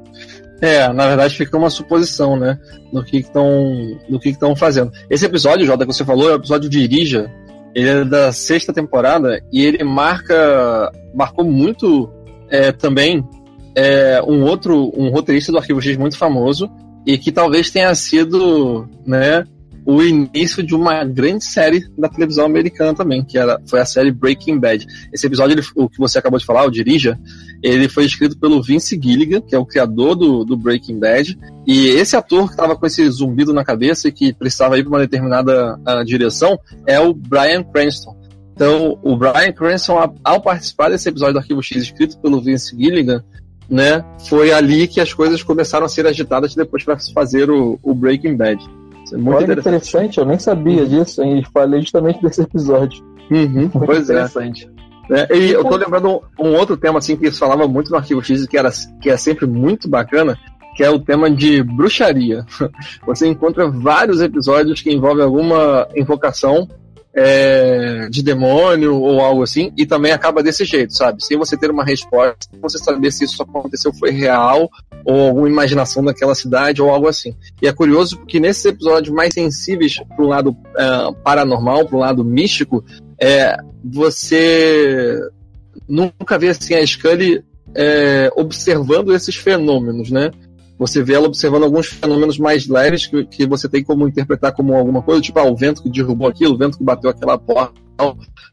É, 0.59 0.91
na 0.91 1.07
verdade 1.07 1.37
fica 1.37 1.57
uma 1.57 1.69
suposição, 1.69 2.35
né? 2.35 2.59
Do 2.91 3.01
que 3.01 3.19
estão 3.19 3.97
do 4.09 4.19
que 4.19 4.27
estão 4.27 4.53
fazendo. 4.57 4.91
Esse 5.09 5.25
episódio, 5.25 5.65
Jota, 5.65 5.85
que 5.85 5.93
você 5.93 6.03
falou, 6.03 6.29
é 6.29 6.33
o 6.33 6.39
episódio 6.39 6.69
de 6.69 6.79
Irija. 6.79 7.31
Ele 7.73 7.87
é 7.87 8.03
da 8.03 8.33
sexta 8.33 8.73
temporada 8.73 9.41
e 9.53 9.63
ele 9.63 9.85
marca 9.85 10.91
marcou 11.15 11.45
muito 11.45 12.11
é, 12.49 12.73
também 12.73 13.25
é, 13.73 14.21
um 14.27 14.43
outro 14.43 14.91
um 14.93 15.09
roteirista 15.11 15.49
do 15.49 15.59
Arquivo 15.59 15.81
X 15.81 15.95
muito 15.95 16.17
famoso 16.17 16.69
e 17.05 17.17
que 17.17 17.31
talvez 17.31 17.69
tenha 17.69 17.93
sido, 17.95 18.87
né, 19.05 19.45
o 19.85 20.01
início 20.01 20.63
de 20.63 20.73
uma 20.73 21.03
grande 21.03 21.43
série 21.43 21.85
da 21.97 22.07
televisão 22.07 22.45
americana 22.45 22.93
também, 22.93 23.23
que 23.23 23.37
era, 23.37 23.59
foi 23.65 23.79
a 23.79 23.85
série 23.85 24.11
Breaking 24.11 24.59
Bad. 24.59 24.85
Esse 25.11 25.27
episódio, 25.27 25.53
ele, 25.53 25.67
o 25.75 25.89
que 25.89 25.97
você 25.97 26.19
acabou 26.19 26.39
de 26.39 26.45
falar, 26.45 26.65
o 26.65 26.71
Dirija, 26.71 27.19
ele 27.61 27.89
foi 27.89 28.05
escrito 28.05 28.37
pelo 28.37 28.61
Vince 28.61 28.99
Gilligan, 29.01 29.41
que 29.41 29.53
é 29.53 29.59
o 29.59 29.65
criador 29.65 30.15
do, 30.15 30.45
do 30.45 30.55
Breaking 30.55 30.99
Bad, 30.99 31.37
e 31.67 31.87
esse 31.87 32.15
ator 32.15 32.45
que 32.45 32.53
estava 32.53 32.75
com 32.75 32.85
esse 32.85 33.09
zumbido 33.09 33.53
na 33.53 33.63
cabeça 33.63 34.07
e 34.07 34.11
que 34.11 34.33
precisava 34.33 34.77
ir 34.77 34.83
para 34.83 34.91
uma 34.91 34.99
determinada 34.99 35.77
uh, 35.77 36.05
direção 36.05 36.57
é 36.87 36.99
o 36.99 37.13
Brian 37.13 37.63
Cranston. 37.63 38.15
Então, 38.55 38.99
o 39.01 39.17
Brian 39.17 39.51
Cranston, 39.51 40.15
ao 40.23 40.41
participar 40.41 40.89
desse 40.89 41.09
episódio 41.09 41.33
do 41.33 41.39
Arquivo 41.39 41.61
X 41.61 41.81
escrito 41.83 42.19
pelo 42.19 42.39
Vince 42.39 42.75
Gilligan, 42.77 43.23
né, 43.73 44.05
foi 44.29 44.53
ali 44.53 44.87
que 44.87 45.01
as 45.01 45.11
coisas 45.11 45.41
começaram 45.41 45.87
a 45.87 45.89
ser 45.89 46.05
agitadas 46.05 46.53
depois 46.53 46.83
para 46.83 46.95
fazer 47.11 47.49
o, 47.49 47.79
o 47.81 47.95
Breaking 47.95 48.37
Bad. 48.37 48.63
Isso 49.03 49.15
é 49.15 49.17
muito 49.17 49.37
Olha 49.37 49.43
interessante. 49.45 49.75
interessante. 49.75 50.17
eu 50.19 50.25
nem 50.25 50.37
sabia 50.37 50.83
uhum. 50.83 50.87
disso, 50.87 51.23
hein? 51.23 51.43
falei 51.51 51.81
justamente 51.81 52.21
desse 52.21 52.43
episódio. 52.43 53.03
Uhum, 53.31 53.69
pois 53.69 54.11
é. 54.11 54.13
interessante. 54.13 54.69
É. 55.09 55.35
e 55.35 55.51
eu 55.51 55.65
tô 55.65 55.75
lembrando 55.75 56.21
um, 56.39 56.47
um, 56.47 56.55
outro 56.55 56.77
tema 56.77 56.99
assim 56.99 57.17
que 57.17 57.29
se 57.31 57.39
falava 57.39 57.67
muito 57.67 57.89
no 57.89 57.97
Arquivo 57.97 58.23
X 58.23 58.45
que 58.45 58.57
era 58.57 58.69
que 59.01 59.09
é 59.09 59.17
sempre 59.17 59.47
muito 59.47 59.89
bacana, 59.89 60.37
que 60.75 60.83
é 60.83 60.89
o 60.91 60.99
tema 60.99 61.31
de 61.31 61.63
bruxaria. 61.63 62.45
Você 63.07 63.27
encontra 63.27 63.67
vários 63.67 64.21
episódios 64.21 64.83
que 64.83 64.93
envolvem 64.93 65.25
alguma 65.25 65.87
invocação 65.95 66.67
é, 67.15 68.07
de 68.09 68.23
demônio 68.23 68.95
ou 68.99 69.21
algo 69.21 69.43
assim, 69.43 69.71
e 69.77 69.85
também 69.85 70.11
acaba 70.11 70.41
desse 70.41 70.65
jeito, 70.65 70.95
sabe? 70.95 71.23
Sem 71.23 71.37
você 71.37 71.55
ter 71.55 71.69
uma 71.69 71.85
resposta, 71.85 72.37
você 72.61 72.77
saber 72.79 73.11
se 73.11 73.25
isso 73.25 73.41
aconteceu 73.41 73.93
foi 73.93 74.11
real 74.11 74.69
ou 75.05 75.27
alguma 75.27 75.49
imaginação 75.49 76.03
daquela 76.03 76.33
cidade 76.33 76.81
ou 76.81 76.89
algo 76.89 77.07
assim. 77.07 77.35
E 77.61 77.67
é 77.67 77.73
curioso 77.73 78.17
porque 78.17 78.39
nesses 78.39 78.65
episódios 78.65 79.13
mais 79.13 79.33
sensíveis 79.33 79.99
para 80.15 80.25
o 80.25 80.27
lado 80.27 80.57
é, 80.75 81.13
paranormal, 81.23 81.85
para 81.85 81.95
o 81.95 81.99
lado 81.99 82.23
místico, 82.23 82.83
é, 83.19 83.55
você 83.83 85.19
nunca 85.87 86.39
vê 86.39 86.49
assim 86.49 86.73
a 86.73 86.85
Scully 86.85 87.43
é, 87.75 88.31
observando 88.35 89.13
esses 89.13 89.35
fenômenos, 89.35 90.09
né? 90.09 90.31
Você 90.85 91.01
vê 91.01 91.13
ela 91.13 91.27
observando 91.27 91.63
alguns 91.63 91.87
fenômenos 91.87 92.37
mais 92.37 92.67
leves 92.67 93.07
que, 93.07 93.25
que 93.25 93.45
você 93.45 93.69
tem 93.69 93.83
como 93.83 94.07
interpretar 94.07 94.51
como 94.51 94.75
alguma 94.75 95.01
coisa, 95.01 95.21
tipo, 95.21 95.39
ah, 95.39 95.49
o 95.49 95.55
vento 95.55 95.81
que 95.81 95.89
derrubou 95.89 96.27
aquilo, 96.27 96.55
o 96.55 96.57
vento 96.57 96.77
que 96.77 96.83
bateu 96.83 97.09
aquela 97.09 97.37
porta, 97.37 97.73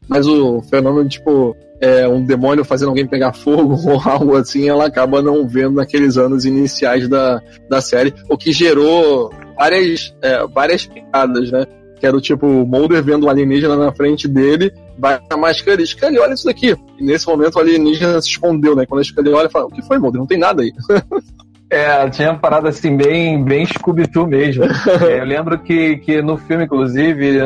mas 0.07 0.25
o 0.27 0.61
fenômeno, 0.61 1.09
tipo, 1.09 1.55
é, 1.81 2.07
um 2.07 2.23
demônio 2.23 2.63
fazendo 2.63 2.89
alguém 2.89 3.05
pegar 3.05 3.33
fogo 3.33 3.75
ou 3.89 3.99
algo 3.99 4.37
assim, 4.37 4.69
ela 4.69 4.85
acaba 4.85 5.21
não 5.21 5.47
vendo 5.47 5.75
naqueles 5.75 6.17
anos 6.17 6.45
iniciais 6.45 7.07
da, 7.09 7.41
da 7.69 7.81
série, 7.81 8.13
o 8.29 8.37
que 8.37 8.53
gerou 8.53 9.29
várias, 9.57 10.15
é, 10.21 10.45
várias 10.47 10.85
piadas, 10.85 11.51
né? 11.51 11.65
Que 11.99 12.07
era 12.07 12.15
o 12.15 12.21
tipo, 12.21 12.47
o 12.47 12.65
Mulder 12.65 13.03
vendo 13.03 13.25
o 13.25 13.29
alienígena 13.29 13.75
na 13.75 13.91
frente 13.91 14.27
dele, 14.27 14.73
vai 14.97 15.19
a 15.29 15.37
máscara 15.37 15.81
e 15.81 15.85
Scully, 15.85 16.17
olha 16.17 16.33
isso 16.33 16.45
daqui. 16.45 16.75
E 16.97 17.03
nesse 17.03 17.27
momento 17.27 17.55
o 17.55 17.59
alienígena 17.59 18.21
se 18.21 18.29
escondeu, 18.29 18.75
né? 18.75 18.85
Quando 18.85 19.01
a 19.01 19.03
Scully 19.03 19.29
olha, 19.31 19.49
fala, 19.49 19.65
o 19.65 19.69
que 19.69 19.83
foi, 19.83 19.99
Mulder? 19.99 20.19
Não 20.19 20.27
tem 20.27 20.39
nada 20.39 20.63
aí. 20.63 20.71
É, 21.71 22.09
tinha 22.09 22.33
parada 22.35 22.67
assim, 22.67 22.97
bem, 22.97 23.41
bem 23.41 23.65
Scooby-Doo 23.65 24.27
mesmo. 24.27 24.65
É, 25.01 25.19
eu 25.19 25.25
lembro 25.25 25.57
que, 25.57 25.97
que 25.97 26.21
no 26.21 26.37
filme, 26.37 26.65
inclusive, 26.65 27.39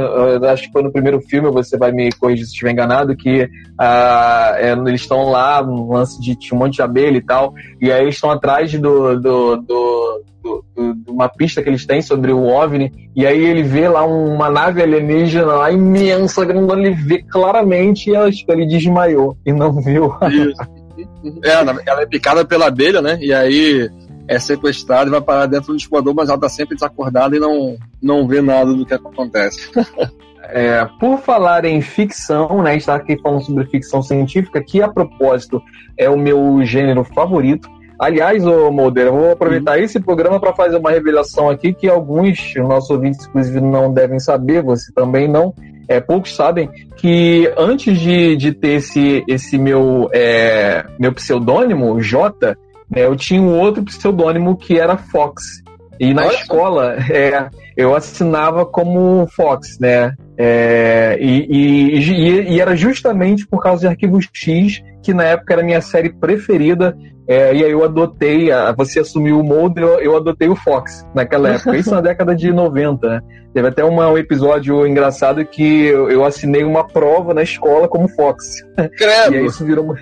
acho 0.51 0.63
que 0.63 0.71
foi 0.71 0.81
no 0.81 0.91
primeiro 0.91 1.21
filme, 1.21 1.51
você 1.51 1.77
vai 1.77 1.91
me 1.91 2.11
corrigir 2.11 2.45
se 2.45 2.51
estiver 2.51 2.71
enganado, 2.71 3.15
que 3.15 3.47
ah, 3.77 4.55
é, 4.57 4.71
eles 4.71 5.01
estão 5.01 5.29
lá, 5.29 5.61
um 5.61 5.93
lance 5.93 6.19
de, 6.19 6.35
de 6.35 6.53
um 6.53 6.57
monte 6.57 6.75
de 6.75 6.81
abelha 6.81 7.17
e 7.17 7.21
tal, 7.21 7.53
e 7.79 7.91
aí 7.91 8.01
eles 8.01 8.15
estão 8.15 8.31
atrás 8.31 8.73
do, 8.73 9.19
do, 9.19 9.57
do, 9.57 10.23
do 10.43 10.65
de 10.75 11.11
uma 11.11 11.29
pista 11.29 11.61
que 11.61 11.69
eles 11.69 11.85
têm 11.85 12.01
sobre 12.01 12.31
o 12.31 12.45
OVNI, 12.45 12.91
e 13.15 13.27
aí 13.27 13.43
ele 13.43 13.63
vê 13.63 13.87
lá 13.87 14.05
uma 14.05 14.49
nave 14.49 14.81
alienígena 14.81 15.53
lá 15.53 15.71
imensa, 15.71 16.45
grandona, 16.45 16.81
ele 16.81 16.95
vê 16.95 17.21
claramente 17.21 18.09
e 18.09 18.15
acho 18.15 18.45
que 18.45 18.51
ele 18.51 18.65
desmaiou 18.65 19.37
e 19.45 19.53
não 19.53 19.81
viu. 19.81 20.11
é, 21.43 21.51
ela 21.51 22.01
é 22.01 22.05
picada 22.05 22.43
pela 22.43 22.67
abelha, 22.67 23.01
né? 23.01 23.17
E 23.21 23.33
aí 23.33 23.89
é 24.27 24.39
sequestrada 24.39 25.07
e 25.07 25.11
vai 25.11 25.21
parar 25.21 25.45
dentro 25.45 25.73
do 25.73 25.77
escoador, 25.77 26.13
mas 26.15 26.29
ela 26.29 26.39
tá 26.39 26.49
sempre 26.49 26.75
desacordada 26.75 27.35
e 27.35 27.39
não, 27.39 27.77
não 28.01 28.27
vê 28.27 28.41
nada 28.41 28.73
do 28.73 28.85
que 28.85 28.93
acontece. 28.93 29.71
É, 30.49 30.87
por 30.99 31.19
falar 31.21 31.65
em 31.65 31.81
ficção, 31.81 32.61
né, 32.61 32.77
está 32.77 32.93
aqui 32.93 33.19
falando 33.19 33.43
sobre 33.43 33.65
ficção 33.65 34.03
científica, 34.03 34.61
que 34.61 34.81
a 34.81 34.87
propósito 34.87 35.59
é 35.97 36.07
o 36.07 36.15
meu 36.15 36.63
gênero 36.63 37.03
favorito. 37.03 37.67
Aliás, 37.97 38.45
ô 38.45 38.69
Mulder, 38.71 39.07
eu 39.07 39.13
vou 39.13 39.31
aproveitar 39.31 39.79
esse 39.79 39.99
programa 39.99 40.39
para 40.39 40.53
fazer 40.53 40.77
uma 40.77 40.91
revelação 40.91 41.49
aqui 41.49 41.73
que 41.73 41.89
alguns 41.89 42.53
nossos 42.57 42.89
ouvintes, 42.89 43.25
inclusive, 43.25 43.61
não 43.61 43.91
devem 43.91 44.19
saber, 44.19 44.61
você 44.61 44.91
também 44.93 45.27
não. 45.27 45.53
É, 45.87 45.99
poucos 45.99 46.35
sabem 46.35 46.69
que 46.95 47.51
antes 47.57 47.97
de, 47.99 48.35
de 48.35 48.51
ter 48.51 48.75
esse, 48.75 49.23
esse 49.27 49.57
meu, 49.57 50.09
é, 50.13 50.85
meu 50.99 51.13
pseudônimo, 51.13 52.01
J, 52.01 52.57
né, 52.89 53.05
eu 53.05 53.15
tinha 53.15 53.41
um 53.41 53.57
outro 53.57 53.83
pseudônimo 53.83 54.55
que 54.55 54.79
era 54.79 54.97
Fox. 54.97 55.63
E 55.99 56.13
na 56.13 56.25
Olha. 56.25 56.35
escola, 56.35 56.95
é, 57.09 57.49
eu 57.77 57.95
assinava 57.95 58.65
como 58.65 59.27
Fox, 59.27 59.79
né? 59.79 60.13
É, 60.37 61.17
e, 61.19 61.97
e, 61.97 62.53
e, 62.53 62.59
era 62.59 62.75
justamente 62.75 63.47
por 63.47 63.61
causa 63.61 63.81
de 63.81 63.87
Arquivo 63.87 64.19
X, 64.33 64.83
que 65.01 65.13
na 65.13 65.23
época 65.23 65.53
era 65.53 65.61
a 65.61 65.65
minha 65.65 65.79
série 65.79 66.09
preferida, 66.09 66.97
é, 67.27 67.55
e 67.55 67.63
aí 67.63 67.71
eu 67.71 67.83
adotei, 67.83 68.51
a, 68.51 68.71
você 68.71 68.99
assumiu 68.99 69.39
o 69.39 69.43
molde, 69.43 69.81
eu, 69.81 69.99
eu, 69.99 70.15
adotei 70.15 70.47
o 70.47 70.55
Fox 70.55 71.05
naquela 71.13 71.49
época, 71.49 71.75
isso 71.75 71.91
na 71.91 72.01
década 72.01 72.35
de 72.35 72.51
90, 72.51 73.09
né? 73.09 73.21
Teve 73.53 73.67
até 73.69 73.83
uma, 73.83 74.09
um 74.09 74.17
episódio 74.17 74.85
engraçado 74.85 75.43
que 75.45 75.85
eu, 75.85 76.09
eu, 76.09 76.25
assinei 76.25 76.63
uma 76.63 76.85
prova 76.85 77.33
na 77.33 77.41
escola 77.41 77.87
como 77.87 78.09
Fox. 78.09 78.61
Credo. 78.97 79.33
E 79.33 79.37
aí 79.37 79.45
isso 79.45 79.65
virou. 79.65 79.95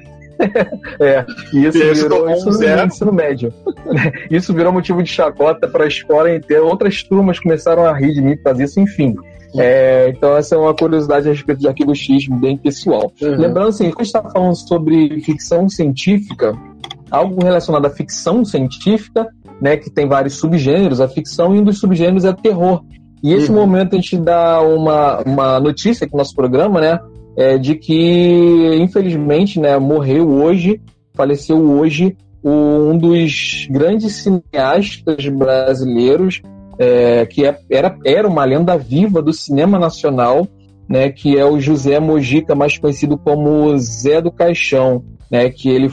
É, 0.99 1.25
e 1.53 1.65
isso, 1.65 1.77
isso 1.77 2.03
virou 2.03 2.29
isso 2.29 2.49
no 2.49 2.85
ensino 2.85 3.13
médio. 3.13 3.53
isso 4.29 4.53
virou 4.53 4.71
motivo 4.71 5.01
de 5.03 5.09
chacota 5.09 5.67
para 5.67 5.85
a 5.85 5.87
escola 5.87 6.33
inteira. 6.33 6.63
Outras 6.63 7.03
turmas 7.03 7.39
começaram 7.39 7.85
a 7.85 7.93
rir 7.93 8.13
de 8.13 8.21
mim 8.21 8.35
por 8.37 8.51
fazer 8.51 8.63
isso, 8.65 8.79
enfim. 8.79 9.15
É, 9.55 10.09
então, 10.09 10.35
essa 10.35 10.55
é 10.55 10.57
uma 10.57 10.73
curiosidade 10.73 11.27
a 11.27 11.31
respeito 11.31 11.59
de 11.59 11.67
arquivo 11.67 11.93
X 11.95 12.27
bem 12.27 12.57
pessoal. 12.57 13.11
Uhum. 13.21 13.37
Lembrando 13.37 13.69
assim, 13.69 13.85
quando 13.91 14.01
a 14.01 14.03
gente 14.03 14.15
está 14.15 14.29
falando 14.29 14.55
sobre 14.55 15.21
ficção 15.21 15.69
científica, 15.69 16.53
algo 17.11 17.43
relacionado 17.43 17.85
à 17.85 17.89
ficção 17.89 18.43
científica, 18.43 19.27
né, 19.61 19.77
que 19.77 19.89
tem 19.89 20.07
vários 20.07 20.35
subgêneros, 20.35 20.99
a 20.99 21.07
ficção 21.07 21.55
e 21.55 21.59
um 21.59 21.63
dos 21.63 21.79
subgêneros 21.79 22.25
é 22.25 22.33
terror. 22.33 22.83
E 23.23 23.33
esse 23.33 23.49
uhum. 23.49 23.57
momento 23.57 23.93
a 23.93 23.95
gente 23.97 24.17
dá 24.17 24.59
uma, 24.61 25.19
uma 25.19 25.59
notícia 25.59 26.03
aqui 26.03 26.13
no 26.13 26.17
nosso 26.17 26.35
programa, 26.35 26.81
né, 26.81 26.99
é, 27.35 27.57
de 27.57 27.75
que, 27.75 28.75
infelizmente, 28.79 29.59
né, 29.59 29.77
morreu 29.77 30.29
hoje, 30.29 30.81
faleceu 31.13 31.57
hoje, 31.57 32.15
um 32.43 32.97
dos 32.97 33.67
grandes 33.69 34.15
cineastas 34.17 35.27
brasileiros, 35.29 36.41
é, 36.77 37.25
que 37.25 37.45
é, 37.45 37.57
era, 37.69 37.97
era 38.05 38.27
uma 38.27 38.43
lenda 38.43 38.77
viva 38.77 39.21
do 39.21 39.31
cinema 39.31 39.79
nacional, 39.79 40.47
né, 40.87 41.09
que 41.09 41.37
é 41.37 41.45
o 41.45 41.59
José 41.59 41.99
Mojica, 41.99 42.53
mais 42.53 42.77
conhecido 42.77 43.17
como 43.17 43.77
Zé 43.77 44.21
do 44.21 44.31
Caixão, 44.31 45.03
né, 45.31 45.49
que 45.49 45.69
ele 45.69 45.91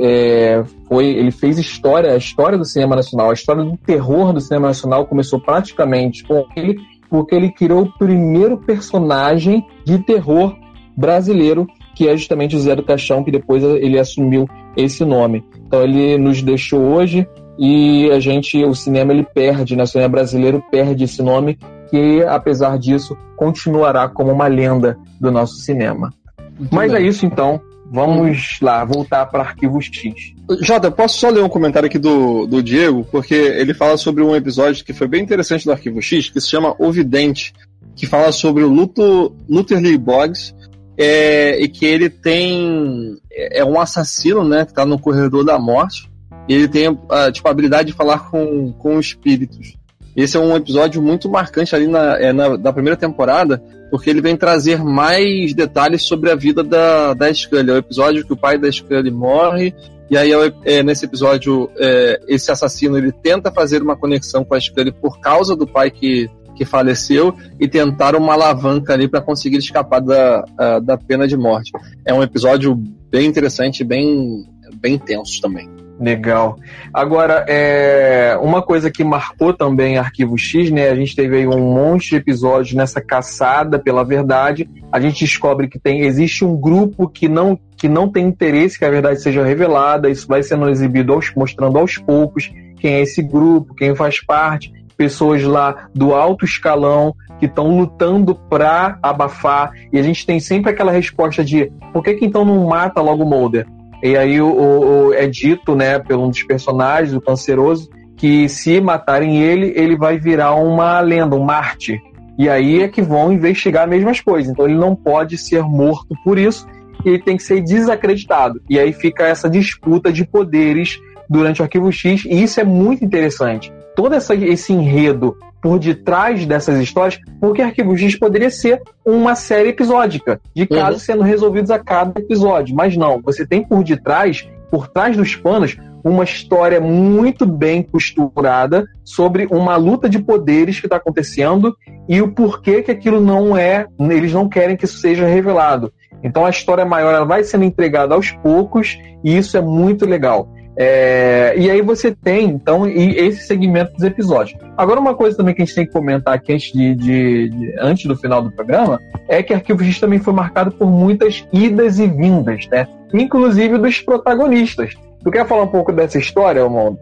é, 0.00 0.64
foi, 0.88 1.06
ele 1.06 1.30
fez 1.30 1.58
história, 1.58 2.12
a 2.12 2.16
história 2.16 2.58
do 2.58 2.64
cinema 2.64 2.96
nacional, 2.96 3.30
a 3.30 3.34
história 3.34 3.62
do 3.62 3.76
terror 3.76 4.32
do 4.32 4.40
cinema 4.40 4.68
nacional 4.68 5.06
começou 5.06 5.40
praticamente 5.40 6.24
com 6.24 6.44
ele, 6.56 6.76
porque 7.08 7.34
ele 7.34 7.52
criou 7.52 7.82
o 7.82 7.98
primeiro 7.98 8.56
personagem 8.58 9.64
de 9.84 9.98
terror 9.98 10.56
brasileiro, 10.96 11.66
que 11.94 12.08
é 12.08 12.16
justamente 12.16 12.56
o 12.56 12.58
Zé 12.58 12.74
do 12.74 12.82
Caixão, 12.82 13.22
que 13.22 13.30
depois 13.30 13.62
ele 13.62 13.98
assumiu 13.98 14.48
esse 14.76 15.04
nome. 15.04 15.44
Então 15.66 15.82
ele 15.82 16.18
nos 16.18 16.42
deixou 16.42 16.80
hoje, 16.80 17.26
e 17.58 18.10
a 18.10 18.18
gente, 18.18 18.64
o 18.64 18.74
cinema 18.74 19.12
ele 19.12 19.24
perde, 19.24 19.76
né? 19.76 19.82
O 19.82 19.86
cinema 19.86 20.08
brasileiro 20.08 20.62
perde 20.70 21.04
esse 21.04 21.22
nome 21.22 21.58
que, 21.90 22.22
apesar 22.22 22.78
disso, 22.78 23.16
continuará 23.36 24.08
como 24.08 24.32
uma 24.32 24.46
lenda 24.46 24.98
do 25.20 25.30
nosso 25.30 25.56
cinema. 25.56 26.12
Muito 26.58 26.74
Mas 26.74 26.92
bem. 26.92 27.02
é 27.02 27.06
isso 27.06 27.26
então. 27.26 27.60
Vamos 27.90 28.58
lá, 28.62 28.82
voltar 28.86 29.26
para 29.26 29.42
Arquivo 29.42 29.78
X. 29.82 30.32
Jota, 30.62 30.90
posso 30.90 31.18
só 31.18 31.28
ler 31.28 31.42
um 31.42 31.48
comentário 31.48 31.86
aqui 31.86 31.98
do, 31.98 32.46
do 32.46 32.62
Diego, 32.62 33.06
porque 33.12 33.34
ele 33.34 33.74
fala 33.74 33.98
sobre 33.98 34.22
um 34.22 34.34
episódio 34.34 34.82
que 34.82 34.94
foi 34.94 35.06
bem 35.06 35.22
interessante 35.22 35.66
do 35.66 35.72
Arquivo 35.72 36.00
X, 36.00 36.30
que 36.30 36.40
se 36.40 36.48
chama 36.48 36.74
O 36.78 36.90
Vidente, 36.90 37.52
que 37.94 38.06
fala 38.06 38.32
sobre 38.32 38.62
o 38.62 38.68
Luto, 38.68 39.36
Luther 39.46 39.78
Lee 39.78 39.98
Boggs, 39.98 40.54
é, 41.02 41.60
e 41.60 41.68
que 41.68 41.84
ele 41.84 42.08
tem. 42.08 43.16
É, 43.30 43.60
é 43.60 43.64
um 43.64 43.80
assassino, 43.80 44.44
né? 44.44 44.64
Que 44.64 44.70
está 44.70 44.86
no 44.86 44.98
corredor 44.98 45.44
da 45.44 45.58
morte. 45.58 46.10
E 46.48 46.54
ele 46.54 46.68
tem 46.68 46.98
a, 47.08 47.30
tipo, 47.30 47.48
a 47.48 47.50
habilidade 47.50 47.88
de 47.88 47.96
falar 47.96 48.30
com, 48.30 48.72
com 48.72 48.98
espíritos. 48.98 49.74
Esse 50.14 50.36
é 50.36 50.40
um 50.40 50.54
episódio 50.54 51.00
muito 51.00 51.28
marcante 51.28 51.74
ali 51.74 51.86
na, 51.86 52.18
é, 52.18 52.32
na, 52.32 52.56
da 52.56 52.72
primeira 52.72 52.96
temporada, 52.96 53.62
porque 53.90 54.10
ele 54.10 54.20
vem 54.20 54.36
trazer 54.36 54.82
mais 54.84 55.54
detalhes 55.54 56.02
sobre 56.02 56.30
a 56.30 56.34
vida 56.34 56.62
da, 56.62 57.14
da 57.14 57.32
Scully. 57.32 57.70
É 57.70 57.74
o 57.74 57.78
episódio 57.78 58.26
que 58.26 58.32
o 58.32 58.36
pai 58.36 58.58
da 58.58 58.70
Scully 58.70 59.10
morre, 59.10 59.74
e 60.10 60.16
aí 60.16 60.30
é, 60.32 60.52
é 60.64 60.82
nesse 60.82 61.06
episódio 61.06 61.70
é, 61.78 62.20
esse 62.28 62.52
assassino 62.52 62.98
ele 62.98 63.10
tenta 63.10 63.50
fazer 63.50 63.80
uma 63.80 63.96
conexão 63.96 64.44
com 64.44 64.54
a 64.54 64.60
Scully 64.60 64.92
por 64.92 65.18
causa 65.18 65.56
do 65.56 65.66
pai 65.66 65.90
que, 65.90 66.28
que 66.62 66.64
faleceu 66.64 67.34
e 67.58 67.66
tentar 67.66 68.14
uma 68.14 68.34
alavanca 68.34 68.92
ali 68.92 69.08
para 69.08 69.20
conseguir 69.20 69.58
escapar 69.58 70.00
da, 70.00 70.44
da 70.80 70.96
pena 70.96 71.26
de 71.26 71.36
morte. 71.36 71.72
É 72.06 72.14
um 72.14 72.22
episódio 72.22 72.74
bem 73.10 73.26
interessante, 73.26 73.82
bem, 73.82 74.44
bem 74.80 74.96
tenso 74.96 75.40
também. 75.40 75.68
Legal. 76.00 76.56
Agora, 76.92 77.44
é, 77.48 78.36
uma 78.40 78.62
coisa 78.62 78.90
que 78.90 79.04
marcou 79.04 79.52
também 79.52 79.98
Arquivo 79.98 80.36
X, 80.38 80.70
né? 80.70 80.88
A 80.88 80.96
gente 80.96 81.14
teve 81.14 81.36
aí 81.36 81.46
um 81.46 81.60
monte 81.60 82.10
de 82.10 82.16
episódios 82.16 82.74
nessa 82.74 83.00
caçada 83.00 83.78
pela 83.78 84.04
verdade. 84.04 84.68
A 84.90 85.00
gente 85.00 85.24
descobre 85.24 85.68
que 85.68 85.78
tem, 85.78 86.00
existe 86.00 86.44
um 86.44 86.56
grupo 86.56 87.08
que 87.08 87.28
não, 87.28 87.58
que 87.76 87.88
não 87.88 88.08
tem 88.08 88.26
interesse 88.26 88.78
que 88.78 88.84
a 88.84 88.90
verdade 88.90 89.20
seja 89.20 89.44
revelada. 89.44 90.10
Isso 90.10 90.26
vai 90.26 90.42
sendo 90.42 90.68
exibido, 90.68 91.12
aos, 91.12 91.32
mostrando 91.36 91.78
aos 91.78 91.98
poucos 91.98 92.50
quem 92.80 92.94
é 92.94 93.00
esse 93.02 93.22
grupo, 93.22 93.76
quem 93.76 93.94
faz 93.94 94.20
parte, 94.20 94.72
pessoas 94.92 95.42
lá 95.42 95.88
do 95.94 96.14
alto 96.14 96.44
escalão 96.44 97.14
que 97.38 97.46
estão 97.46 97.76
lutando 97.76 98.34
para 98.34 98.98
abafar. 99.02 99.72
E 99.92 99.98
a 99.98 100.02
gente 100.02 100.24
tem 100.24 100.38
sempre 100.38 100.70
aquela 100.70 100.92
resposta 100.92 101.44
de 101.44 101.72
por 101.92 102.02
que, 102.02 102.14
que 102.14 102.24
então 102.24 102.44
não 102.44 102.66
mata 102.66 103.00
logo 103.00 103.24
o 103.24 103.28
Mulder? 103.28 103.66
E 104.02 104.16
aí 104.16 104.40
o, 104.40 104.48
o, 104.48 105.14
é 105.14 105.26
dito, 105.26 105.74
né, 105.74 105.98
pelo 105.98 106.24
um 106.24 106.30
dos 106.30 106.42
personagens, 106.42 107.14
o 107.14 107.20
canceroso, 107.20 107.88
que 108.16 108.48
se 108.48 108.80
matarem 108.80 109.40
ele, 109.40 109.72
ele 109.76 109.96
vai 109.96 110.18
virar 110.18 110.54
uma 110.54 111.00
lenda, 111.00 111.36
um 111.36 111.44
Marte. 111.44 112.00
E 112.38 112.48
aí 112.48 112.82
é 112.82 112.88
que 112.88 113.02
vão 113.02 113.32
investigar 113.32 113.84
as 113.84 113.90
mesmas 113.90 114.20
coisas. 114.20 114.50
Então 114.50 114.64
ele 114.64 114.78
não 114.78 114.94
pode 114.94 115.38
ser 115.38 115.62
morto 115.62 116.14
por 116.24 116.38
isso, 116.38 116.66
e 117.04 117.10
ele 117.10 117.18
tem 117.20 117.36
que 117.36 117.42
ser 117.42 117.60
desacreditado. 117.60 118.60
E 118.68 118.78
aí 118.78 118.92
fica 118.92 119.24
essa 119.26 119.48
disputa 119.48 120.12
de 120.12 120.24
poderes 120.24 121.00
durante 121.28 121.60
o 121.60 121.64
Arquivo 121.64 121.90
X, 121.90 122.24
e 122.24 122.42
isso 122.42 122.60
é 122.60 122.64
muito 122.64 123.04
interessante. 123.04 123.72
Todo 123.94 124.14
essa, 124.14 124.34
esse 124.34 124.72
enredo 124.72 125.36
por 125.62 125.78
detrás 125.78 126.44
dessas 126.44 126.80
histórias, 126.80 127.20
porque 127.40 127.62
Arquivo 127.62 127.96
X 127.96 128.18
poderia 128.18 128.50
ser 128.50 128.82
uma 129.04 129.36
série 129.36 129.68
episódica, 129.68 130.40
de 130.54 130.66
casos 130.66 131.02
uhum. 131.02 131.06
sendo 131.06 131.22
resolvidos 131.22 131.70
a 131.70 131.78
cada 131.78 132.18
episódio. 132.20 132.74
Mas 132.74 132.96
não, 132.96 133.22
você 133.22 133.46
tem 133.46 133.62
por 133.64 133.84
detrás, 133.84 134.48
por 134.70 134.88
trás 134.88 135.16
dos 135.16 135.36
panos, 135.36 135.76
uma 136.04 136.24
história 136.24 136.80
muito 136.80 137.46
bem 137.46 137.82
costurada 137.82 138.84
sobre 139.04 139.46
uma 139.50 139.76
luta 139.76 140.08
de 140.08 140.18
poderes 140.18 140.80
que 140.80 140.86
está 140.86 140.96
acontecendo 140.96 141.76
e 142.08 142.20
o 142.20 142.32
porquê 142.32 142.82
que 142.82 142.90
aquilo 142.90 143.20
não 143.20 143.56
é, 143.56 143.86
eles 144.00 144.32
não 144.32 144.48
querem 144.48 144.76
que 144.76 144.84
isso 144.84 144.98
seja 144.98 145.26
revelado. 145.26 145.92
Então 146.24 146.44
a 146.44 146.50
história 146.50 146.84
maior 146.84 147.14
ela 147.14 147.24
vai 147.24 147.44
sendo 147.44 147.64
entregada 147.64 148.14
aos 148.14 148.30
poucos 148.30 148.98
e 149.22 149.36
isso 149.36 149.56
é 149.56 149.60
muito 149.60 150.06
legal. 150.06 150.48
É, 150.76 151.54
e 151.56 151.70
aí 151.70 151.82
você 151.82 152.14
tem, 152.14 152.46
então, 152.46 152.86
esse 152.88 153.46
segmento 153.46 153.92
dos 153.92 154.02
episódios. 154.02 154.58
Agora, 154.76 155.00
uma 155.00 155.14
coisa 155.14 155.36
também 155.36 155.54
que 155.54 155.62
a 155.62 155.64
gente 155.64 155.74
tem 155.74 155.86
que 155.86 155.92
comentar 155.92 156.34
aqui 156.34 156.52
antes, 156.52 156.72
de, 156.72 156.94
de, 156.94 157.48
de 157.50 157.74
antes 157.78 158.06
do 158.06 158.16
final 158.16 158.42
do 158.42 158.50
programa 158.50 159.00
é 159.28 159.42
que 159.42 159.52
Arquivo 159.52 159.84
X 159.84 160.00
também 160.00 160.18
foi 160.18 160.32
marcado 160.32 160.72
por 160.72 160.90
muitas 160.90 161.46
idas 161.52 161.98
e 161.98 162.06
vindas, 162.06 162.66
né? 162.70 162.86
Inclusive 163.12 163.78
dos 163.78 164.00
protagonistas. 164.00 164.94
Tu 165.22 165.30
quer 165.30 165.46
falar 165.46 165.64
um 165.64 165.68
pouco 165.68 165.92
dessa 165.92 166.18
história, 166.18 166.62
Almondo? 166.62 166.98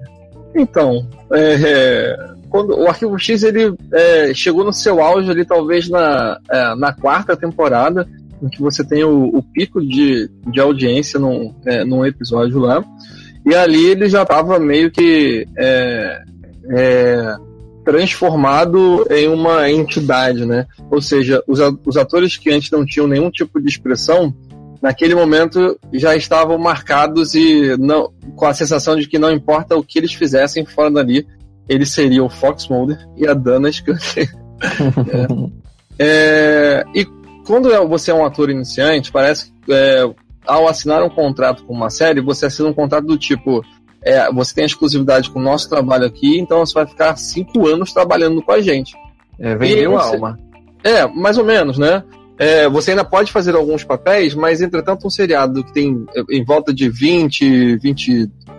Então, 0.55 1.07
é, 1.33 1.55
é, 1.55 2.17
quando 2.49 2.77
o 2.77 2.89
Arquivo 2.89 3.17
X 3.19 3.43
ele 3.45 3.75
é, 3.93 4.35
chegou 4.35 4.65
no 4.65 4.73
seu 4.73 5.01
auge 5.01 5.31
ali, 5.31 5.45
talvez 5.45 5.89
na, 5.89 6.39
é, 6.51 6.75
na 6.75 6.93
quarta 6.93 7.37
temporada, 7.37 8.07
em 8.43 8.49
que 8.49 8.61
você 8.61 8.85
tem 8.85 9.05
o, 9.05 9.27
o 9.29 9.43
pico 9.43 9.81
de, 9.81 10.29
de 10.49 10.61
audiência 10.61 11.21
num, 11.21 11.55
é, 11.65 11.85
num 11.85 12.05
episódio 12.05 12.59
lá. 12.59 12.85
E 13.47 13.55
ali 13.55 13.87
ele 13.87 14.09
já 14.09 14.23
estava 14.23 14.59
meio 14.59 14.91
que 14.91 15.47
é, 15.57 16.23
é, 16.71 17.37
transformado 17.85 19.07
em 19.11 19.29
uma 19.29 19.71
entidade, 19.71 20.45
né? 20.45 20.67
Ou 20.91 21.01
seja, 21.01 21.43
os, 21.47 21.59
os 21.87 21.97
atores 21.97 22.37
que 22.37 22.51
antes 22.51 22.71
não 22.71 22.85
tinham 22.85 23.07
nenhum 23.07 23.31
tipo 23.31 23.61
de 23.61 23.69
expressão, 23.69 24.35
naquele 24.83 25.15
momento 25.15 25.79
já 25.93 26.15
estavam 26.15 26.59
marcados 26.59 27.35
e 27.35 27.77
não, 27.79 28.13
com 28.37 28.47
a 28.47 28.55
sensação 28.55 28.97
de 28.97 29.07
que 29.07 29.19
não 29.19 29.31
importa 29.31 29.77
o 29.77 29.83
que 29.83 29.99
eles 29.99 30.13
fizessem 30.13 30.65
fora 30.67 30.91
dali, 30.91 31.27
eles 31.69 31.91
seriam 31.93 32.27
o 32.27 32.31
Fox 32.31 32.69
Mulder 32.69 32.99
e 33.17 33.27
a 33.27 33.35
Dana 33.35 33.71
Scully. 33.71 33.99
é. 35.09 35.61
É, 36.03 36.83
e 36.95 37.05
quando 37.47 37.71
é, 37.71 37.87
você 37.87 38.11
é 38.11 38.15
um 38.15 38.25
ator 38.25 38.49
iniciante, 38.49 39.13
parece 39.13 39.53
que 39.67 39.71
é, 39.71 40.11
ao 40.51 40.69
assinar 40.69 41.03
um 41.03 41.09
contrato 41.09 41.65
com 41.65 41.73
uma 41.73 41.91
série, 41.91 42.21
você 42.21 42.47
assina 42.47 42.69
um 42.69 42.75
contrato 42.75 43.07
do 43.07 43.17
tipo: 43.17 43.65
é, 44.03 44.31
você 44.33 44.55
tem 44.55 44.65
exclusividade 44.65 45.31
com 45.31 45.39
o 45.39 45.43
nosso 45.43 45.69
trabalho 45.69 46.05
aqui, 46.05 46.39
então 46.39 46.59
você 46.59 46.75
vai 46.75 46.87
ficar 46.87 47.17
cinco 47.17 47.67
anos 47.69 47.93
trabalhando 47.93 48.43
com 48.43 48.53
a 48.53 48.61
gente. 48.61 48.95
É, 49.39 49.55
vendeu 49.55 49.97
a 49.97 50.05
alma. 50.05 50.39
É, 50.83 51.07
mais 51.07 51.39
ou 51.39 51.45
menos, 51.45 51.79
né? 51.79 52.03
É, 52.39 52.69
você 52.69 52.93
ainda 52.93 53.05
pode 53.05 53.31
fazer 53.31 53.55
alguns 53.55 53.85
papéis, 53.85 54.35
mas 54.35 54.61
entretanto 54.61 55.07
um 55.07 55.11
seriado 55.11 55.63
que 55.63 55.73
tem 55.73 56.07
em 56.31 56.45
volta 56.45 56.73
de 56.73 56.89
20, 56.89 57.77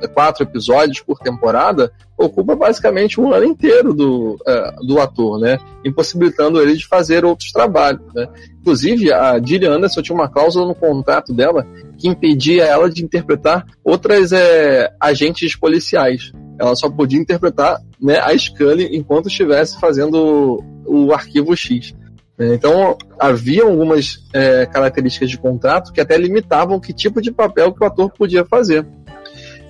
24 0.02 0.44
episódios 0.44 1.02
por 1.02 1.20
temporada 1.20 1.92
ocupa 2.18 2.56
basicamente 2.56 3.20
um 3.20 3.34
ano 3.34 3.46
inteiro 3.46 3.94
do, 3.94 4.34
uh, 4.34 4.86
do 4.86 5.00
ator, 5.00 5.40
né? 5.40 5.58
Impossibilitando 5.84 6.62
ele 6.62 6.76
de 6.76 6.88
fazer 6.88 7.26
outros 7.26 7.52
trabalhos, 7.52 8.02
né? 8.14 8.28
Inclusive, 8.60 9.12
a 9.12 9.40
Gillian 9.44 9.76
Anderson 9.76 10.02
tinha 10.02 10.16
uma 10.16 10.30
cláusula 10.30 10.68
no 10.68 10.76
contrato 10.76 11.34
dela 11.34 11.66
que 11.98 12.08
impedia 12.08 12.66
ela 12.66 12.90
de 12.90 13.04
interpretar 13.04 13.66
outras 13.84 14.32
é, 14.32 14.92
agentes 15.00 15.56
policiais. 15.56 16.32
Ela 16.60 16.76
só 16.76 16.90
podia 16.90 17.20
interpretar 17.20 17.80
né, 18.00 18.20
a 18.20 18.38
Scully 18.38 18.96
enquanto 18.96 19.28
estivesse 19.28 19.80
fazendo 19.80 20.64
o, 20.86 21.08
o 21.08 21.14
arquivo 21.14 21.56
X. 21.56 21.96
É, 22.42 22.56
então, 22.56 22.98
havia 23.20 23.64
algumas 23.64 24.28
é, 24.34 24.66
características 24.66 25.30
de 25.30 25.38
contrato 25.38 25.92
que 25.92 26.02
até 26.02 26.18
limitavam 26.18 26.80
que 26.80 26.94
tipo 26.94 27.22
de 27.22 27.32
papel 27.32 27.72
que 27.72 27.84
o 27.84 27.88
ator 27.88 28.12
podia 28.12 28.44
fazer. 28.44 28.86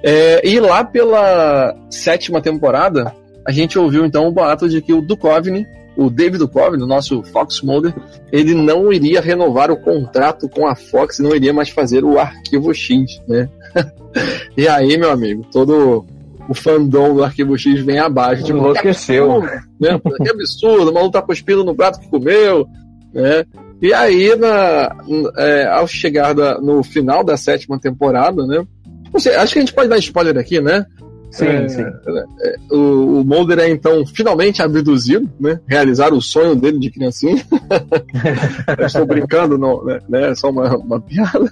É, 0.04 0.48
e 0.48 0.60
lá 0.60 0.84
pela 0.84 1.76
sétima 1.90 2.42
temporada, 2.42 3.14
a 3.46 3.52
gente 3.52 3.78
ouviu 3.78 4.06
então 4.06 4.28
o 4.28 4.32
boato 4.32 4.68
de 4.68 4.82
que 4.82 4.94
o 4.94 5.02
Duchovny, 5.02 5.66
o 5.96 6.10
David 6.10 6.40
Duchovny, 6.40 6.84
o 6.84 6.88
nosso 6.88 7.22
Fox 7.24 7.62
Mulder, 7.62 7.94
ele 8.32 8.54
não 8.56 8.92
iria 8.92 9.22
renovar 9.22 9.72
o 9.72 9.78
contrato 9.78 10.50
com 10.50 10.68
a 10.68 10.76
Fox, 10.76 11.20
não 11.20 11.36
iria 11.36 11.54
mais 11.54 11.70
fazer 11.70 12.04
o 12.04 12.18
Arquivo 12.18 12.74
X, 12.74 13.22
né? 13.28 13.50
e 14.58 14.68
aí, 14.68 14.98
meu 14.98 15.12
amigo, 15.12 15.46
todo 15.52 16.06
o 16.50 16.54
fandom 16.54 17.16
do 17.16 17.24
Arquivo 17.24 17.58
X 17.58 17.82
vem 17.82 18.00
abaixo. 18.00 18.44
Tipo, 18.44 18.60
Enlouqueceu. 18.60 19.42
né? 19.80 20.00
Que 20.24 20.30
absurdo, 20.30 20.92
o 20.92 20.94
maluco 20.94 21.14
tá 21.14 21.22
cuspindo 21.22 21.64
no 21.64 21.76
prato 21.76 22.00
que 22.00 22.10
comeu, 22.10 22.68
né? 23.14 23.46
E 23.82 23.94
aí, 23.94 24.36
na, 24.36 24.96
é, 25.38 25.66
ao 25.66 25.88
chegar 25.88 26.34
da, 26.34 26.60
no 26.60 26.84
final 26.84 27.24
da 27.24 27.36
sétima 27.36 27.80
temporada, 27.80 28.46
né? 28.46 28.64
Sei, 29.18 29.36
acho 29.36 29.54
que 29.54 29.60
a 29.60 29.62
gente 29.62 29.74
pode 29.74 29.90
dar 29.90 29.98
spoiler 29.98 30.38
aqui, 30.38 30.62
né? 30.62 30.86
Sim, 31.32 31.46
é, 31.46 31.68
sim. 31.70 31.82
É, 31.82 32.56
o, 32.76 33.22
o 33.22 33.24
Mulder 33.24 33.60
é 33.60 33.70
então 33.70 34.06
finalmente 34.06 34.62
abduzido, 34.62 35.30
né? 35.40 35.60
Realizar 35.66 36.14
o 36.14 36.22
sonho 36.22 36.56
dele 36.56 36.78
de 36.78 36.92
criancinha. 36.92 37.42
estou 38.86 39.06
brincando, 39.06 39.58
não, 39.58 39.84
né? 39.86 40.32
É 40.32 40.36
só 40.36 40.50
uma, 40.50 40.76
uma 40.76 41.00
piada. 41.00 41.50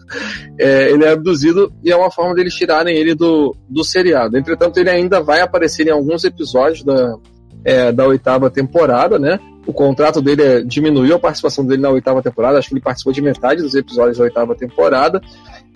É, 0.58 0.92
ele 0.92 1.06
é 1.06 1.12
abduzido 1.12 1.72
e 1.82 1.92
é 1.92 1.96
uma 1.96 2.12
forma 2.12 2.36
deles 2.36 2.54
tirarem 2.54 2.98
ele 2.98 3.16
do, 3.16 3.56
do 3.70 3.84
seriado. 3.84 4.38
Entretanto, 4.38 4.78
ele 4.78 4.90
ainda 4.90 5.22
vai 5.22 5.40
aparecer 5.40 5.88
em 5.88 5.92
alguns 5.92 6.26
episódios 6.26 6.84
da, 6.84 7.16
é, 7.64 7.92
da 7.94 8.06
oitava 8.06 8.50
temporada, 8.50 9.18
né? 9.18 9.40
O 9.66 9.72
contrato 9.72 10.22
dele 10.22 10.44
é, 10.44 10.62
diminuiu 10.62 11.16
a 11.16 11.20
participação 11.20 11.66
dele 11.66 11.82
na 11.82 11.90
oitava 11.90 12.22
temporada, 12.22 12.58
acho 12.58 12.70
que 12.70 12.74
ele 12.74 12.82
participou 12.82 13.14
de 13.14 13.22
metade 13.22 13.62
dos 13.62 13.76
episódios 13.76 14.18
da 14.18 14.24
oitava 14.24 14.56
temporada, 14.56 15.22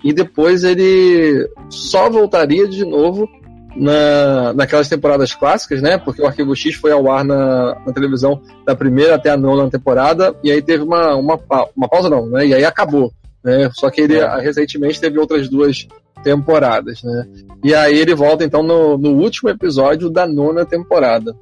e 0.04 0.14
depois 0.14 0.64
ele 0.64 1.50
só 1.70 2.10
voltaria 2.10 2.68
de 2.68 2.84
novo 2.86 3.28
na, 3.76 4.54
naquelas 4.54 4.88
temporadas 4.88 5.34
clássicas, 5.34 5.82
né? 5.82 5.98
Porque 5.98 6.22
o 6.22 6.28
Arquivo 6.28 6.56
X 6.56 6.76
foi 6.76 6.92
ao 6.92 7.12
ar 7.12 7.24
na, 7.24 7.76
na 7.86 7.94
televisão 7.94 8.42
da 8.66 8.76
primeira 8.76 9.16
até 9.16 9.30
a 9.30 9.38
nona 9.38 9.70
temporada, 9.70 10.36
e 10.44 10.52
aí 10.52 10.62
teve 10.62 10.84
uma, 10.84 11.16
uma, 11.16 11.40
uma 11.76 11.88
pausa, 11.88 12.10
não, 12.10 12.28
né? 12.28 12.48
E 12.48 12.54
aí 12.54 12.66
acabou. 12.66 13.12
Né? 13.44 13.70
Só 13.74 13.90
que 13.90 14.02
ele 14.02 14.18
é. 14.18 14.40
recentemente 14.40 15.02
teve 15.02 15.20
outras 15.20 15.50
duas 15.50 15.88
temporadas, 16.24 17.04
né? 17.04 17.28
E 17.64 17.74
aí 17.74 17.98
ele 17.98 18.16
volta 18.16 18.44
então 18.44 18.64
no, 18.64 18.98
no 18.98 19.12
último 19.12 19.50
episódio 19.50 20.10
da 20.10 20.26
nona 20.26 20.66
temporada. 20.66 21.36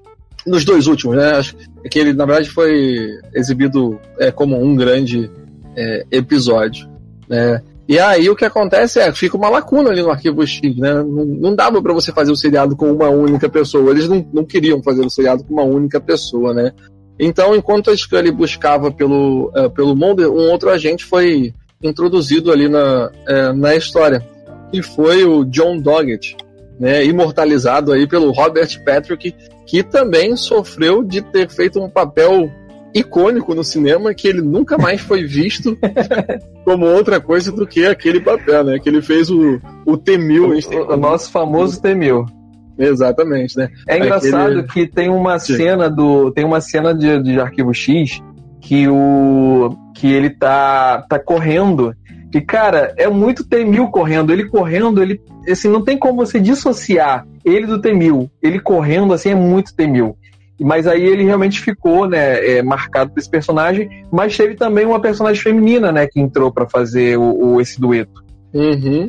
Nos 0.46 0.66
dois 0.66 0.88
últimos, 0.88 1.18
né? 1.18 1.32
Acho 1.34 1.56
que 1.90 2.00
ele, 2.00 2.14
na 2.14 2.26
verdade, 2.26 2.50
foi 2.50 3.10
exibido 3.34 4.00
é, 4.18 4.32
como 4.32 4.60
um 4.60 4.76
grande 4.76 5.30
é, 5.76 6.06
episódio. 6.12 6.90
Né? 7.30 7.62
E 7.88 8.00
aí 8.00 8.30
o 8.30 8.36
que 8.36 8.46
acontece 8.46 9.00
é, 9.00 9.12
fica 9.12 9.36
uma 9.36 9.50
lacuna 9.50 9.90
ali 9.90 10.02
no 10.02 10.12
arquivo 10.12 10.46
X, 10.46 10.78
né? 10.78 10.94
Não, 10.94 11.26
não 11.26 11.56
dava 11.56 11.82
para 11.82 11.94
você 11.94 12.12
fazer 12.12 12.32
o 12.32 12.36
seriado 12.36 12.76
com 12.76 12.92
uma 12.92 13.10
única 13.10 13.50
pessoa. 13.50 13.92
Eles 13.92 14.08
não, 14.08 14.26
não 14.34 14.46
queriam 14.46 14.82
fazer 14.82 15.06
o 15.06 15.10
seriado 15.10 15.44
com 15.44 15.54
uma 15.54 15.64
única 15.64 16.00
pessoa, 16.00 16.54
né? 16.54 16.72
Então, 17.20 17.56
enquanto 17.56 17.92
a 17.92 17.98
Scully 17.98 18.32
buscava 18.32 18.92
pelo, 18.92 19.52
uh, 19.56 19.70
pelo 19.70 19.96
Mulder, 19.96 20.30
um 20.30 20.50
outro 20.50 20.70
agente 20.70 21.06
foi 21.06 21.54
introduzido 21.84 22.52
ali 22.52 22.70
na, 22.70 23.08
uh, 23.10 23.54
na 23.54 23.76
história, 23.76 24.26
que 24.72 24.82
foi 24.82 25.24
o 25.24 25.44
John 25.46 25.78
Doggett, 25.78 26.38
né? 26.80 27.04
Imortalizado 27.06 27.92
aí 27.92 28.08
pelo 28.08 28.32
Robert 28.32 28.70
Patrick, 28.84 29.36
que 29.68 29.84
também 29.84 30.36
sofreu 30.36 31.04
de 31.04 31.22
ter 31.22 31.50
feito 31.50 31.80
um 31.80 31.90
papel 31.90 32.50
icônico 32.94 33.56
no 33.56 33.64
cinema 33.64 34.14
que 34.14 34.28
ele 34.28 34.42
nunca 34.42 34.78
mais 34.78 35.02
foi 35.02 35.24
visto 35.24 35.78
como 36.66 36.86
outra 36.86 37.20
coisa 37.20 37.52
do 37.52 37.66
que 37.66 37.86
aquele 37.86 38.20
papel, 38.20 38.64
né? 38.64 38.80
Que 38.80 38.90
ele 38.90 39.02
fez 39.02 39.30
o, 39.30 39.60
o 39.86 39.98
T-1000. 39.98 40.66
O, 40.74 40.94
o, 40.94 40.98
nosso 40.98 41.32
famoso 41.32 41.82
T-1000. 41.82 42.26
Exatamente, 42.78 43.58
né? 43.58 43.70
É 43.88 43.98
engraçado 43.98 44.60
Aquele... 44.60 44.68
que 44.68 44.88
tem 44.88 45.10
uma 45.10 45.38
cena 45.38 45.90
do 45.90 46.32
tem 46.32 46.44
uma 46.44 46.62
cena 46.62 46.94
de, 46.94 47.22
de 47.22 47.40
Arquivo 47.40 47.74
X 47.74 48.22
que 48.60 48.88
o 48.88 49.76
que 49.96 50.12
ele 50.12 50.30
tá 50.30 51.06
tá 51.08 51.20
correndo 51.20 51.94
e 52.34 52.40
cara, 52.40 52.94
é 52.98 53.10
muito 53.10 53.44
T-1000 53.44 53.90
correndo, 53.92 54.32
ele 54.32 54.48
correndo, 54.48 55.04
ele 55.04 55.22
assim 55.50 55.68
não 55.68 55.84
tem 55.84 55.98
como 55.98 56.26
você 56.26 56.40
dissociar 56.40 57.28
ele 57.44 57.68
do 57.68 57.82
T-1000. 57.82 58.30
Ele 58.42 58.60
correndo 58.60 59.14
assim 59.14 59.30
é 59.30 59.36
muito 59.36 59.76
T-1000. 59.76 60.16
Mas 60.64 60.88
aí 60.88 61.04
ele 61.04 61.24
realmente 61.24 61.60
ficou, 61.60 62.08
né, 62.08 62.58
é, 62.58 62.64
marcado 62.64 63.12
por 63.12 63.20
esse 63.20 63.30
personagem. 63.30 63.90
Mas 64.12 64.36
teve 64.36 64.56
também 64.56 64.86
uma 64.86 65.00
personagem 65.00 65.42
feminina, 65.42 65.92
né, 65.92 66.08
que 66.08 66.20
entrou 66.20 66.52
para 66.52 66.70
fazer 66.70 67.18
o, 67.18 67.54
o, 67.54 67.62
esse 67.62 67.80
dueto. 67.80 68.24
Uhum. 68.54 69.08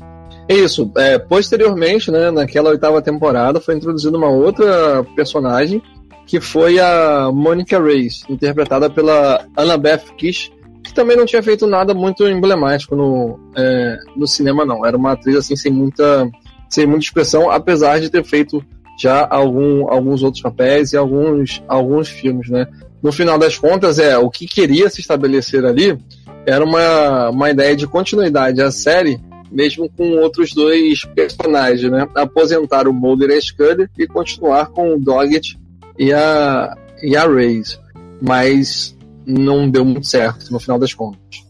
Isso. 0.48 0.90
É, 0.96 1.18
posteriormente, 1.18 2.10
né, 2.10 2.30
naquela 2.30 2.70
oitava 2.70 3.02
temporada, 3.02 3.60
foi 3.60 3.74
introduzida 3.74 4.16
uma 4.16 4.28
outra 4.28 5.04
personagem 5.14 5.82
que 6.26 6.40
foi 6.40 6.78
a 6.78 7.30
Monica 7.32 7.82
Reyes, 7.82 8.24
interpretada 8.28 8.88
pela 8.88 9.44
Annabeth 9.56 10.14
Kish, 10.16 10.50
que 10.82 10.94
também 10.94 11.16
não 11.16 11.26
tinha 11.26 11.42
feito 11.42 11.66
nada 11.66 11.92
muito 11.94 12.26
emblemático 12.26 12.96
no, 12.96 13.38
é, 13.56 13.98
no 14.16 14.26
cinema, 14.26 14.64
não. 14.64 14.84
Era 14.84 14.96
uma 14.96 15.12
atriz 15.12 15.36
assim 15.36 15.56
sem 15.56 15.70
muita, 15.70 16.28
sem 16.68 16.86
muita 16.86 17.04
expressão, 17.04 17.50
apesar 17.50 18.00
de 18.00 18.10
ter 18.10 18.24
feito 18.24 18.64
já 18.98 19.26
algum, 19.28 19.88
alguns 19.90 20.22
outros 20.22 20.42
papéis 20.42 20.92
e 20.92 20.96
alguns, 20.96 21.62
alguns 21.66 22.08
filmes, 22.08 22.48
né? 22.48 22.66
No 23.02 23.10
final 23.10 23.38
das 23.38 23.58
contas, 23.58 23.98
é 23.98 24.16
o 24.16 24.30
que 24.30 24.46
queria 24.46 24.88
se 24.88 25.00
estabelecer 25.00 25.64
ali 25.64 25.98
era 26.46 26.64
uma, 26.64 27.30
uma 27.30 27.50
ideia 27.50 27.76
de 27.76 27.86
continuidade 27.86 28.60
à 28.60 28.70
série, 28.70 29.20
mesmo 29.50 29.88
com 29.88 30.16
outros 30.18 30.52
dois 30.52 31.04
personagens, 31.04 31.90
né? 31.90 32.08
Aposentar 32.14 32.88
o 32.88 32.92
Mulder 32.92 33.30
e 33.30 33.34
a 33.34 33.40
Scully 33.40 33.88
e 33.98 34.06
continuar 34.06 34.66
com 34.66 34.94
o 34.94 34.98
Doggett 34.98 35.58
e 35.98 36.12
a, 36.12 36.76
e 37.02 37.16
a 37.16 37.28
Reyes. 37.28 37.78
Mas 38.20 38.96
não 39.26 39.68
deu 39.68 39.84
muito 39.84 40.06
certo 40.06 40.50
no 40.50 40.58
final 40.58 40.78
das 40.78 40.94
contas. 40.94 41.41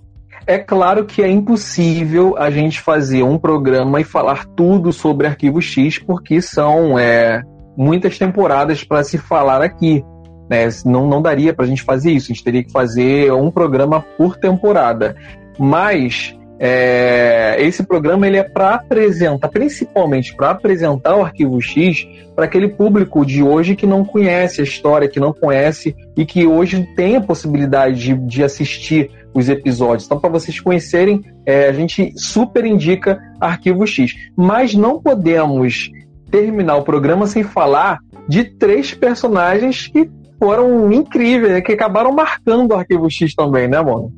É 0.52 0.58
claro 0.58 1.06
que 1.06 1.22
é 1.22 1.30
impossível 1.30 2.36
a 2.36 2.50
gente 2.50 2.78
fazer 2.78 3.22
um 3.22 3.38
programa 3.38 4.02
e 4.02 4.04
falar 4.04 4.44
tudo 4.54 4.92
sobre 4.92 5.26
Arquivo 5.26 5.62
X, 5.62 5.98
porque 5.98 6.42
são 6.42 6.98
é, 6.98 7.42
muitas 7.74 8.18
temporadas 8.18 8.84
para 8.84 9.02
se 9.02 9.16
falar 9.16 9.62
aqui. 9.62 10.04
Né? 10.50 10.68
Não, 10.84 11.08
não 11.08 11.22
daria 11.22 11.54
para 11.54 11.64
a 11.64 11.68
gente 11.68 11.82
fazer 11.82 12.10
isso, 12.10 12.30
a 12.30 12.34
gente 12.34 12.44
teria 12.44 12.62
que 12.62 12.70
fazer 12.70 13.32
um 13.32 13.50
programa 13.50 14.04
por 14.18 14.36
temporada. 14.36 15.16
Mas 15.58 16.36
é, 16.60 17.56
esse 17.58 17.82
programa 17.82 18.26
ele 18.26 18.36
é 18.36 18.42
para 18.42 18.74
apresentar, 18.74 19.48
principalmente 19.48 20.36
para 20.36 20.50
apresentar 20.50 21.16
o 21.16 21.22
Arquivo 21.24 21.62
X 21.62 22.06
para 22.36 22.44
aquele 22.44 22.68
público 22.68 23.24
de 23.24 23.42
hoje 23.42 23.74
que 23.74 23.86
não 23.86 24.04
conhece 24.04 24.60
a 24.60 24.64
história, 24.64 25.08
que 25.08 25.18
não 25.18 25.32
conhece 25.32 25.96
e 26.14 26.26
que 26.26 26.46
hoje 26.46 26.86
tem 26.94 27.16
a 27.16 27.22
possibilidade 27.22 27.98
de, 27.98 28.14
de 28.14 28.44
assistir 28.44 29.10
os 29.34 29.48
episódios. 29.48 30.06
Então, 30.06 30.18
para 30.18 30.30
vocês 30.30 30.60
conhecerem, 30.60 31.22
é, 31.46 31.68
a 31.68 31.72
gente 31.72 32.12
super 32.16 32.64
indica 32.64 33.20
Arquivo 33.40 33.86
X. 33.86 34.14
Mas 34.36 34.74
não 34.74 35.00
podemos 35.00 35.90
terminar 36.30 36.76
o 36.76 36.82
programa 36.82 37.26
sem 37.26 37.42
falar 37.42 37.98
de 38.28 38.44
três 38.44 38.94
personagens 38.94 39.86
que 39.86 40.10
foram 40.38 40.92
incríveis, 40.92 41.62
que 41.62 41.72
acabaram 41.72 42.12
marcando 42.12 42.72
o 42.72 42.74
Arquivo 42.74 43.08
X 43.10 43.34
também, 43.34 43.68
né, 43.68 43.80
mano? 43.80 44.12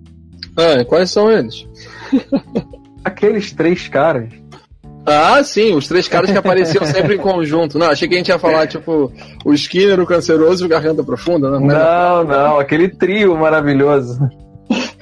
Ah, 0.57 0.85
quais 0.85 1.11
são 1.11 1.31
eles? 1.31 1.67
Aqueles 3.05 3.53
três 3.53 3.89
caras. 3.89 4.29
Ah, 5.07 5.43
sim, 5.45 5.75
os 5.75 5.87
três 5.87 6.09
caras 6.09 6.31
que 6.31 6.39
apareciam 6.39 6.85
sempre 6.87 7.17
em 7.17 7.19
conjunto. 7.19 7.79
Não, 7.79 7.89
achei 7.91 8.09
que 8.09 8.15
a 8.15 8.19
gente 8.19 8.29
ia 8.29 8.39
falar, 8.39 8.67
tipo, 8.67 9.13
o 9.45 9.53
Skinner, 9.53 10.01
o 10.01 10.07
Canceroso 10.07 10.65
e 10.65 10.67
o 10.67 10.69
Garganta 10.69 11.05
Profunda. 11.05 11.51
Não, 11.51 11.61
não, 11.61 12.25
não 12.25 12.59
aquele 12.59 12.89
trio 12.89 13.37
maravilhoso. 13.37 14.19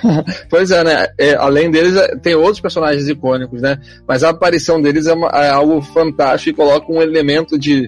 pois 0.51 0.71
é, 0.71 0.85
né? 0.85 1.07
É, 1.19 1.35
além 1.35 1.71
deles, 1.71 1.97
é, 1.97 2.17
tem 2.17 2.35
outros 2.35 2.61
personagens 2.61 3.09
icônicos, 3.09 3.61
né? 3.63 3.79
Mas 4.07 4.23
a 4.25 4.31
aparição 4.31 4.81
deles 4.81 5.07
é, 5.07 5.15
uma, 5.15 5.29
é 5.29 5.51
algo 5.51 5.81
fantástico 5.81 6.51
e 6.51 6.65
coloca 6.65 6.93
um 6.93 7.01
elemento 7.01 7.59
de, 7.59 7.87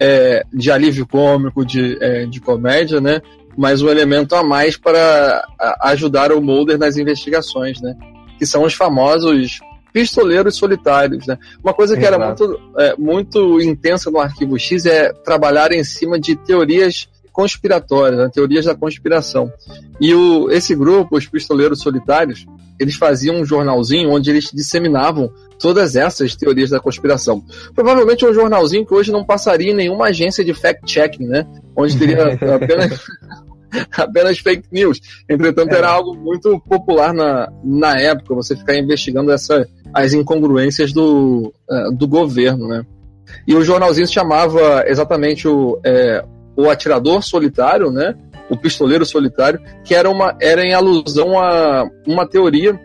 é, 0.00 0.44
de 0.52 0.70
alívio 0.70 1.06
cômico, 1.06 1.64
de, 1.64 1.98
é, 2.00 2.26
de 2.26 2.40
comédia, 2.40 3.00
né? 3.00 3.20
Mas 3.56 3.82
um 3.82 3.88
elemento 3.88 4.34
a 4.34 4.42
mais 4.42 4.76
para 4.76 5.44
ajudar 5.80 6.30
o 6.30 6.42
Mulder 6.42 6.78
nas 6.78 6.96
investigações, 6.96 7.80
né? 7.80 7.94
Que 8.38 8.46
são 8.46 8.64
os 8.64 8.74
famosos 8.74 9.60
pistoleiros 9.92 10.56
solitários, 10.56 11.26
né? 11.26 11.38
Uma 11.64 11.72
coisa 11.72 11.96
que 11.96 12.04
era 12.04 12.18
muito, 12.18 12.60
é, 12.76 12.94
muito 12.98 13.62
intensa 13.62 14.10
no 14.10 14.20
Arquivo 14.20 14.58
X 14.58 14.84
é 14.84 15.10
trabalhar 15.24 15.72
em 15.72 15.82
cima 15.82 16.20
de 16.20 16.36
teorias 16.36 17.08
conspiratórias, 17.36 18.18
né? 18.18 18.30
teorias 18.32 18.64
da 18.64 18.74
conspiração. 18.74 19.52
E 20.00 20.14
o, 20.14 20.50
esse 20.50 20.74
grupo, 20.74 21.18
os 21.18 21.26
pistoleiros 21.26 21.82
solitários, 21.82 22.46
eles 22.80 22.96
faziam 22.96 23.36
um 23.36 23.44
jornalzinho 23.44 24.10
onde 24.10 24.30
eles 24.30 24.50
disseminavam 24.50 25.30
todas 25.58 25.96
essas 25.96 26.34
teorias 26.34 26.70
da 26.70 26.80
conspiração. 26.80 27.44
Provavelmente 27.74 28.24
um 28.24 28.32
jornalzinho 28.32 28.86
que 28.86 28.94
hoje 28.94 29.12
não 29.12 29.22
passaria 29.22 29.72
em 29.72 29.76
nenhuma 29.76 30.06
agência 30.06 30.42
de 30.42 30.54
fact-checking, 30.54 31.26
né? 31.26 31.46
Onde 31.76 31.98
teria 31.98 32.32
apenas 32.56 33.04
apenas 33.92 34.38
fake 34.38 34.68
news. 34.72 34.98
Entretanto, 35.28 35.74
é. 35.74 35.76
era 35.76 35.90
algo 35.90 36.16
muito 36.16 36.58
popular 36.60 37.12
na, 37.12 37.52
na 37.62 38.00
época, 38.00 38.34
você 38.34 38.56
ficar 38.56 38.76
investigando 38.78 39.30
essa, 39.30 39.68
as 39.92 40.14
incongruências 40.14 40.90
do, 40.90 41.52
uh, 41.70 41.94
do 41.94 42.08
governo, 42.08 42.66
né? 42.66 42.82
E 43.46 43.54
o 43.54 43.62
jornalzinho 43.62 44.06
se 44.06 44.14
chamava 44.14 44.84
exatamente 44.86 45.46
o, 45.46 45.78
é, 45.84 46.24
o 46.56 46.70
atirador 46.70 47.22
solitário, 47.22 47.90
né? 47.90 48.14
O 48.48 48.56
pistoleiro 48.56 49.04
solitário, 49.04 49.60
que 49.84 49.94
era, 49.94 50.08
uma, 50.08 50.36
era 50.40 50.64
em 50.64 50.72
alusão 50.72 51.38
a 51.38 51.88
uma 52.06 52.26
teoria 52.26 52.78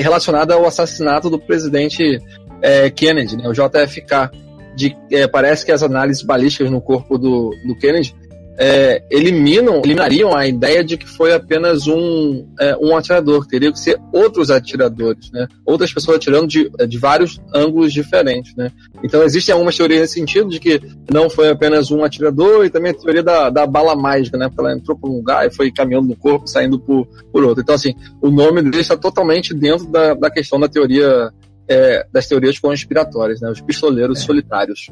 relacionada 0.00 0.54
ao 0.54 0.66
assassinato 0.66 1.30
do 1.30 1.38
presidente 1.38 2.18
é, 2.60 2.90
Kennedy, 2.90 3.36
né? 3.36 3.48
O 3.48 3.52
JFK. 3.52 4.50
De, 4.76 4.96
é, 5.10 5.26
parece 5.26 5.66
que 5.66 5.72
as 5.72 5.82
análises 5.82 6.22
balísticas 6.22 6.70
no 6.70 6.80
corpo 6.80 7.18
do, 7.18 7.50
do 7.66 7.76
Kennedy 7.76 8.14
é, 8.62 9.02
eliminam, 9.10 9.80
eliminariam 9.82 10.36
a 10.36 10.46
ideia 10.46 10.84
de 10.84 10.98
que 10.98 11.08
foi 11.08 11.32
apenas 11.32 11.86
um, 11.86 12.46
é, 12.60 12.76
um 12.76 12.94
atirador, 12.94 13.46
teria 13.46 13.72
que 13.72 13.78
ser 13.78 13.98
outros 14.12 14.50
atiradores, 14.50 15.30
né? 15.32 15.48
outras 15.64 15.90
pessoas 15.94 16.18
atirando 16.18 16.46
de, 16.46 16.70
de 16.86 16.98
vários 16.98 17.40
ângulos 17.54 17.90
diferentes. 17.90 18.54
Né? 18.54 18.70
Então 19.02 19.22
existem 19.22 19.54
algumas 19.54 19.74
teorias 19.74 20.00
nesse 20.02 20.12
sentido, 20.12 20.50
de 20.50 20.60
que 20.60 20.78
não 21.10 21.30
foi 21.30 21.48
apenas 21.48 21.90
um 21.90 22.04
atirador, 22.04 22.66
e 22.66 22.70
também 22.70 22.92
a 22.92 22.94
teoria 22.94 23.22
da, 23.22 23.48
da 23.48 23.66
bala 23.66 23.96
mágica, 23.96 24.36
né? 24.36 24.46
porque 24.48 24.60
ela 24.60 24.76
entrou 24.76 24.94
por 24.94 25.08
um 25.08 25.16
lugar 25.16 25.46
e 25.46 25.50
foi 25.50 25.72
caminhando 25.72 26.08
no 26.08 26.16
corpo, 26.16 26.46
saindo 26.46 26.78
por, 26.78 27.06
por 27.32 27.42
outro. 27.42 27.62
Então, 27.62 27.74
assim, 27.74 27.94
o 28.20 28.30
nome 28.30 28.60
dele 28.60 28.80
está 28.80 28.94
totalmente 28.94 29.54
dentro 29.54 29.86
da, 29.86 30.12
da 30.12 30.30
questão 30.30 30.60
da 30.60 30.68
teoria, 30.68 31.32
é, 31.66 32.06
das 32.12 32.26
teorias 32.26 32.58
conspiratórias, 32.58 33.40
né? 33.40 33.50
os 33.50 33.62
pistoleiros 33.62 34.20
é. 34.20 34.22
solitários. 34.22 34.90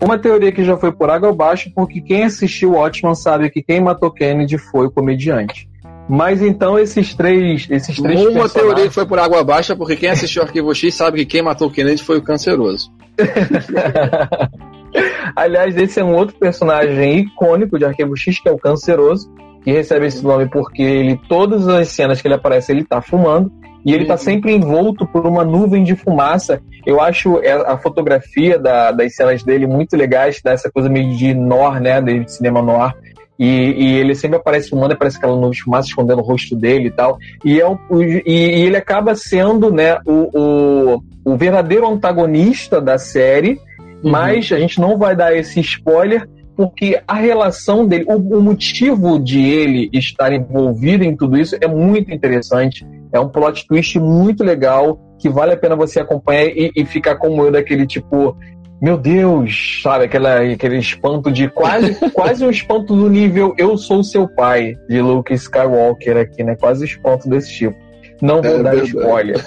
Uma 0.00 0.18
teoria 0.18 0.52
que 0.52 0.64
já 0.64 0.76
foi 0.76 0.92
por 0.92 1.10
água 1.10 1.30
abaixo, 1.30 1.70
porque 1.74 2.00
quem 2.00 2.24
assistiu 2.24 2.72
Watchman 2.72 3.14
sabe 3.14 3.50
que 3.50 3.62
quem 3.62 3.80
matou 3.80 4.10
Kennedy 4.10 4.56
foi 4.56 4.86
o 4.86 4.90
comediante. 4.90 5.68
Mas 6.08 6.40
então 6.40 6.78
esses 6.78 7.14
três, 7.14 7.66
esses 7.68 8.00
três 8.00 8.20
Uma 8.20 8.32
personagens... 8.32 8.52
teoria 8.52 8.88
que 8.88 8.94
foi 8.94 9.06
por 9.06 9.18
água 9.18 9.40
abaixo, 9.40 9.76
porque 9.76 9.96
quem 9.96 10.08
assistiu 10.08 10.42
Arquivo 10.42 10.74
X 10.74 10.94
sabe 10.94 11.18
que 11.18 11.26
quem 11.26 11.42
matou 11.42 11.70
Kennedy 11.70 12.02
foi 12.02 12.18
o 12.18 12.22
canceroso. 12.22 12.90
Aliás, 15.36 15.76
esse 15.76 16.00
é 16.00 16.04
um 16.04 16.14
outro 16.14 16.36
personagem 16.38 17.18
icônico 17.18 17.78
de 17.78 17.84
Arquivo 17.84 18.16
X, 18.16 18.40
que 18.40 18.48
é 18.48 18.52
o 18.52 18.58
canceroso, 18.58 19.30
que 19.62 19.70
recebe 19.70 20.06
esse 20.06 20.24
nome 20.24 20.48
porque 20.48 20.82
ele 20.82 21.20
todas 21.28 21.68
as 21.68 21.88
cenas 21.88 22.22
que 22.22 22.28
ele 22.28 22.34
aparece 22.34 22.72
ele 22.72 22.82
está 22.82 23.02
fumando 23.02 23.52
e 23.88 23.94
ele 23.94 24.02
está 24.02 24.18
sempre 24.18 24.52
envolto 24.52 25.06
por 25.06 25.26
uma 25.26 25.42
nuvem 25.42 25.82
de 25.82 25.96
fumaça. 25.96 26.60
Eu 26.84 27.00
acho 27.00 27.38
é, 27.38 27.52
a 27.52 27.78
fotografia 27.78 28.58
da, 28.58 28.92
das 28.92 29.14
cenas 29.14 29.42
dele 29.42 29.66
muito 29.66 29.96
legais, 29.96 30.42
dá 30.44 30.52
essa 30.52 30.70
coisa 30.70 30.90
meio 30.90 31.16
de 31.16 31.32
noir, 31.32 31.80
né, 31.80 31.98
de 31.98 32.30
cinema 32.30 32.60
noir. 32.60 32.94
E, 33.38 33.46
e, 33.46 33.96
ele 33.96 34.14
sempre 34.14 34.36
aparece 34.36 34.68
fumando, 34.68 34.92
aparece 34.92 35.16
aquela 35.16 35.34
nuvem 35.34 35.52
de 35.52 35.62
fumaça 35.62 35.88
escondendo 35.88 36.18
o 36.18 36.22
rosto 36.22 36.54
dele 36.54 36.88
e 36.88 36.90
tal. 36.90 37.16
E, 37.42 37.58
é 37.58 37.66
o, 37.66 37.78
e, 38.02 38.22
e 38.26 38.62
ele 38.66 38.76
acaba 38.76 39.14
sendo 39.14 39.72
né, 39.72 39.98
o, 40.04 40.38
o, 40.38 41.02
o, 41.24 41.36
verdadeiro 41.38 41.88
antagonista 41.88 42.82
da 42.82 42.98
série, 42.98 43.58
uhum. 43.78 44.10
mas 44.10 44.52
a 44.52 44.58
gente 44.58 44.78
não 44.78 44.98
vai 44.98 45.16
dar 45.16 45.34
esse 45.34 45.60
spoiler, 45.60 46.28
porque 46.54 47.00
a 47.08 47.14
relação 47.14 47.86
dele, 47.86 48.04
o, 48.06 48.16
o 48.16 48.42
motivo 48.42 49.18
de 49.18 49.40
ele 49.40 49.88
estar 49.94 50.30
envolvido 50.30 51.04
em 51.04 51.16
tudo 51.16 51.38
isso 51.38 51.56
é 51.58 51.66
muito 51.66 52.12
interessante 52.12 52.84
é 53.12 53.20
um 53.20 53.28
plot 53.28 53.66
twist 53.66 53.98
muito 53.98 54.44
legal 54.44 54.98
que 55.18 55.28
vale 55.28 55.52
a 55.52 55.56
pena 55.56 55.74
você 55.74 56.00
acompanhar 56.00 56.46
e, 56.46 56.70
e 56.76 56.84
ficar 56.84 57.16
como 57.16 57.42
eu 57.42 57.50
daquele 57.50 57.86
tipo 57.86 58.36
meu 58.80 58.96
Deus, 58.96 59.80
sabe, 59.82 60.04
aquela, 60.04 60.40
aquele 60.40 60.78
espanto 60.78 61.32
de 61.32 61.48
quase, 61.48 61.96
quase 62.14 62.44
um 62.44 62.50
espanto 62.50 62.94
do 62.94 63.10
nível 63.10 63.52
Eu 63.58 63.76
sou 63.76 64.04
seu 64.04 64.28
pai, 64.28 64.76
de 64.88 65.00
Luke 65.00 65.34
Skywalker 65.34 66.16
aqui, 66.16 66.44
né? 66.44 66.54
Quase 66.54 66.82
um 66.82 66.86
espanto 66.86 67.28
desse 67.28 67.52
tipo. 67.52 67.76
Não 68.22 68.40
vou 68.40 68.60
é, 68.60 68.62
dar 68.62 68.74
verdade. 68.74 68.96
spoiler. 68.96 69.44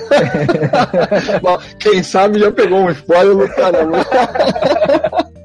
Bom, 1.41 1.57
quem 1.79 2.03
sabe 2.03 2.39
já 2.39 2.51
pegou 2.51 2.79
um 2.79 2.89
spoiler 2.89 3.35
no 3.35 3.47
caramba. 3.49 3.99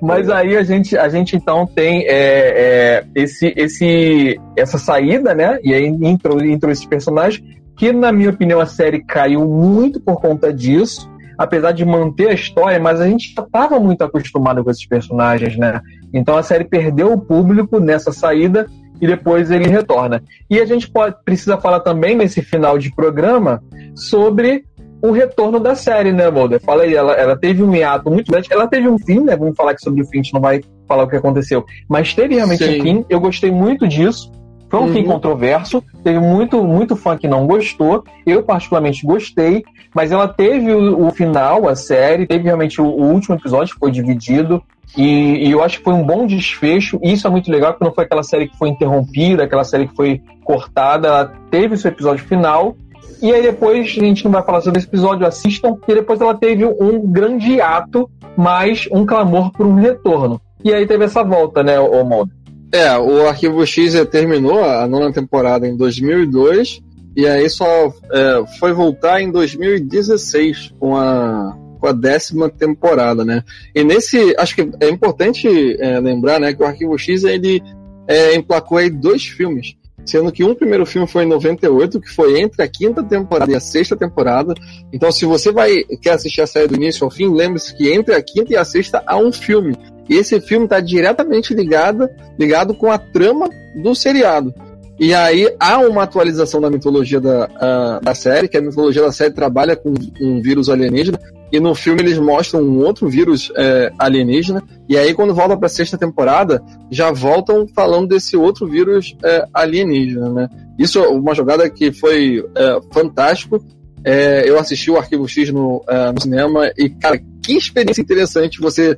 Mas 0.00 0.28
aí 0.28 0.56
a 0.56 0.62
gente, 0.62 0.96
a 0.96 1.08
gente 1.08 1.36
então 1.36 1.66
tem 1.66 2.04
é, 2.06 2.08
é, 2.08 3.04
esse, 3.14 3.52
esse, 3.56 4.40
essa 4.56 4.78
saída, 4.78 5.34
né? 5.34 5.58
E 5.62 5.72
aí 5.72 5.86
entrou, 5.86 6.42
entrou 6.42 6.70
esses 6.72 6.86
personagens, 6.86 7.42
que 7.76 7.92
na 7.92 8.12
minha 8.12 8.30
opinião 8.30 8.60
a 8.60 8.66
série 8.66 9.02
caiu 9.02 9.46
muito 9.46 10.00
por 10.00 10.20
conta 10.20 10.52
disso, 10.52 11.10
apesar 11.38 11.72
de 11.72 11.84
manter 11.84 12.28
a 12.28 12.34
história, 12.34 12.80
mas 12.80 13.00
a 13.00 13.08
gente 13.08 13.34
já 13.34 13.42
estava 13.42 13.78
muito 13.78 14.02
acostumado 14.02 14.64
com 14.64 14.70
esses 14.70 14.86
personagens, 14.86 15.56
né? 15.56 15.80
Então 16.12 16.36
a 16.36 16.42
série 16.42 16.64
perdeu 16.64 17.12
o 17.12 17.20
público 17.20 17.78
nessa 17.78 18.12
saída 18.12 18.66
e 19.00 19.06
depois 19.06 19.50
ele 19.50 19.68
retorna. 19.68 20.22
E 20.48 20.58
a 20.58 20.64
gente 20.64 20.90
pode, 20.90 21.16
precisa 21.24 21.58
falar 21.58 21.80
também 21.80 22.16
nesse 22.16 22.42
final 22.42 22.78
de 22.78 22.94
programa 22.94 23.62
sobre 23.94 24.64
o 25.02 25.10
retorno 25.10 25.60
da 25.60 25.74
série, 25.74 26.12
né, 26.12 26.30
Mulder? 26.30 26.60
Fala 26.60 26.82
aí, 26.82 26.94
ela, 26.94 27.12
ela 27.12 27.36
teve 27.36 27.62
um 27.62 27.74
hiato 27.74 28.10
muito 28.10 28.30
grande. 28.30 28.48
Ela 28.50 28.66
teve 28.66 28.88
um 28.88 28.98
fim, 28.98 29.20
né? 29.20 29.36
Vamos 29.36 29.56
falar 29.56 29.72
aqui 29.72 29.82
sobre 29.82 30.02
o 30.02 30.06
fim, 30.06 30.20
a 30.20 30.22
gente 30.22 30.34
não 30.34 30.40
vai 30.40 30.60
falar 30.86 31.04
o 31.04 31.08
que 31.08 31.16
aconteceu. 31.16 31.64
Mas 31.88 32.14
teve 32.14 32.34
realmente 32.34 32.64
Sim. 32.64 32.80
um 32.80 32.82
fim. 32.82 33.04
Eu 33.08 33.20
gostei 33.20 33.50
muito 33.50 33.86
disso. 33.86 34.32
Foi 34.68 34.80
um 34.80 34.84
uhum. 34.84 34.92
fim 34.92 35.04
controverso. 35.04 35.82
Teve 36.02 36.18
muito, 36.18 36.62
muito 36.62 36.96
fã 36.96 37.16
que 37.16 37.28
não 37.28 37.46
gostou. 37.46 38.04
Eu, 38.26 38.42
particularmente, 38.42 39.06
gostei. 39.06 39.62
Mas 39.94 40.10
ela 40.10 40.26
teve 40.26 40.72
o, 40.72 41.06
o 41.06 41.10
final, 41.10 41.68
a 41.68 41.76
série. 41.76 42.26
Teve 42.26 42.44
realmente 42.44 42.80
o, 42.80 42.86
o 42.86 43.12
último 43.12 43.36
episódio, 43.36 43.74
que 43.74 43.80
foi 43.80 43.90
dividido. 43.90 44.62
E, 44.96 45.46
e, 45.46 45.50
eu 45.50 45.62
acho 45.62 45.78
que 45.78 45.84
foi 45.84 45.94
um 45.94 46.04
bom 46.04 46.26
desfecho. 46.26 46.98
E 47.02 47.12
isso 47.12 47.26
é 47.26 47.30
muito 47.30 47.50
legal, 47.50 47.72
porque 47.72 47.84
não 47.84 47.94
foi 47.94 48.04
aquela 48.04 48.22
série 48.22 48.48
que 48.48 48.56
foi 48.56 48.70
interrompida, 48.70 49.44
aquela 49.44 49.64
série 49.64 49.86
que 49.86 49.94
foi 49.94 50.20
cortada. 50.44 51.08
Ela 51.08 51.32
teve 51.50 51.74
o 51.74 51.78
seu 51.78 51.90
episódio 51.90 52.24
final 52.24 52.76
e 53.20 53.32
aí 53.32 53.42
depois, 53.42 53.86
a 53.86 54.04
gente 54.04 54.24
não 54.24 54.30
vai 54.30 54.42
falar 54.42 54.60
sobre 54.60 54.78
esse 54.78 54.88
episódio, 54.88 55.26
assistam, 55.26 55.74
porque 55.74 55.94
depois 55.94 56.20
ela 56.20 56.34
teve 56.34 56.64
um 56.64 57.00
grande 57.10 57.60
ato, 57.60 58.10
mais 58.36 58.88
um 58.92 59.06
clamor 59.06 59.50
por 59.52 59.66
um 59.66 59.74
retorno. 59.74 60.40
E 60.64 60.72
aí 60.72 60.86
teve 60.86 61.04
essa 61.04 61.22
volta, 61.22 61.62
né, 61.62 61.78
o 61.78 62.04
Modo? 62.04 62.30
É, 62.72 62.96
o 62.98 63.26
Arquivo 63.26 63.64
X 63.64 63.94
terminou 64.10 64.62
a 64.62 64.86
nona 64.86 65.12
temporada 65.12 65.66
em 65.66 65.76
2002, 65.76 66.80
e 67.16 67.26
aí 67.26 67.48
só 67.48 67.92
é, 68.12 68.44
foi 68.58 68.72
voltar 68.72 69.22
em 69.22 69.30
2016 69.30 70.74
com 70.78 70.96
a, 70.96 71.56
com 71.80 71.86
a 71.86 71.92
décima 71.92 72.50
temporada, 72.50 73.24
né? 73.24 73.42
E 73.74 73.82
nesse, 73.82 74.34
acho 74.38 74.54
que 74.54 74.70
é 74.80 74.88
importante 74.90 75.48
é, 75.80 75.98
lembrar, 76.00 76.38
né, 76.38 76.52
que 76.52 76.62
o 76.62 76.66
Arquivo 76.66 76.98
X 76.98 77.24
ele 77.24 77.62
é, 78.06 78.34
emplacou 78.34 78.78
aí 78.78 78.90
dois 78.90 79.24
filmes 79.24 79.74
sendo 80.06 80.30
que 80.30 80.44
um 80.44 80.54
primeiro 80.54 80.86
filme 80.86 81.06
foi 81.06 81.24
em 81.24 81.28
98, 81.28 82.00
que 82.00 82.08
foi 82.08 82.40
entre 82.40 82.62
a 82.62 82.68
quinta 82.68 83.02
temporada 83.02 83.50
e 83.50 83.56
a 83.56 83.60
sexta 83.60 83.96
temporada. 83.96 84.54
Então, 84.92 85.10
se 85.10 85.24
você 85.24 85.50
vai 85.50 85.82
quer 86.00 86.12
assistir 86.12 86.40
a 86.40 86.46
série 86.46 86.68
do 86.68 86.76
início 86.76 87.04
ao 87.04 87.10
fim, 87.10 87.28
lembre-se 87.28 87.76
que 87.76 87.92
entre 87.92 88.14
a 88.14 88.22
quinta 88.22 88.52
e 88.52 88.56
a 88.56 88.64
sexta 88.64 89.02
há 89.06 89.16
um 89.16 89.32
filme. 89.32 89.76
E 90.08 90.14
esse 90.14 90.40
filme 90.40 90.66
está 90.66 90.80
diretamente 90.80 91.52
ligado, 91.52 92.08
ligado 92.38 92.74
com 92.74 92.90
a 92.90 92.98
trama 92.98 93.48
do 93.74 93.94
seriado. 93.94 94.54
E 94.98 95.12
aí 95.12 95.54
há 95.60 95.78
uma 95.78 96.04
atualização 96.04 96.60
da 96.60 96.70
mitologia 96.70 97.20
da, 97.20 98.00
da 98.02 98.14
série, 98.14 98.48
que 98.48 98.56
a 98.56 98.62
mitologia 98.62 99.02
da 99.02 99.12
série 99.12 99.34
trabalha 99.34 99.76
com 99.76 99.92
um 100.20 100.40
vírus 100.40 100.70
alienígena, 100.70 101.18
e 101.52 101.60
no 101.60 101.74
filme 101.74 102.00
eles 102.02 102.18
mostram 102.18 102.62
um 102.62 102.78
outro 102.78 103.08
vírus 103.08 103.52
é, 103.56 103.92
alienígena, 103.98 104.62
e 104.88 104.96
aí 104.96 105.14
quando 105.14 105.34
volta 105.34 105.56
para 105.56 105.66
a 105.66 105.70
sexta 105.70 105.96
temporada, 105.96 106.62
já 106.90 107.12
voltam 107.12 107.66
falando 107.68 108.08
desse 108.08 108.36
outro 108.36 108.66
vírus 108.66 109.16
é, 109.22 109.46
alienígena, 109.52 110.28
né? 110.30 110.48
Isso 110.78 110.98
é 110.98 111.08
uma 111.08 111.34
jogada 111.34 111.68
que 111.70 111.92
foi 111.92 112.44
é, 112.54 112.80
fantástico. 112.92 113.64
É, 114.04 114.48
eu 114.48 114.58
assisti 114.58 114.90
o 114.90 114.96
Arquivo 114.96 115.26
X 115.26 115.50
no, 115.50 115.82
é, 115.88 116.12
no 116.12 116.20
cinema 116.20 116.70
e, 116.76 116.88
cara, 116.88 117.18
que 117.42 117.56
experiência 117.56 118.00
interessante 118.00 118.60
você 118.60 118.96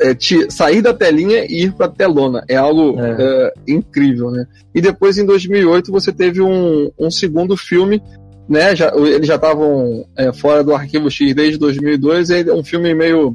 é, 0.00 0.14
te, 0.14 0.50
sair 0.50 0.82
da 0.82 0.92
telinha 0.92 1.44
e 1.44 1.64
ir 1.64 1.72
para 1.72 1.86
a 1.86 1.90
telona. 1.90 2.44
É 2.48 2.56
algo 2.56 2.98
é. 3.00 3.16
É, 3.18 3.52
incrível, 3.68 4.30
né? 4.30 4.46
E 4.74 4.80
depois, 4.80 5.18
em 5.18 5.24
2008, 5.24 5.90
você 5.90 6.12
teve 6.12 6.40
um, 6.40 6.90
um 6.98 7.10
segundo 7.10 7.56
filme, 7.56 8.02
né? 8.48 8.74
Já, 8.74 8.92
eles 8.94 9.26
já 9.26 9.36
estavam 9.36 10.04
é, 10.16 10.32
fora 10.32 10.64
do 10.64 10.74
Arquivo 10.74 11.10
X 11.10 11.34
desde 11.34 11.58
2002, 11.58 12.30
e 12.30 12.48
é 12.48 12.54
um 12.54 12.64
filme 12.64 12.94
meio... 12.94 13.34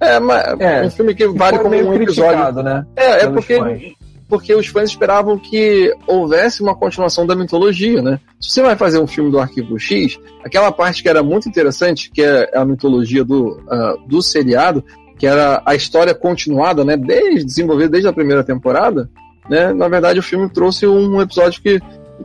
É, 0.00 0.20
mas, 0.20 0.60
é, 0.60 0.82
um 0.84 0.90
filme 0.90 1.14
que 1.14 1.26
vale 1.26 1.58
como 1.58 1.74
um 1.74 1.94
episódio. 1.94 2.62
Né? 2.62 2.86
É, 2.96 3.24
é 3.24 3.26
porque, 3.28 3.94
porque 4.28 4.54
os 4.54 4.68
fãs 4.68 4.90
esperavam 4.90 5.36
que 5.36 5.92
houvesse 6.06 6.62
uma 6.62 6.76
continuação 6.76 7.26
da 7.26 7.34
mitologia, 7.34 8.00
né? 8.00 8.20
Se 8.40 8.52
você 8.52 8.62
vai 8.62 8.76
fazer 8.76 9.00
um 9.00 9.08
filme 9.08 9.28
do 9.28 9.40
Arquivo 9.40 9.76
X, 9.76 10.16
aquela 10.44 10.70
parte 10.70 11.02
que 11.02 11.08
era 11.08 11.20
muito 11.20 11.48
interessante, 11.48 12.12
que 12.12 12.22
é 12.22 12.48
a 12.54 12.64
mitologia 12.64 13.24
do, 13.24 13.58
uh, 13.58 13.98
do 14.06 14.22
seriado, 14.22 14.84
que 15.18 15.26
era 15.26 15.62
a 15.66 15.74
história 15.74 16.14
continuada, 16.14 16.84
né, 16.84 16.96
desde 16.96 17.44
desenvolvida 17.44 17.90
desde 17.90 18.08
a 18.08 18.12
primeira 18.12 18.44
temporada, 18.44 19.10
né, 19.48 19.72
na 19.72 19.88
verdade 19.88 20.18
o 20.18 20.22
filme 20.22 20.48
trouxe 20.48 20.86
um 20.86 21.20
episódio 21.20 21.60
que, 21.60 21.80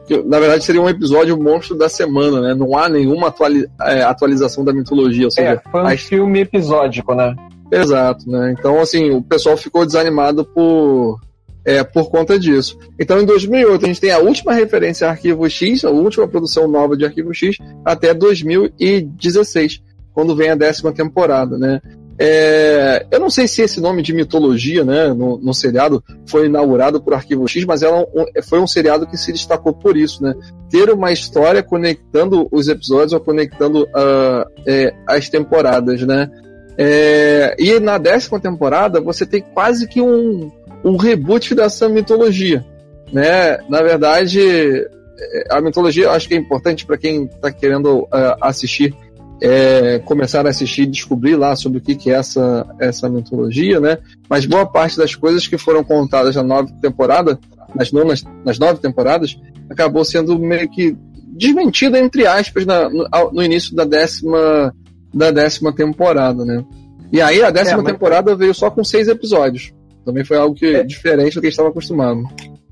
que 0.06 0.22
na 0.24 0.40
verdade 0.40 0.64
seria 0.64 0.82
um 0.82 0.90
episódio 0.90 1.42
monstro 1.42 1.78
da 1.78 1.90
semana, 1.90 2.42
né, 2.42 2.54
não 2.54 2.78
há 2.78 2.88
nenhuma 2.88 3.28
atuali 3.28 3.68
é, 3.82 4.04
atualização 4.04 4.64
da 4.64 4.74
mitologia, 4.74 5.26
ou 5.26 5.32
seja, 5.32 5.62
é, 5.66 5.70
foi 5.70 5.82
um 5.82 5.88
a... 5.88 5.98
filme 5.98 6.42
episódico, 6.42 7.16
né? 7.16 7.36
Exato, 7.72 8.30
né, 8.30 8.54
então 8.58 8.80
assim, 8.80 9.12
o 9.12 9.22
pessoal 9.22 9.58
ficou 9.58 9.86
desanimado 9.86 10.46
por 10.46 11.20
é, 11.66 11.84
por 11.84 12.10
conta 12.10 12.38
disso. 12.38 12.78
Então, 13.00 13.22
em 13.22 13.26
2008, 13.26 13.86
a 13.86 13.88
gente 13.88 14.02
tem 14.02 14.12
a 14.12 14.20
última 14.20 14.54
referência 14.54 15.08
a 15.08 15.12
Arquivo 15.12 15.50
X, 15.50 15.86
a 15.86 15.90
última 15.90 16.28
produção 16.28 16.68
nova 16.68 16.98
de 16.98 17.06
Arquivo 17.06 17.34
X, 17.34 17.58
até 17.86 18.14
2016, 18.14 19.82
quando 20.14 20.36
vem 20.36 20.50
a 20.50 20.56
décima 20.56 20.92
temporada, 20.92 21.58
né? 21.58 21.82
É, 22.18 23.06
eu 23.10 23.20
não 23.20 23.30
sei 23.30 23.48
se 23.48 23.62
esse 23.62 23.82
nome 23.82 24.02
de 24.04 24.14
mitologia, 24.14 24.84
né, 24.84 25.08
no, 25.14 25.38
no 25.38 25.54
seriado 25.54 26.04
foi 26.28 26.46
inaugurado 26.46 27.02
por 27.02 27.14
Arquivo 27.14 27.48
X, 27.48 27.66
mas 27.66 27.82
ela 27.82 28.02
um, 28.02 28.26
foi 28.44 28.60
um 28.60 28.68
seriado 28.68 29.08
que 29.08 29.18
se 29.18 29.32
destacou 29.32 29.74
por 29.74 29.98
isso, 29.98 30.22
né? 30.22 30.34
Ter 30.70 30.92
uma 30.92 31.12
história 31.12 31.64
conectando 31.64 32.48
os 32.52 32.68
episódios 32.68 33.14
ou 33.14 33.20
conectando 33.20 33.84
uh, 33.84 34.46
é, 34.66 34.94
as 35.08 35.28
temporadas, 35.28 36.02
né? 36.04 36.30
É, 36.78 37.56
e 37.58 37.80
na 37.80 37.98
décima 37.98 38.40
temporada 38.40 39.00
você 39.00 39.26
tem 39.26 39.42
quase 39.42 39.88
que 39.88 40.02
um, 40.02 40.52
um 40.84 40.98
reboot 40.98 41.56
dessa 41.56 41.90
mitologia, 41.90 42.64
né? 43.12 43.58
Na 43.70 43.82
verdade, 43.82 44.40
é, 44.40 45.48
a 45.50 45.62
mitologia 45.62 46.12
acho 46.12 46.28
que 46.28 46.36
é 46.36 46.38
importante 46.38 46.86
para 46.86 46.98
quem 46.98 47.26
está 47.26 47.52
querendo 47.52 48.02
uh, 48.02 48.38
assistir 48.40 48.96
é, 49.44 50.00
começar 50.00 50.48
a 50.48 50.50
assistir 50.50 50.84
e 50.84 50.88
descobrir 50.88 51.36
lá 51.36 51.54
sobre 51.54 51.80
o 51.80 51.82
que, 51.82 51.96
que 51.96 52.10
é 52.10 52.14
essa, 52.14 52.66
essa 52.80 53.10
mitologia, 53.10 53.78
né? 53.78 53.98
Mas 54.30 54.46
boa 54.46 54.66
parte 54.66 54.98
das 54.98 55.16
coisas 55.16 55.46
que 55.46 55.58
foram 55.58 55.84
contadas 55.84 56.34
na 56.38 56.44
nova 56.44 56.72
temporada, 56.82 57.38
nas, 57.76 57.92
nonas, 57.92 58.24
nas 58.46 58.58
nove 58.58 58.80
temporadas, 58.80 59.38
acabou 59.70 60.06
sendo 60.06 60.40
meio 60.40 60.70
que 60.70 60.96
desmentida, 61.36 62.00
entre 62.00 62.26
aspas, 62.26 62.66
na, 62.66 62.90
no, 62.90 63.06
no, 63.34 63.44
início 63.44 63.76
da 63.76 63.84
décima, 63.84 64.74
da 65.14 65.30
décima 65.30 65.76
temporada, 65.76 66.46
né? 66.46 66.64
E 67.12 67.20
aí 67.20 67.44
a 67.44 67.50
décima 67.50 67.82
é, 67.82 67.84
mas... 67.84 67.92
temporada 67.92 68.38
veio 68.38 68.54
só 68.54 68.72
com 68.72 68.82
seis 68.82 69.10
episódios. 69.10 69.74
Também 70.06 70.24
foi 70.24 70.38
algo 70.38 70.56
que 70.56 70.68
é 70.68 70.84
diferente 70.84 71.36
do 71.36 71.42
que 71.42 71.48
a 71.48 71.50
gente 71.50 71.54
estava 71.54 71.70
acostumado. 71.70 72.24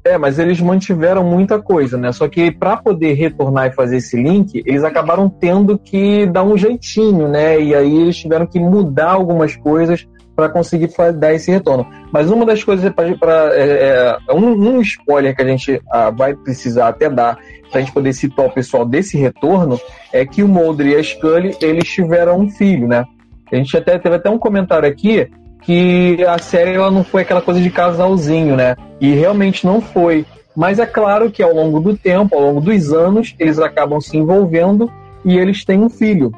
É, 0.04 0.18
mas 0.18 0.40
eles 0.40 0.60
mantiveram 0.60 1.24
muita 1.24 1.62
coisa, 1.62 1.96
né? 1.96 2.12
Só 2.12 2.28
que 2.28 2.52
para 2.52 2.76
poder 2.78 3.14
retornar 3.14 3.68
e 3.68 3.72
fazer 3.72 3.98
esse 3.98 4.18
link, 4.22 4.64
eles 4.66 4.84
acabaram 4.84 5.30
tendo 5.30 5.78
que 5.78 6.26
dar 6.26 6.44
um 6.44 6.58
jeitinho, 6.58 7.28
né? 7.28 7.62
E 7.62 7.76
aí 7.76 8.02
eles 8.02 8.18
tiveram 8.18 8.48
que 8.48 8.60
mudar 8.60 9.12
algumas 9.12 9.56
coisas 9.56 10.08
para 10.36 10.50
conseguir 10.50 10.90
dar 11.16 11.34
esse 11.34 11.52
retorno. 11.52 11.86
Mas 12.12 12.32
uma 12.32 12.46
das 12.46 12.64
coisas 12.64 12.92
para 12.92 13.52
é, 13.54 14.18
é, 14.28 14.34
um, 14.34 14.78
um, 14.78 14.82
spoiler 14.82 15.36
que 15.36 15.42
a 15.44 15.48
gente 15.48 15.80
ah, 15.92 16.10
vai 16.10 16.34
precisar 16.34 16.88
até 16.88 17.08
dar 17.08 17.38
para 17.70 17.80
a 17.80 17.84
gente 17.84 17.94
poder 17.94 18.12
citar 18.14 18.48
o 18.48 18.52
pessoal 18.52 18.86
desse 18.86 19.18
retorno 19.18 19.80
é 20.12 20.26
que 20.26 20.42
o 20.42 20.48
Mulder 20.48 20.88
e 20.88 20.96
a 20.96 21.04
Scully 21.04 21.56
eles 21.62 21.88
tiveram 21.88 22.40
um 22.40 22.50
filho, 22.50 22.88
né? 22.88 23.06
A 23.52 23.56
gente 23.56 23.76
até 23.78 24.00
teve 24.00 24.16
até 24.16 24.30
um 24.30 24.40
comentário 24.40 24.90
aqui 24.90 25.30
que 25.62 26.24
a 26.26 26.38
série 26.40 26.74
ela 26.74 26.92
não 26.92 27.04
foi 27.04 27.22
aquela 27.22 27.42
coisa 27.42 27.62
de 27.62 27.70
casalzinho, 27.70 28.56
né? 28.56 28.76
E 29.00 29.14
realmente 29.14 29.66
não 29.66 29.82
foi. 29.82 30.26
Mas 30.56 30.80
é 30.80 30.86
claro 30.86 31.32
que 31.32 31.42
ao 31.42 31.54
longo 31.54 31.80
do 31.80 31.96
tempo, 31.96 32.36
ao 32.36 32.42
longo 32.42 32.62
dos 32.62 32.92
anos, 32.92 33.36
eles 33.40 33.60
acabam 33.60 34.02
se 34.02 34.18
envolvendo 34.18 34.92
e 35.24 35.38
eles 35.38 35.64
têm 35.64 35.80
um 35.80 35.90
filho. 35.90 36.32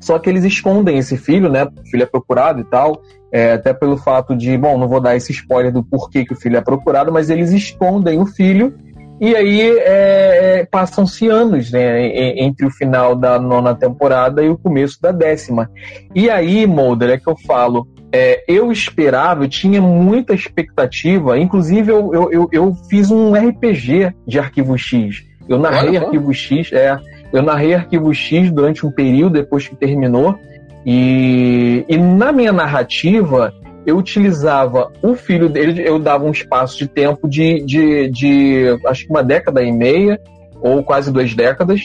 Só 0.00 0.18
que 0.18 0.28
eles 0.30 0.44
escondem 0.44 0.98
esse 0.98 1.16
filho, 1.16 1.50
né? 1.50 1.64
O 1.64 1.90
filho 1.90 2.02
é 2.02 2.06
procurado 2.06 2.60
e 2.60 2.64
tal. 2.64 3.02
É, 3.32 3.52
até 3.52 3.72
pelo 3.72 3.96
fato 3.96 4.34
de, 4.34 4.56
bom, 4.58 4.76
não 4.76 4.88
vou 4.88 5.00
dar 5.00 5.14
esse 5.14 5.30
spoiler 5.30 5.70
do 5.70 5.84
porquê 5.84 6.24
que 6.24 6.32
o 6.32 6.36
filho 6.36 6.56
é 6.56 6.60
procurado, 6.60 7.12
mas 7.12 7.30
eles 7.30 7.52
escondem 7.52 8.18
o 8.18 8.26
filho 8.26 8.74
e 9.20 9.36
aí 9.36 9.60
é, 9.60 10.60
é 10.60 10.64
passam-se 10.70 11.28
anos 11.28 11.70
né, 11.70 12.38
entre 12.38 12.64
o 12.66 12.70
final 12.70 13.14
da 13.14 13.38
nona 13.38 13.74
temporada 13.74 14.42
e 14.42 14.48
o 14.48 14.56
começo 14.56 15.00
da 15.00 15.12
décima. 15.12 15.70
E 16.14 16.30
aí, 16.30 16.66
Mulder, 16.66 17.10
é 17.10 17.18
que 17.18 17.28
eu 17.28 17.36
falo, 17.46 17.86
é, 18.12 18.42
eu 18.48 18.72
esperava, 18.72 19.44
eu 19.44 19.48
tinha 19.48 19.80
muita 19.80 20.34
expectativa, 20.34 21.38
inclusive 21.38 21.92
eu, 21.92 22.14
eu, 22.14 22.32
eu, 22.32 22.48
eu 22.50 22.74
fiz 22.88 23.10
um 23.10 23.34
RPG 23.34 24.14
de 24.26 24.38
Arquivo 24.38 24.76
X. 24.78 25.22
Eu 25.48 25.58
narrei 25.58 25.90
Olha, 25.90 26.02
Arquivo 26.02 26.32
X, 26.32 26.72
é, 26.72 26.98
eu 27.32 27.42
narrei 27.42 27.74
Arquivo 27.74 28.12
X 28.14 28.50
durante 28.50 28.86
um 28.86 28.90
período 28.90 29.34
depois 29.34 29.68
que 29.68 29.76
terminou, 29.76 30.38
e, 30.84 31.84
e 31.88 31.98
na 31.98 32.32
minha 32.32 32.52
narrativa 32.52 33.52
eu 33.90 33.98
utilizava 33.98 34.90
o 35.02 35.14
filho 35.14 35.48
dele, 35.48 35.82
eu 35.86 35.98
dava 35.98 36.24
um 36.24 36.30
espaço 36.30 36.78
de 36.78 36.86
tempo 36.86 37.28
de, 37.28 37.62
de, 37.64 38.08
de 38.08 38.78
acho 38.86 39.04
que 39.04 39.10
uma 39.10 39.22
década 39.22 39.62
e 39.62 39.72
meia, 39.72 40.20
ou 40.60 40.82
quase 40.82 41.12
duas 41.12 41.34
décadas, 41.34 41.80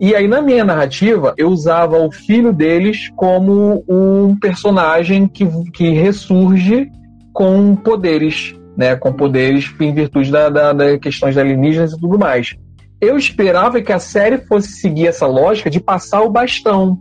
e 0.00 0.14
aí, 0.14 0.26
na 0.26 0.42
minha 0.42 0.64
narrativa, 0.64 1.34
eu 1.38 1.48
usava 1.48 1.96
o 1.98 2.10
filho 2.10 2.52
deles 2.52 3.10
como 3.16 3.84
um 3.88 4.36
personagem 4.38 5.28
que, 5.28 5.46
que 5.72 5.90
ressurge 5.90 6.90
com 7.32 7.76
poderes, 7.76 8.54
né? 8.76 8.96
Com 8.96 9.12
poderes 9.12 9.72
em 9.80 9.94
virtude 9.94 10.32
da, 10.32 10.48
da, 10.50 10.72
da 10.72 10.98
questões 10.98 11.38
alienígenas 11.38 11.92
e 11.92 12.00
tudo 12.00 12.18
mais. 12.18 12.56
Eu 13.04 13.18
esperava 13.18 13.82
que 13.82 13.92
a 13.92 13.98
série 13.98 14.38
fosse 14.38 14.72
seguir 14.72 15.08
essa 15.08 15.26
lógica 15.26 15.68
de 15.68 15.78
passar 15.78 16.22
o 16.22 16.30
bastão 16.30 16.98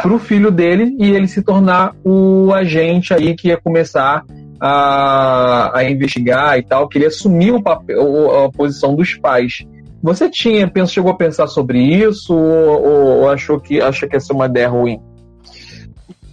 pro 0.00 0.18
filho 0.18 0.50
dele 0.50 0.96
e 0.98 1.10
ele 1.10 1.28
se 1.28 1.42
tornar 1.42 1.94
o 2.02 2.52
agente 2.54 3.12
aí 3.12 3.34
que 3.34 3.48
ia 3.48 3.58
começar 3.58 4.24
a, 4.58 5.78
a 5.78 5.84
investigar 5.90 6.58
e 6.58 6.62
tal, 6.62 6.88
que 6.88 6.96
ele 6.96 7.06
assumir 7.06 7.52
o 7.52 7.62
papel, 7.62 8.44
a 8.44 8.50
posição 8.50 8.94
dos 8.94 9.14
pais. 9.14 9.66
Você 10.02 10.30
tinha, 10.30 10.66
penso, 10.66 10.94
chegou 10.94 11.12
a 11.12 11.16
pensar 11.16 11.46
sobre 11.48 11.80
isso 11.80 12.34
ou, 12.34 13.20
ou 13.22 13.28
achou 13.28 13.60
que 13.60 13.80
acha 13.80 14.08
que 14.08 14.16
essa 14.16 14.32
é 14.32 14.36
uma 14.36 14.46
ideia 14.46 14.68
ruim? 14.68 14.98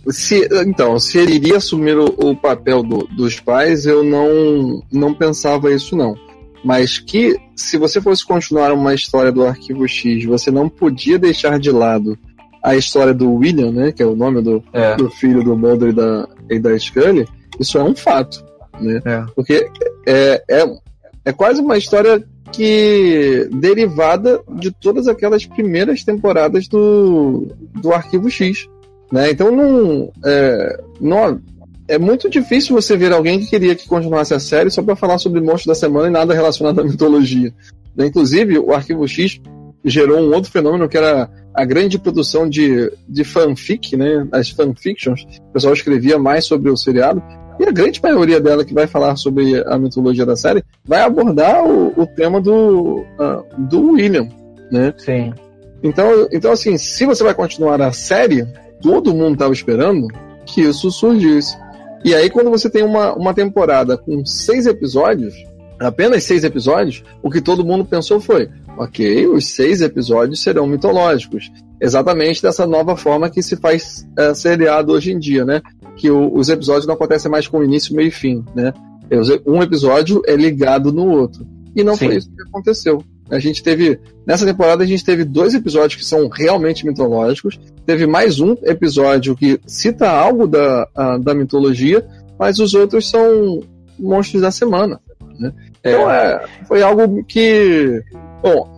Se, 0.08 0.48
então, 0.66 0.98
se 0.98 1.18
ele 1.18 1.34
iria 1.34 1.58
assumir 1.58 1.98
o, 1.98 2.06
o 2.06 2.36
papel 2.36 2.82
do, 2.82 3.00
dos 3.16 3.40
pais, 3.40 3.86
eu 3.86 4.02
não, 4.02 4.82
não 4.92 5.14
pensava 5.14 5.74
isso 5.74 5.96
não. 5.96 6.16
Mas 6.64 7.00
que 7.00 7.38
se 7.56 7.78
você 7.78 8.02
fosse 8.02 8.26
continuar 8.26 8.74
uma 8.74 8.94
história 8.94 9.32
do 9.32 9.46
Arquivo 9.46 9.88
X, 9.88 10.26
você 10.26 10.52
não 10.52 10.68
podia 10.68 11.18
deixar 11.18 11.60
de 11.60 11.72
lado 11.72 12.18
a 12.64 12.76
história 12.76 13.14
do 13.14 13.34
William, 13.34 13.72
né, 13.72 13.92
que 13.92 14.04
é 14.04 14.06
o 14.06 14.16
nome 14.16 14.42
do, 14.42 14.64
é. 14.74 14.96
do 14.96 15.10
filho 15.10 15.44
do 15.44 15.58
Mulder 15.58 15.90
e 15.90 15.94
da, 15.94 16.28
e 16.50 16.60
da 16.60 16.78
Scully, 16.78 17.26
isso 17.60 17.78
é 17.78 17.84
um 17.84 17.96
fato, 17.96 18.44
né? 18.80 19.02
É. 19.06 19.26
Porque 19.36 19.70
é, 20.06 20.44
é, 20.50 20.66
é 21.26 21.34
quase 21.34 21.62
uma 21.62 21.78
história 21.78 22.24
que 22.52 23.48
derivada 23.54 24.42
de 24.56 24.72
todas 24.72 25.08
aquelas 25.08 25.46
primeiras 25.46 26.04
temporadas 26.04 26.68
do, 26.68 27.48
do 27.82 27.94
Arquivo 27.94 28.30
X. 28.30 28.68
Né? 29.12 29.32
Então 29.32 29.52
não 29.52 30.12
é, 30.26 30.84
não 31.00 31.40
é 31.90 31.98
muito 31.98 32.30
difícil 32.30 32.76
você 32.76 32.96
ver 32.96 33.12
alguém 33.12 33.40
que 33.40 33.48
queria 33.48 33.76
que 33.76 33.88
continuasse 33.88 34.34
a 34.34 34.40
série 34.40 34.70
só 34.70 34.82
para 34.82 34.96
falar 34.96 35.18
sobre 35.18 35.42
monstros 35.42 35.66
da 35.66 35.76
semana 35.76 36.08
e 36.08 36.12
nada 36.12 36.34
relacionado 36.34 36.80
à 36.80 36.84
mitologia. 36.84 37.52
Né? 37.96 38.06
Inclusive, 38.06 38.60
o 38.60 38.72
Arquivo 38.72 39.08
X 39.08 39.42
gerou 39.84 40.20
um 40.20 40.34
outro 40.34 40.52
fenômeno 40.52 40.88
que 40.88 40.98
era 40.98 41.30
a 41.54 41.66
grande 41.66 41.98
produção 41.98 42.48
de, 42.48 42.92
de 43.08 43.24
fanfic, 43.24 43.98
né? 43.98 44.28
as 44.32 44.50
fanfictions. 44.50 45.26
O 45.50 45.54
pessoal 45.54 45.74
escrevia 45.74 46.20
mais 46.20 46.46
sobre 46.46 46.70
o 46.70 46.78
seriado 46.78 47.22
e 47.60 47.66
a 47.66 47.72
grande 47.72 48.02
maioria 48.02 48.40
dela 48.40 48.64
que 48.64 48.74
vai 48.74 48.88
falar 48.88 49.16
sobre 49.16 49.62
a 49.68 49.78
mitologia 49.78 50.26
da 50.26 50.36
série 50.36 50.64
vai 50.86 51.02
abordar 51.02 51.66
o, 51.66 52.00
o 52.00 52.06
tema 52.06 52.40
do, 52.40 53.00
uh, 53.02 53.44
do 53.58 53.94
William, 53.94 54.30
né? 54.72 54.94
Sim. 54.98 55.34
Então, 55.84 56.28
então, 56.32 56.52
assim, 56.52 56.78
se 56.78 57.06
você 57.06 57.24
vai 57.24 57.34
continuar 57.34 57.82
a 57.82 57.92
série, 57.92 58.46
todo 58.82 59.14
mundo 59.14 59.34
estava 59.34 59.54
esperando 59.54 60.08
que 60.46 60.62
isso 60.62 60.92
surgisse. 60.92 61.58
E 62.04 62.16
aí, 62.16 62.30
quando 62.30 62.50
você 62.50 62.70
tem 62.70 62.84
uma, 62.84 63.14
uma 63.14 63.34
temporada 63.34 63.98
com 63.98 64.26
seis 64.26 64.66
episódios, 64.66 65.34
apenas 65.80 66.24
seis 66.24 66.44
episódios, 66.44 67.04
o 67.22 67.30
que 67.30 67.42
todo 67.42 67.66
mundo 67.66 67.86
pensou 67.86 68.20
foi: 68.20 68.50
ok, 68.78 69.28
os 69.28 69.48
seis 69.48 69.82
episódios 69.82 70.42
serão 70.42 70.68
mitológicos. 70.68 71.52
Exatamente 71.82 72.42
dessa 72.42 72.68
nova 72.68 72.98
forma 72.98 73.30
que 73.30 73.42
se 73.42 73.56
faz 73.56 74.06
é, 74.18 74.34
seriado 74.34 74.92
hoje 74.92 75.12
em 75.12 75.20
dia, 75.20 75.46
né? 75.46 75.62
Que 75.96 76.10
o, 76.10 76.34
os 76.34 76.50
episódios 76.50 76.86
não 76.86 76.94
acontecem 76.94 77.32
mais 77.32 77.48
com 77.48 77.64
início, 77.64 77.96
meio 77.96 78.08
e 78.08 78.12
fim, 78.12 78.44
né? 78.56 78.74
Um 79.46 79.62
episódio 79.62 80.22
é 80.28 80.36
ligado 80.36 80.92
no 80.92 81.08
outro. 81.08 81.46
E 81.76 81.84
não 81.84 81.96
Sim. 81.96 82.08
foi 82.08 82.18
isso 82.18 82.30
que 82.30 82.42
aconteceu. 82.44 83.04
A 83.30 83.40
gente 83.40 83.62
teve, 83.62 84.00
nessa 84.26 84.46
temporada, 84.46 84.84
a 84.84 84.88
gente 84.88 85.06
teve 85.06 85.24
dois 85.24 85.54
episódios 85.54 85.96
que 85.96 86.06
são 86.06 86.28
realmente 86.28 86.86
mitológicos. 86.86 87.60
Teve 87.86 88.08
mais 88.08 88.40
um 88.40 88.56
episódio 88.64 89.36
que 89.36 89.60
cita 89.68 90.10
algo 90.10 90.48
da, 90.48 90.88
a, 90.96 91.18
da 91.18 91.34
mitologia, 91.34 92.06
mas 92.38 92.60
os 92.60 92.74
outros 92.74 93.10
são 93.10 93.62
monstros 94.00 94.42
da 94.42 94.52
semana. 94.52 95.00
Né? 95.38 95.54
Então 95.80 96.10
é, 96.10 96.46
foi 96.68 96.82
algo 96.82 97.24
que. 97.24 98.02
Bom, 98.42 98.70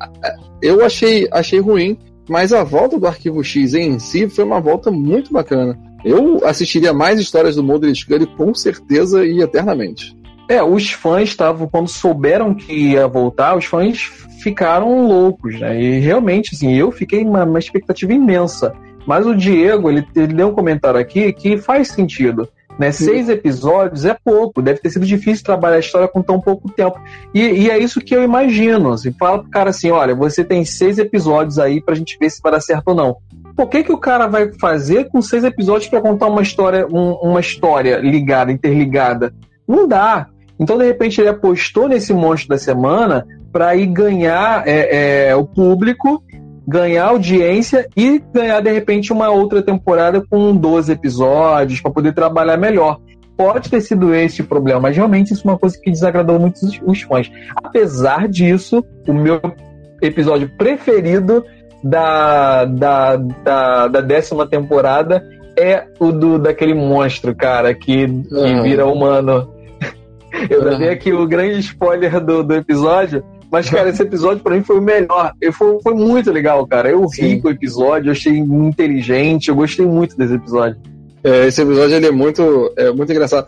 eu 0.61 0.83
achei, 0.83 1.27
achei 1.31 1.59
ruim, 1.59 1.97
mas 2.29 2.51
a 2.51 2.63
volta 2.63 2.99
do 2.99 3.07
Arquivo 3.07 3.43
X 3.43 3.73
em 3.73 3.99
si 3.99 4.27
foi 4.29 4.43
uma 4.43 4.59
volta 4.59 4.91
muito 4.91 5.31
bacana. 5.31 5.77
Eu 6.03 6.45
assistiria 6.45 6.93
mais 6.93 7.19
histórias 7.19 7.55
do 7.55 7.63
Mulder 7.63 7.89
e 7.89 7.95
Scully 7.95 8.25
com 8.25 8.53
certeza 8.53 9.25
e 9.25 9.41
eternamente. 9.41 10.15
É, 10.51 10.61
os 10.61 10.91
fãs 10.91 11.29
estavam, 11.29 11.65
quando 11.65 11.87
souberam 11.87 12.53
que 12.53 12.73
ia 12.73 13.07
voltar, 13.07 13.55
os 13.55 13.63
fãs 13.63 14.01
ficaram 14.43 15.07
loucos, 15.07 15.57
né? 15.57 15.81
E 15.81 15.99
realmente, 15.99 16.53
assim, 16.53 16.75
eu 16.75 16.91
fiquei 16.91 17.23
uma, 17.23 17.45
uma 17.45 17.57
expectativa 17.57 18.11
imensa. 18.11 18.73
Mas 19.07 19.25
o 19.25 19.33
Diego, 19.33 19.89
ele, 19.89 20.05
ele 20.13 20.33
deu 20.33 20.49
um 20.49 20.53
comentário 20.53 20.99
aqui 20.99 21.31
que 21.31 21.57
faz 21.57 21.87
sentido. 21.87 22.49
Né? 22.77 22.91
Seis 22.91 23.29
episódios 23.29 24.03
é 24.03 24.13
pouco, 24.13 24.61
deve 24.61 24.81
ter 24.81 24.89
sido 24.89 25.05
difícil 25.05 25.45
trabalhar 25.45 25.77
a 25.77 25.79
história 25.79 26.07
com 26.09 26.21
tão 26.21 26.37
pouco 26.37 26.69
tempo. 26.69 26.99
E, 27.33 27.39
e 27.39 27.69
é 27.69 27.77
isso 27.77 28.01
que 28.01 28.13
eu 28.13 28.21
imagino. 28.21 28.91
Assim, 28.91 29.13
fala 29.13 29.39
pro 29.39 29.49
cara 29.49 29.69
assim: 29.69 29.89
olha, 29.89 30.13
você 30.13 30.43
tem 30.43 30.65
seis 30.65 30.97
episódios 30.97 31.59
aí 31.59 31.81
pra 31.81 31.95
gente 31.95 32.17
ver 32.19 32.29
se 32.29 32.41
vai 32.41 32.51
dar 32.51 32.59
certo 32.59 32.89
ou 32.89 32.95
não. 32.95 33.15
O 33.57 33.67
que, 33.67 33.85
que 33.85 33.91
o 33.93 33.97
cara 33.97 34.27
vai 34.27 34.51
fazer 34.59 35.07
com 35.07 35.21
seis 35.21 35.45
episódios 35.45 35.89
para 35.89 36.01
contar 36.01 36.27
uma 36.27 36.41
história, 36.41 36.85
um, 36.87 37.13
uma 37.21 37.39
história 37.39 37.99
ligada, 37.99 38.51
interligada? 38.51 39.33
Não 39.65 39.87
dá. 39.87 40.27
Então, 40.61 40.77
de 40.77 40.85
repente, 40.85 41.19
ele 41.19 41.29
apostou 41.29 41.89
nesse 41.89 42.13
monstro 42.13 42.49
da 42.49 42.57
semana 42.57 43.25
para 43.51 43.75
ir 43.75 43.87
ganhar 43.87 44.63
é, 44.67 45.29
é, 45.29 45.35
o 45.35 45.43
público, 45.43 46.23
ganhar 46.67 47.07
audiência 47.07 47.87
e 47.97 48.21
ganhar, 48.31 48.61
de 48.61 48.71
repente, 48.71 49.11
uma 49.11 49.29
outra 49.31 49.63
temporada 49.63 50.23
com 50.29 50.55
12 50.55 50.91
episódios 50.91 51.81
para 51.81 51.89
poder 51.89 52.13
trabalhar 52.13 52.57
melhor. 52.57 52.99
Pode 53.35 53.71
ter 53.71 53.81
sido 53.81 54.13
esse 54.13 54.41
o 54.41 54.45
problema, 54.45 54.81
mas 54.81 54.95
realmente 54.95 55.33
isso 55.33 55.47
é 55.47 55.51
uma 55.51 55.57
coisa 55.57 55.75
que 55.81 55.89
desagradou 55.89 56.39
muito 56.39 56.59
os, 56.85 57.01
fãs. 57.01 57.31
Apesar 57.55 58.27
disso, 58.27 58.85
o 59.07 59.13
meu 59.13 59.41
episódio 59.99 60.47
preferido 60.57 61.43
da, 61.83 62.65
da, 62.65 63.15
da, 63.15 63.87
da 63.87 64.01
décima 64.01 64.47
temporada 64.47 65.27
é 65.57 65.85
o 65.99 66.11
do 66.11 66.37
daquele 66.37 66.75
monstro, 66.75 67.35
cara, 67.35 67.73
que, 67.73 68.07
que 68.07 68.35
uhum. 68.35 68.61
vira 68.61 68.85
humano. 68.85 69.59
Eu 70.49 70.61
uhum. 70.63 70.77
dei 70.77 70.89
aqui 70.89 71.11
o 71.11 71.27
grande 71.27 71.59
spoiler 71.59 72.23
do, 72.23 72.43
do 72.43 72.53
episódio, 72.55 73.23
mas, 73.51 73.69
cara, 73.69 73.89
esse 73.89 74.01
episódio 74.01 74.41
para 74.41 74.55
mim 74.55 74.63
foi 74.63 74.77
o 74.77 74.81
melhor. 74.81 75.33
Eu, 75.41 75.51
foi, 75.51 75.77
foi 75.83 75.93
muito 75.93 76.31
legal, 76.31 76.65
cara. 76.65 76.89
Eu 76.89 77.05
ri 77.07 77.41
com 77.41 77.49
o 77.49 77.51
episódio, 77.51 78.07
eu 78.07 78.13
achei 78.13 78.37
inteligente, 78.37 79.49
eu 79.49 79.55
gostei 79.55 79.85
muito 79.85 80.15
desse 80.15 80.35
episódio. 80.35 80.79
É, 81.21 81.47
esse 81.47 81.61
episódio 81.61 81.97
ele 81.97 82.07
é 82.07 82.11
muito, 82.11 82.73
é, 82.77 82.91
muito 82.91 83.11
engraçado. 83.11 83.47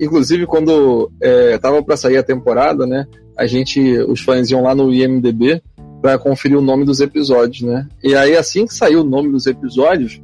Inclusive, 0.00 0.46
quando 0.46 1.10
é, 1.20 1.58
tava 1.58 1.82
para 1.82 1.96
sair 1.96 2.18
a 2.18 2.22
temporada, 2.22 2.86
né? 2.86 3.04
A 3.36 3.44
gente, 3.46 3.80
os 4.02 4.20
fãs 4.20 4.48
iam 4.50 4.62
lá 4.62 4.74
no 4.74 4.92
IMDB 4.92 5.60
para 6.00 6.18
conferir 6.18 6.56
o 6.56 6.62
nome 6.62 6.84
dos 6.84 7.00
episódios, 7.00 7.62
né? 7.62 7.86
E 8.02 8.14
aí, 8.14 8.36
assim 8.36 8.64
que 8.64 8.74
saiu 8.74 9.00
o 9.00 9.04
nome 9.04 9.30
dos 9.30 9.46
episódios, 9.46 10.22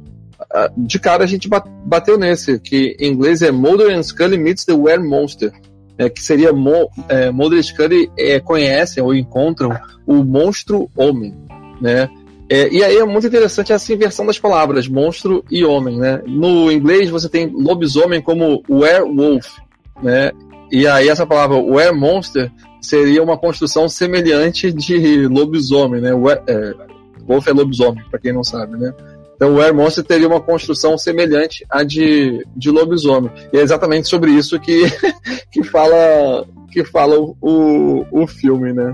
de 0.77 0.97
cara 0.97 1.23
a 1.25 1.27
gente 1.27 1.49
bateu 1.85 2.17
nesse, 2.17 2.57
que 2.59 2.95
em 2.99 3.11
inglês 3.11 3.41
é 3.41 3.51
Mulder 3.51 3.95
and 3.95 4.03
Scully 4.03 4.37
meets 4.37 4.63
the 4.63 4.73
Were 4.73 5.03
Monster 5.03 5.51
é, 5.99 6.09
que 6.09 6.23
seria 6.23 6.53
Mo, 6.53 6.89
é, 7.09 7.29
Mulder 7.29 7.59
e 7.59 7.63
Scully 7.63 8.09
é, 8.17 8.39
conhecem 8.39 9.03
ou 9.03 9.13
encontram 9.13 9.77
o 10.07 10.23
monstro 10.23 10.89
homem, 10.95 11.35
né? 11.81 12.09
É, 12.49 12.67
e 12.73 12.83
aí 12.83 12.97
é 12.97 13.05
muito 13.05 13.27
interessante 13.27 13.71
essa 13.71 13.93
inversão 13.93 14.25
das 14.25 14.39
palavras, 14.39 14.87
monstro 14.87 15.43
e 15.51 15.63
homem, 15.63 15.99
né? 15.99 16.23
No 16.25 16.71
inglês 16.71 17.09
você 17.09 17.27
tem 17.27 17.47
lobisomem 17.47 18.21
como 18.21 18.63
werewolf, 18.67 19.57
né? 20.01 20.31
E 20.71 20.87
aí 20.87 21.09
essa 21.09 21.27
palavra 21.27 21.57
weremonster 21.57 22.49
seria 22.81 23.21
uma 23.21 23.37
construção 23.37 23.89
semelhante 23.89 24.71
de 24.71 25.27
lobisomem, 25.27 26.01
né? 26.01 26.13
We, 26.13 26.41
é, 26.47 26.73
wolf 27.27 27.45
é 27.45 27.51
lobisomem, 27.51 28.03
para 28.09 28.19
quem 28.19 28.31
não 28.31 28.43
sabe, 28.43 28.77
né? 28.77 28.93
Então 29.39 29.55
o 29.55 29.61
Air 29.61 29.73
Monster 29.73 30.03
teria 30.03 30.27
uma 30.27 30.41
construção 30.41 30.97
semelhante 30.97 31.65
à 31.69 31.81
de, 31.81 32.45
de 32.57 32.69
lobisomem. 32.69 33.31
E 33.53 33.57
é 33.57 33.61
exatamente 33.61 34.09
sobre 34.09 34.31
isso 34.31 34.59
que, 34.59 34.83
que 35.49 35.63
fala, 35.63 36.45
que 36.69 36.83
fala 36.83 37.17
o, 37.17 38.05
o 38.11 38.27
filme, 38.27 38.73
né? 38.73 38.93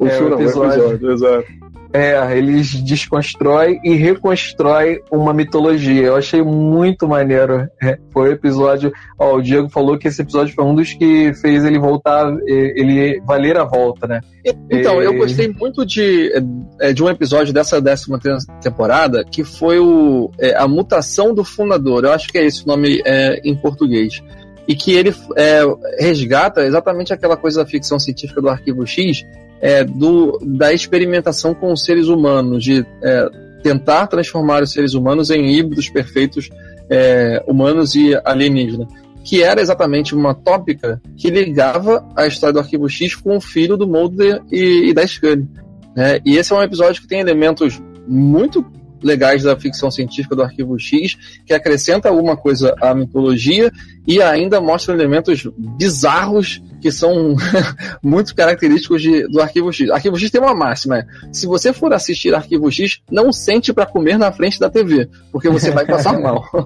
O 0.00 0.08
é, 0.08 0.10
filme 0.10 0.34
o 0.34 0.40
episódio. 0.40 0.82
não, 0.82 0.88
o 0.88 0.94
episódio, 0.94 1.12
exato. 1.12 1.63
É, 1.94 2.36
eles 2.36 2.74
desconstrói 2.82 3.78
e 3.84 3.94
reconstrói 3.94 5.00
uma 5.12 5.32
mitologia. 5.32 6.02
Eu 6.02 6.16
achei 6.16 6.42
muito 6.42 7.06
maneiro. 7.06 7.68
É, 7.80 7.96
foi 8.12 8.30
o 8.30 8.32
episódio. 8.32 8.92
Ó, 9.16 9.36
o 9.36 9.40
Diego 9.40 9.68
falou 9.68 9.96
que 9.96 10.08
esse 10.08 10.20
episódio 10.20 10.52
foi 10.52 10.64
um 10.64 10.74
dos 10.74 10.92
que 10.92 11.32
fez 11.34 11.64
ele 11.64 11.78
voltar, 11.78 12.34
ele 12.46 13.20
valer 13.24 13.56
a 13.56 13.62
volta, 13.62 14.08
né? 14.08 14.20
Então, 14.68 15.00
eu 15.00 15.16
gostei 15.16 15.46
muito 15.48 15.86
de, 15.86 16.32
é, 16.80 16.92
de 16.92 17.00
um 17.00 17.08
episódio 17.08 17.54
dessa 17.54 17.80
décima 17.80 18.18
temporada 18.60 19.24
que 19.24 19.44
foi 19.44 19.78
o, 19.78 20.32
é, 20.40 20.56
a 20.56 20.66
mutação 20.66 21.32
do 21.32 21.44
fundador. 21.44 22.04
Eu 22.04 22.12
acho 22.12 22.28
que 22.28 22.38
é 22.38 22.44
esse 22.44 22.64
o 22.64 22.66
nome 22.66 23.00
é, 23.06 23.40
em 23.44 23.54
português 23.54 24.20
e 24.66 24.74
que 24.74 24.94
ele 24.94 25.14
é, 25.36 25.62
resgata 25.98 26.64
exatamente 26.64 27.12
aquela 27.12 27.36
coisa 27.36 27.62
da 27.62 27.70
ficção 27.70 27.98
científica 27.98 28.40
do 28.40 28.48
Arquivo 28.48 28.86
X, 28.86 29.24
é, 29.64 29.82
do, 29.82 30.38
da 30.42 30.74
experimentação 30.74 31.54
com 31.54 31.72
os 31.72 31.82
seres 31.82 32.08
humanos, 32.08 32.62
de 32.62 32.84
é, 33.02 33.30
tentar 33.62 34.06
transformar 34.08 34.62
os 34.62 34.70
seres 34.70 34.92
humanos 34.92 35.30
em 35.30 35.56
híbridos 35.56 35.88
perfeitos 35.88 36.50
é, 36.90 37.42
humanos 37.48 37.94
e 37.94 38.14
alienígenas, 38.26 38.86
que 39.24 39.42
era 39.42 39.62
exatamente 39.62 40.14
uma 40.14 40.34
tópica 40.34 41.00
que 41.16 41.30
ligava 41.30 42.06
a 42.14 42.26
história 42.26 42.52
do 42.52 42.58
Arquivo 42.58 42.86
X 42.90 43.14
com 43.14 43.38
o 43.38 43.40
filho 43.40 43.74
do 43.74 43.88
Mulder 43.88 44.42
e, 44.52 44.90
e 44.90 44.92
da 44.92 45.06
Scully. 45.06 45.48
Né? 45.96 46.20
E 46.26 46.36
esse 46.36 46.52
é 46.52 46.56
um 46.56 46.62
episódio 46.62 47.00
que 47.00 47.08
tem 47.08 47.20
elementos 47.20 47.80
muito 48.06 48.62
legais 49.04 49.42
da 49.42 49.56
ficção 49.56 49.90
científica 49.90 50.34
do 50.34 50.42
Arquivo 50.42 50.78
X, 50.78 51.16
que 51.46 51.52
acrescenta 51.52 52.08
alguma 52.08 52.36
coisa 52.36 52.74
à 52.80 52.94
mitologia 52.94 53.70
e 54.06 54.20
ainda 54.20 54.60
mostra 54.60 54.94
elementos 54.94 55.46
bizarros 55.56 56.62
que 56.84 56.92
são 56.92 57.34
muito 58.04 58.34
característicos 58.34 59.00
de, 59.00 59.26
do 59.28 59.40
Arquivo 59.40 59.72
X. 59.72 59.88
Arquivo 59.90 60.18
X 60.18 60.30
tem 60.30 60.38
uma 60.38 60.54
máxima: 60.54 60.98
é, 60.98 61.06
se 61.32 61.46
você 61.46 61.72
for 61.72 61.94
assistir 61.94 62.34
Arquivo 62.34 62.70
X, 62.70 63.00
não 63.10 63.32
sente 63.32 63.72
para 63.72 63.86
comer 63.86 64.18
na 64.18 64.30
frente 64.30 64.60
da 64.60 64.68
TV, 64.68 65.08
porque 65.32 65.48
você 65.48 65.70
vai 65.70 65.86
passar 65.86 66.20
mal. 66.20 66.44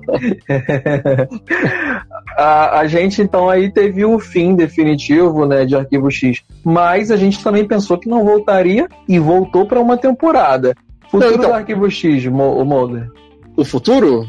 a, 2.36 2.80
a 2.80 2.86
gente 2.88 3.22
então 3.22 3.48
aí 3.48 3.70
teve 3.70 4.04
o 4.04 4.18
fim 4.18 4.56
definitivo 4.56 5.46
né, 5.46 5.64
de 5.64 5.76
Arquivo 5.76 6.10
X, 6.10 6.42
mas 6.64 7.12
a 7.12 7.16
gente 7.16 7.40
também 7.42 7.64
pensou 7.64 7.96
que 7.96 8.08
não 8.08 8.24
voltaria 8.24 8.88
e 9.08 9.20
voltou 9.20 9.66
para 9.66 9.78
uma 9.78 9.96
temporada. 9.96 10.74
Futuro 11.10 11.34
então, 11.34 11.50
do 11.50 11.54
Arquivo 11.54 11.90
X, 11.90 12.26
o 12.26 12.30
Mulder. 12.30 13.10
O 13.56 13.64
futuro? 13.64 14.26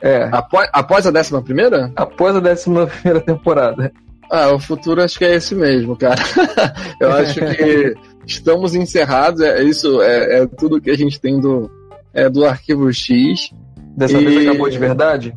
É. 0.00 0.28
Após, 0.32 0.68
após 0.72 1.06
a 1.06 1.10
décima 1.10 1.42
primeira? 1.42 1.92
Após 1.94 2.34
a 2.34 2.40
décima 2.40 2.86
primeira 3.02 3.20
temporada. 3.20 3.92
Ah, 4.30 4.50
o 4.50 4.58
futuro 4.58 5.02
acho 5.02 5.18
que 5.18 5.24
é 5.24 5.34
esse 5.34 5.54
mesmo, 5.54 5.94
cara. 5.94 6.20
Eu 6.98 7.12
acho 7.12 7.38
que 7.38 7.94
estamos 8.26 8.74
encerrados. 8.74 9.42
É 9.42 9.62
isso, 9.62 10.00
é, 10.00 10.40
é, 10.40 10.46
tudo 10.46 10.80
que 10.80 10.90
a 10.90 10.96
gente 10.96 11.20
tem 11.20 11.38
do, 11.38 11.70
é, 12.14 12.28
do 12.28 12.44
Arquivo 12.44 12.90
X. 12.92 13.50
Dessa 13.96 14.18
e... 14.18 14.24
vez 14.24 14.48
acabou 14.48 14.70
de 14.70 14.78
verdade? 14.78 15.34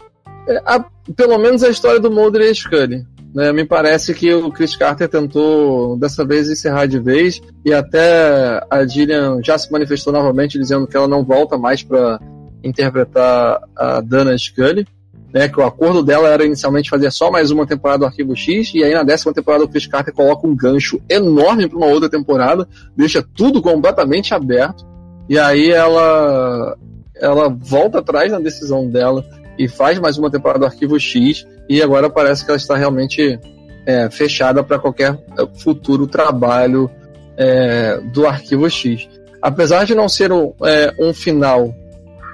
É, 0.48 0.62
a, 0.66 0.86
pelo 1.16 1.38
menos 1.38 1.62
a 1.62 1.70
história 1.70 2.00
do 2.00 2.10
Mulder 2.10 2.42
e 2.44 2.56
Scully. 2.56 3.06
Né? 3.36 3.52
Me 3.52 3.66
parece 3.66 4.14
que 4.14 4.34
o 4.34 4.50
Chris 4.50 4.78
Carter 4.78 5.10
tentou 5.10 5.98
dessa 5.98 6.24
vez 6.24 6.50
encerrar 6.50 6.86
de 6.86 6.98
vez 6.98 7.42
e 7.66 7.74
até 7.74 8.66
a 8.70 8.88
Gillian 8.88 9.40
já 9.44 9.58
se 9.58 9.70
manifestou 9.70 10.14
novamente 10.14 10.58
dizendo 10.58 10.88
que 10.88 10.96
ela 10.96 11.08
não 11.08 11.22
volta 11.22 11.58
mais 11.58 11.84
para 11.84 12.18
interpretar 12.64 13.62
a 13.76 14.00
Dana 14.00 14.36
Scully. 14.38 14.88
né, 15.34 15.50
que 15.50 15.60
o 15.60 15.66
acordo 15.66 16.02
dela 16.02 16.30
era 16.30 16.46
inicialmente 16.46 16.90
fazer 16.90 17.12
só 17.12 17.30
mais 17.30 17.52
uma 17.52 17.68
temporada 17.68 18.00
do 18.00 18.06
Arquivo 18.06 18.34
X, 18.38 18.72
e 18.74 18.86
aí 18.86 18.94
na 18.94 19.04
décima 19.04 19.34
temporada 19.34 19.66
o 19.66 19.68
Chris 19.68 19.86
Carter 19.86 20.14
coloca 20.14 20.48
um 20.48 20.56
gancho 20.56 21.02
enorme 21.10 21.68
para 21.68 21.78
uma 21.78 21.88
outra 21.88 22.08
temporada, 22.08 22.66
deixa 22.96 23.22
tudo 23.36 23.62
completamente 23.62 24.34
aberto, 24.34 24.86
e 25.28 25.38
aí 25.38 25.72
ela, 25.72 26.78
ela 27.18 27.50
volta 27.50 28.00
atrás 28.00 28.32
na 28.32 28.40
decisão 28.40 28.90
dela 28.90 29.26
e 29.58 29.68
faz 29.68 30.00
mais 30.00 30.18
uma 30.18 30.30
temporada 30.30 30.60
do 30.60 30.66
Arquivo 30.66 31.00
X, 31.00 31.46
e 31.70 31.82
agora 31.82 32.10
parece 32.10 32.44
que 32.44 32.52
ela 32.52 32.58
está 32.58 32.76
realmente 32.76 33.40
é, 33.86 34.10
fechada 34.10 34.64
para 34.64 34.80
qualquer 34.80 35.18
futuro 35.56 36.08
trabalho 36.08 36.90
é, 37.38 38.00
do 38.14 38.26
Arquivo 38.28 38.70
X. 38.70 39.08
Apesar 39.42 39.86
de 39.86 39.94
não 39.94 40.10
ser 40.10 40.32
um, 40.32 40.54
é, 40.64 40.94
um 41.00 41.14
final 41.14 41.74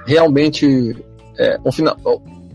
realmente 0.06 0.96
é, 1.38 1.58
um 1.64 1.70
final 1.70 1.96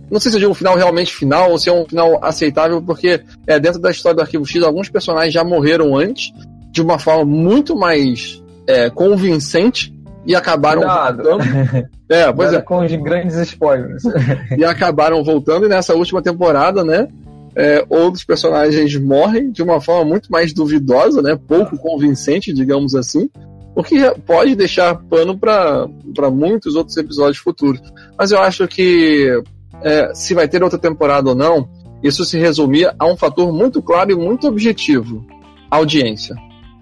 não 0.10 0.20
sei 0.20 0.32
se 0.32 0.38
eu 0.38 0.40
digo 0.40 0.52
um 0.52 0.56
final 0.56 0.76
realmente 0.76 1.14
final 1.14 1.52
ou 1.52 1.58
se 1.58 1.70
é 1.70 1.74
um 1.74 1.86
final 1.86 2.24
aceitável, 2.24 2.82
porque 2.82 3.22
é, 3.46 3.60
dentro 3.60 3.80
da 3.80 3.92
história 3.92 4.16
do 4.16 4.22
Arquivo 4.22 4.46
X, 4.46 4.64
alguns 4.64 4.90
personagens 4.90 5.34
já 5.34 5.44
morreram 5.44 5.98
antes, 5.98 6.32
de 6.72 6.82
uma 6.82 6.98
forma 6.98 7.26
muito 7.26 7.76
mais 7.76 8.42
é, 8.66 8.90
convincente, 8.90 9.94
e 10.28 10.36
acabaram 10.36 10.82
Cuidado. 10.82 11.24
voltando. 11.24 11.88
É, 12.10 12.32
pois 12.32 12.54
é. 12.54 12.62
com 12.62 12.86
os 12.86 12.96
grandes 12.96 13.36
spoilers. 13.36 14.04
E 14.58 14.64
acabaram 14.64 15.22
voltando, 15.26 15.66
e 15.66 15.70
nessa 15.70 15.94
última 15.94 16.22
temporada, 16.22 16.82
né? 16.82 17.10
é, 17.58 17.84
outros 17.90 18.24
personagens 18.24 18.96
morrem 18.98 19.52
de 19.52 19.64
uma 19.64 19.82
forma 19.82 20.06
muito 20.06 20.32
mais 20.32 20.54
duvidosa, 20.54 21.24
né? 21.24 21.36
Pouco 21.48 21.76
convincente, 21.76 22.54
digamos 22.54 22.94
assim. 22.94 23.28
O 23.76 23.84
que 23.84 24.00
pode 24.28 24.56
deixar 24.56 24.94
pano 24.96 25.36
para 25.36 25.88
muitos 26.32 26.76
outros 26.76 26.96
episódios 26.98 27.40
futuros. 27.40 27.82
Mas 28.18 28.32
eu 28.32 28.40
acho 28.40 28.68
que 28.68 29.42
é, 29.82 30.14
se 30.14 30.36
vai 30.36 30.48
ter 30.48 30.62
outra 30.62 30.78
temporada 30.78 31.30
ou 31.30 31.36
não, 31.36 31.68
isso 32.04 32.24
se 32.26 32.38
resumia 32.38 32.94
a 33.00 33.08
um 33.08 33.18
fator 33.18 33.52
muito 33.52 33.82
claro 33.82 34.12
e 34.12 34.16
muito 34.16 34.48
objetivo: 34.48 35.26
audiência. 35.72 36.36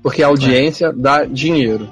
Porque 0.03 0.21
a 0.21 0.27
audiência 0.27 0.91
dá 0.91 1.23
dinheiro. 1.23 1.87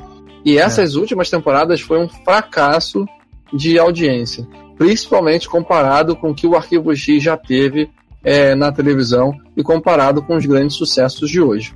E 0.45 0.57
essas 0.57 0.95
últimas 0.95 1.29
temporadas 1.29 1.79
foi 1.81 1.99
um 1.99 2.09
fracasso 2.09 3.05
de 3.53 3.79
audiência, 3.79 4.45
principalmente 4.77 5.47
comparado 5.47 6.15
com 6.15 6.31
o 6.31 6.35
que 6.35 6.47
o 6.47 6.55
Arquivo 6.55 6.95
X 6.95 7.23
já 7.23 7.37
teve 7.37 7.89
é, 8.23 8.55
na 8.55 8.71
televisão 8.71 9.33
e 9.55 9.63
comparado 9.63 10.21
com 10.21 10.35
os 10.35 10.45
grandes 10.45 10.75
sucessos 10.75 11.29
de 11.29 11.39
hoje. 11.39 11.73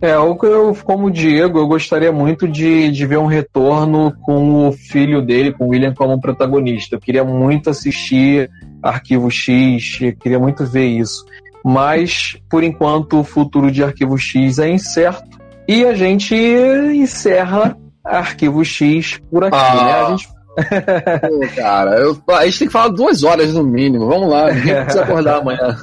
É, 0.00 0.14
eu, 0.14 0.38
eu, 0.42 0.76
como 0.84 1.10
Diego, 1.10 1.58
eu 1.58 1.66
gostaria 1.66 2.12
muito 2.12 2.46
de, 2.46 2.90
de 2.92 3.04
ver 3.04 3.18
um 3.18 3.26
retorno 3.26 4.14
com 4.22 4.68
o 4.68 4.72
filho 4.72 5.20
dele, 5.20 5.52
com 5.52 5.64
o 5.64 5.68
William 5.70 5.92
como 5.92 6.20
protagonista. 6.20 6.94
Eu 6.94 7.00
queria 7.00 7.24
muito 7.24 7.68
assistir 7.68 8.48
Arquivo 8.80 9.28
X, 9.28 9.98
queria 10.20 10.38
muito 10.38 10.64
ver 10.64 10.86
isso. 10.86 11.24
Mas, 11.64 12.36
por 12.48 12.62
enquanto, 12.62 13.18
o 13.18 13.24
futuro 13.24 13.72
de 13.72 13.82
Arquivo 13.82 14.16
X 14.16 14.60
é 14.60 14.70
incerto. 14.70 15.36
E 15.66 15.84
a 15.84 15.92
gente 15.94 16.34
encerra 16.34 17.76
Arquivo 18.08 18.64
X 18.64 19.20
por 19.30 19.44
aqui, 19.44 19.56
Ah. 19.56 19.84
né? 19.84 19.92
A 19.92 20.10
gente 20.10 20.28
Pô, 20.58 21.40
cara, 21.54 22.00
eu- 22.00 22.20
a 22.34 22.44
gente 22.44 22.58
tem 22.58 22.66
que 22.66 22.72
falar 22.72 22.88
duas 22.88 23.22
horas 23.22 23.54
no 23.54 23.62
mínimo. 23.62 24.08
Vamos 24.08 24.28
lá, 24.28 24.50
ninguém 24.52 24.74
precisa 24.82 25.04
acordar 25.04 25.36
amanhã. 25.40 25.76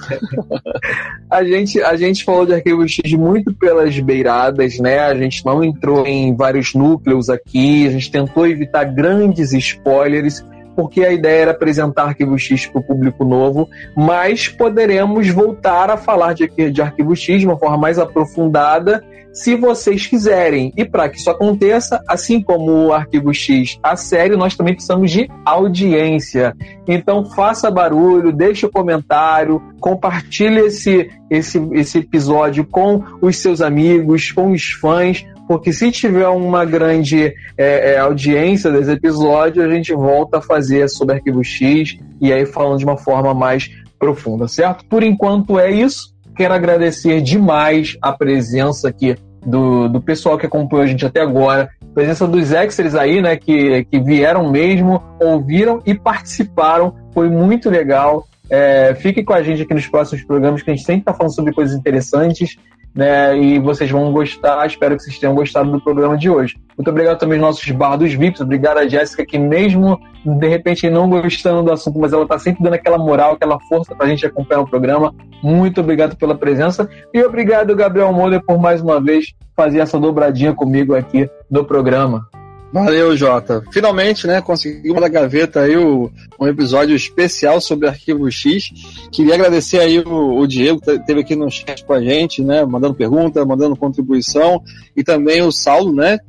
A 1.30 1.44
gente, 1.46 1.82
a 1.82 1.96
gente 1.96 2.26
falou 2.26 2.46
de 2.46 2.54
Arquivo 2.56 2.86
X 2.86 3.14
muito 3.14 3.54
pelas 3.54 3.98
beiradas, 4.00 4.78
né? 4.80 5.00
A 5.00 5.16
gente 5.16 5.46
não 5.46 5.64
entrou 5.64 6.06
em 6.06 6.36
vários 6.36 6.74
núcleos 6.74 7.30
aqui, 7.30 7.88
a 7.88 7.92
gente 7.92 8.12
tentou 8.12 8.46
evitar 8.46 8.84
grandes 8.84 9.54
spoilers, 9.54 10.44
porque 10.76 11.04
a 11.04 11.12
ideia 11.12 11.44
era 11.44 11.52
apresentar 11.52 12.06
Arquivo 12.06 12.38
X 12.38 12.66
para 12.68 12.80
o 12.80 12.84
público 12.84 13.24
novo, 13.24 13.70
mas 13.96 14.48
poderemos 14.48 15.30
voltar 15.30 15.90
a 15.90 15.98
falar 15.98 16.34
de, 16.34 16.48
de 16.72 16.82
Arquivo 16.82 17.16
X 17.16 17.40
de 17.40 17.48
uma 17.48 17.58
forma 17.58 17.78
mais 17.78 17.98
aprofundada, 17.98 19.04
se 19.36 19.56
vocês 19.56 20.08
quiserem. 20.08 20.72
E 20.78 20.86
para 20.86 21.10
que 21.10 21.18
isso 21.18 21.30
aconteça, 21.30 22.02
assim 22.08 22.42
como 22.42 22.88
o 22.88 22.94
Arquivo 22.94 23.34
X, 23.34 23.78
a 23.84 23.96
série, 23.96 24.38
nós 24.38 24.56
também 24.56 24.74
precisamos 24.74 25.12
de 25.12 25.30
audiência. 25.44 26.56
Então 26.88 27.26
faça 27.26 27.70
barulho, 27.70 28.32
deixe 28.32 28.66
o 28.66 28.72
comentário, 28.72 29.62
compartilhe 29.80 30.62
esse, 30.62 31.10
esse, 31.30 31.60
esse 31.74 32.00
episódio 32.00 32.66
com 32.66 33.04
os 33.22 33.38
seus 33.38 33.62
amigos, 33.62 34.32
com 34.32 34.52
os 34.52 34.72
fãs, 34.72 35.26
porque 35.48 35.72
se 35.72 35.92
tiver 35.92 36.28
uma 36.28 36.66
grande 36.66 37.34
é, 37.58 37.94
é, 37.94 37.98
audiência 37.98 38.72
desse 38.72 38.92
episódio, 38.92 39.64
a 39.64 39.70
gente 39.70 39.94
volta 39.94 40.38
a 40.38 40.42
fazer 40.42 40.90
sobre 40.90 41.16
Arquivo 41.16 41.44
X 41.44 41.98
e 42.20 42.34
aí 42.34 42.46
falando 42.46 42.80
de 42.80 42.86
uma 42.86 42.98
forma 42.98 43.34
mais 43.34 43.70
profunda, 44.00 44.48
certo? 44.48 44.86
Por 44.86 45.04
enquanto 45.04 45.60
é 45.60 45.72
isso. 45.72 46.14
Quero 46.36 46.54
agradecer 46.54 47.22
demais 47.22 47.98
a 48.02 48.12
presença 48.12 48.90
aqui 48.90 49.16
do, 49.46 49.88
do 49.88 50.02
pessoal 50.02 50.38
que 50.38 50.46
acompanhou 50.46 50.84
a 50.84 50.88
gente 50.88 51.06
até 51.06 51.22
agora, 51.22 51.70
presença 51.94 52.28
dos 52.28 52.52
extras 52.52 52.96
aí, 52.96 53.22
né, 53.22 53.38
que, 53.38 53.86
que 53.86 54.00
vieram 54.00 54.52
mesmo, 54.52 55.02
ouviram 55.20 55.82
e 55.86 55.94
participaram, 55.94 56.94
foi 57.14 57.30
muito 57.30 57.70
legal. 57.70 58.28
É, 58.50 58.94
fique 58.96 59.24
com 59.24 59.34
a 59.34 59.42
gente 59.42 59.62
aqui 59.62 59.74
nos 59.74 59.88
próximos 59.88 60.24
programas, 60.24 60.62
que 60.62 60.70
a 60.70 60.76
gente 60.76 60.86
sempre 60.86 61.02
está 61.02 61.14
falando 61.14 61.34
sobre 61.34 61.54
coisas 61.54 61.76
interessantes, 61.76 62.58
né, 62.96 63.38
e 63.38 63.60
vocês 63.60 63.92
vão 63.92 64.12
gostar, 64.12 64.66
espero 64.66 64.96
que 64.96 65.04
vocês 65.04 65.20
tenham 65.20 65.36
gostado 65.36 65.70
do 65.70 65.82
programa 65.82 66.18
de 66.18 66.30
hoje. 66.30 66.56
Muito 66.78 66.90
obrigado 66.90 67.20
também 67.20 67.38
aos 67.38 67.48
nossos 67.48 67.70
bardos 67.72 68.14
VIPs, 68.14 68.40
obrigado 68.40 68.78
a 68.78 68.88
Jéssica, 68.88 69.26
que 69.26 69.38
mesmo 69.38 70.00
de 70.26 70.48
repente 70.48 70.90
não 70.90 71.10
gostando 71.10 71.64
do 71.64 71.72
assunto, 71.74 72.00
mas 72.00 72.14
ela 72.14 72.24
está 72.24 72.40
sempre 72.40 72.64
dando 72.64 72.74
aquela 72.74 72.98
moral, 72.98 73.34
aquela 73.34 73.60
força 73.62 73.94
para 73.94 74.06
a 74.06 74.10
gente 74.10 74.26
acompanhar 74.26 74.62
o 74.62 74.68
programa. 74.68 75.14
Muito 75.44 75.82
obrigado 75.82 76.16
pela 76.16 76.36
presença 76.36 76.90
e 77.14 77.22
obrigado, 77.22 77.76
Gabriel 77.76 78.14
Moura, 78.14 78.42
por 78.42 78.58
mais 78.58 78.82
uma 78.82 79.02
vez 79.02 79.34
fazer 79.56 79.80
essa 79.80 80.00
dobradinha 80.00 80.54
comigo 80.54 80.96
aqui 80.96 81.30
no 81.52 81.66
programa. 81.66 82.28
Valeu, 82.74 83.16
Jota. 83.16 83.64
Finalmente, 83.72 84.28
né, 84.28 84.42
conseguimos 84.42 85.00
da 85.00 85.08
gaveta 85.08 85.62
aí 85.62 85.78
o, 85.78 86.12
um 86.40 86.48
episódio 86.48 86.96
especial 86.96 87.62
sobre 87.62 87.88
Arquivo 87.88 88.30
X. 88.30 88.70
Queria 89.12 89.36
agradecer 89.36 89.80
aí 89.80 90.00
o, 90.00 90.40
o 90.40 90.46
Diego, 90.46 90.82
que 90.82 90.92
esteve 90.92 91.22
aqui 91.22 91.36
no 91.36 91.50
chat 91.50 91.86
com 91.86 91.94
a 91.94 92.02
gente, 92.02 92.44
né, 92.44 92.66
mandando 92.66 92.96
pergunta, 92.96 93.46
mandando 93.46 93.76
contribuição, 93.78 94.62
e 94.96 95.04
também 95.04 95.42
o 95.42 95.52
Saulo, 95.52 95.94
né, 95.94 96.20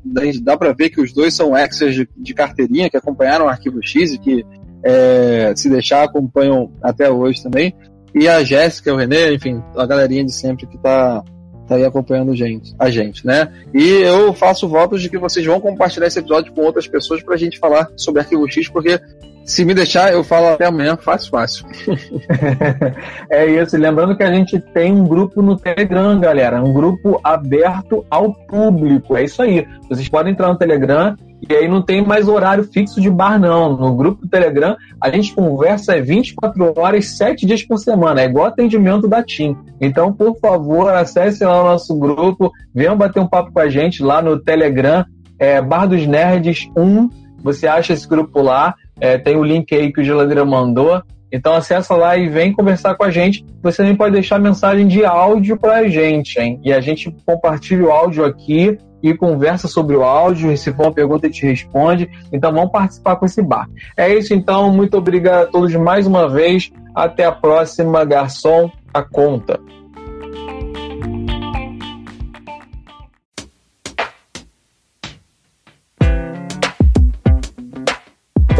dá 0.42 0.56
para 0.56 0.72
ver 0.72 0.90
que 0.90 1.00
os 1.00 1.12
dois 1.12 1.34
são 1.34 1.56
extras 1.56 1.94
de, 1.94 2.08
de 2.16 2.34
carteirinha, 2.34 2.88
que 2.88 2.96
acompanharam 2.96 3.46
o 3.46 3.48
Arquivo 3.48 3.80
X 3.82 4.12
e 4.12 4.18
que, 4.18 4.44
é, 4.84 5.52
se 5.56 5.68
deixar, 5.68 6.04
acompanham 6.04 6.70
até 6.80 7.10
hoje 7.10 7.42
também. 7.42 7.74
E 8.14 8.28
a 8.28 8.42
Jéssica, 8.42 8.94
o 8.94 8.96
Renê, 8.96 9.34
enfim, 9.34 9.60
a 9.76 9.84
galerinha 9.84 10.24
de 10.24 10.32
sempre 10.32 10.66
que 10.66 10.78
tá, 10.78 11.22
tá 11.66 11.74
aí 11.74 11.84
acompanhando 11.84 12.34
gente, 12.34 12.74
a 12.78 12.90
gente, 12.90 13.26
né? 13.26 13.52
E 13.74 13.84
eu 14.02 14.32
faço 14.32 14.68
votos 14.68 15.02
de 15.02 15.08
que 15.08 15.18
vocês 15.18 15.44
vão 15.44 15.60
compartilhar 15.60 16.06
esse 16.06 16.18
episódio 16.18 16.52
com 16.52 16.62
outras 16.62 16.86
pessoas 16.86 17.22
pra 17.22 17.36
gente 17.36 17.58
falar 17.58 17.90
sobre 17.96 18.20
Arquivo 18.20 18.48
X, 18.50 18.68
porque 18.68 19.00
se 19.46 19.64
me 19.64 19.72
deixar, 19.72 20.12
eu 20.12 20.24
falo 20.24 20.48
até 20.48 20.66
amanhã, 20.66 20.96
fácil, 20.96 21.30
fácil. 21.30 21.66
é 23.30 23.46
isso, 23.46 23.76
lembrando 23.76 24.16
que 24.16 24.22
a 24.24 24.32
gente 24.32 24.58
tem 24.58 24.92
um 24.92 25.04
grupo 25.04 25.40
no 25.40 25.56
Telegram, 25.56 26.18
galera, 26.18 26.62
um 26.62 26.72
grupo 26.72 27.20
aberto 27.22 28.04
ao 28.10 28.34
público, 28.34 29.16
é 29.16 29.22
isso 29.22 29.40
aí. 29.40 29.66
Vocês 29.88 30.08
podem 30.08 30.32
entrar 30.32 30.48
no 30.48 30.58
Telegram 30.58 31.16
e 31.48 31.54
aí 31.54 31.68
não 31.68 31.80
tem 31.80 32.04
mais 32.04 32.26
horário 32.26 32.64
fixo 32.64 33.00
de 33.00 33.08
bar, 33.08 33.38
não. 33.38 33.76
No 33.76 33.94
grupo 33.94 34.22
do 34.22 34.28
Telegram, 34.28 34.76
a 35.00 35.10
gente 35.10 35.32
conversa 35.32 35.94
é 35.94 36.00
24 36.00 36.74
horas, 36.76 37.16
7 37.16 37.46
dias 37.46 37.62
por 37.62 37.78
semana. 37.78 38.22
É 38.22 38.24
igual 38.24 38.46
atendimento 38.46 39.06
da 39.06 39.22
TIM. 39.22 39.56
Então, 39.80 40.12
por 40.12 40.36
favor, 40.40 40.92
acessem 40.92 41.46
lá 41.46 41.62
o 41.62 41.66
nosso 41.66 41.96
grupo, 41.96 42.50
venham 42.74 42.96
bater 42.96 43.20
um 43.20 43.28
papo 43.28 43.52
com 43.52 43.60
a 43.60 43.68
gente 43.68 44.02
lá 44.02 44.20
no 44.20 44.40
Telegram, 44.40 45.04
é 45.38 45.60
Bar 45.60 45.86
dos 45.86 46.04
Nerds 46.06 46.68
1. 46.76 47.25
Você 47.46 47.68
acha 47.68 47.92
esse 47.92 48.08
grupo 48.08 48.42
lá, 48.42 48.74
é, 49.00 49.16
tem 49.16 49.36
o 49.36 49.44
link 49.44 49.72
aí 49.72 49.92
que 49.92 50.00
o 50.00 50.04
Geladeira 50.04 50.44
mandou. 50.44 51.00
Então 51.30 51.54
acessa 51.54 51.94
lá 51.94 52.16
e 52.16 52.28
vem 52.28 52.52
conversar 52.52 52.96
com 52.96 53.04
a 53.04 53.10
gente. 53.10 53.46
Você 53.62 53.78
também 53.78 53.94
pode 53.94 54.14
deixar 54.14 54.40
mensagem 54.40 54.88
de 54.88 55.04
áudio 55.04 55.56
pra 55.56 55.86
gente, 55.86 56.40
hein? 56.40 56.60
E 56.64 56.72
a 56.72 56.80
gente 56.80 57.14
compartilha 57.24 57.84
o 57.84 57.92
áudio 57.92 58.24
aqui 58.24 58.76
e 59.00 59.14
conversa 59.14 59.68
sobre 59.68 59.94
o 59.94 60.02
áudio. 60.02 60.56
Se 60.56 60.72
for 60.72 60.86
uma 60.86 60.92
pergunta, 60.92 61.28
a 61.28 61.30
gente 61.30 61.46
responde. 61.46 62.10
Então 62.32 62.52
vamos 62.52 62.72
participar 62.72 63.14
com 63.14 63.26
esse 63.26 63.40
bar. 63.42 63.68
É 63.96 64.12
isso 64.12 64.34
então. 64.34 64.72
Muito 64.72 64.96
obrigado 64.96 65.44
a 65.44 65.46
todos 65.46 65.72
mais 65.76 66.04
uma 66.04 66.28
vez. 66.28 66.72
Até 66.92 67.24
a 67.24 67.32
próxima, 67.32 68.04
garçom. 68.04 68.70
A 68.92 69.02
conta. 69.02 69.60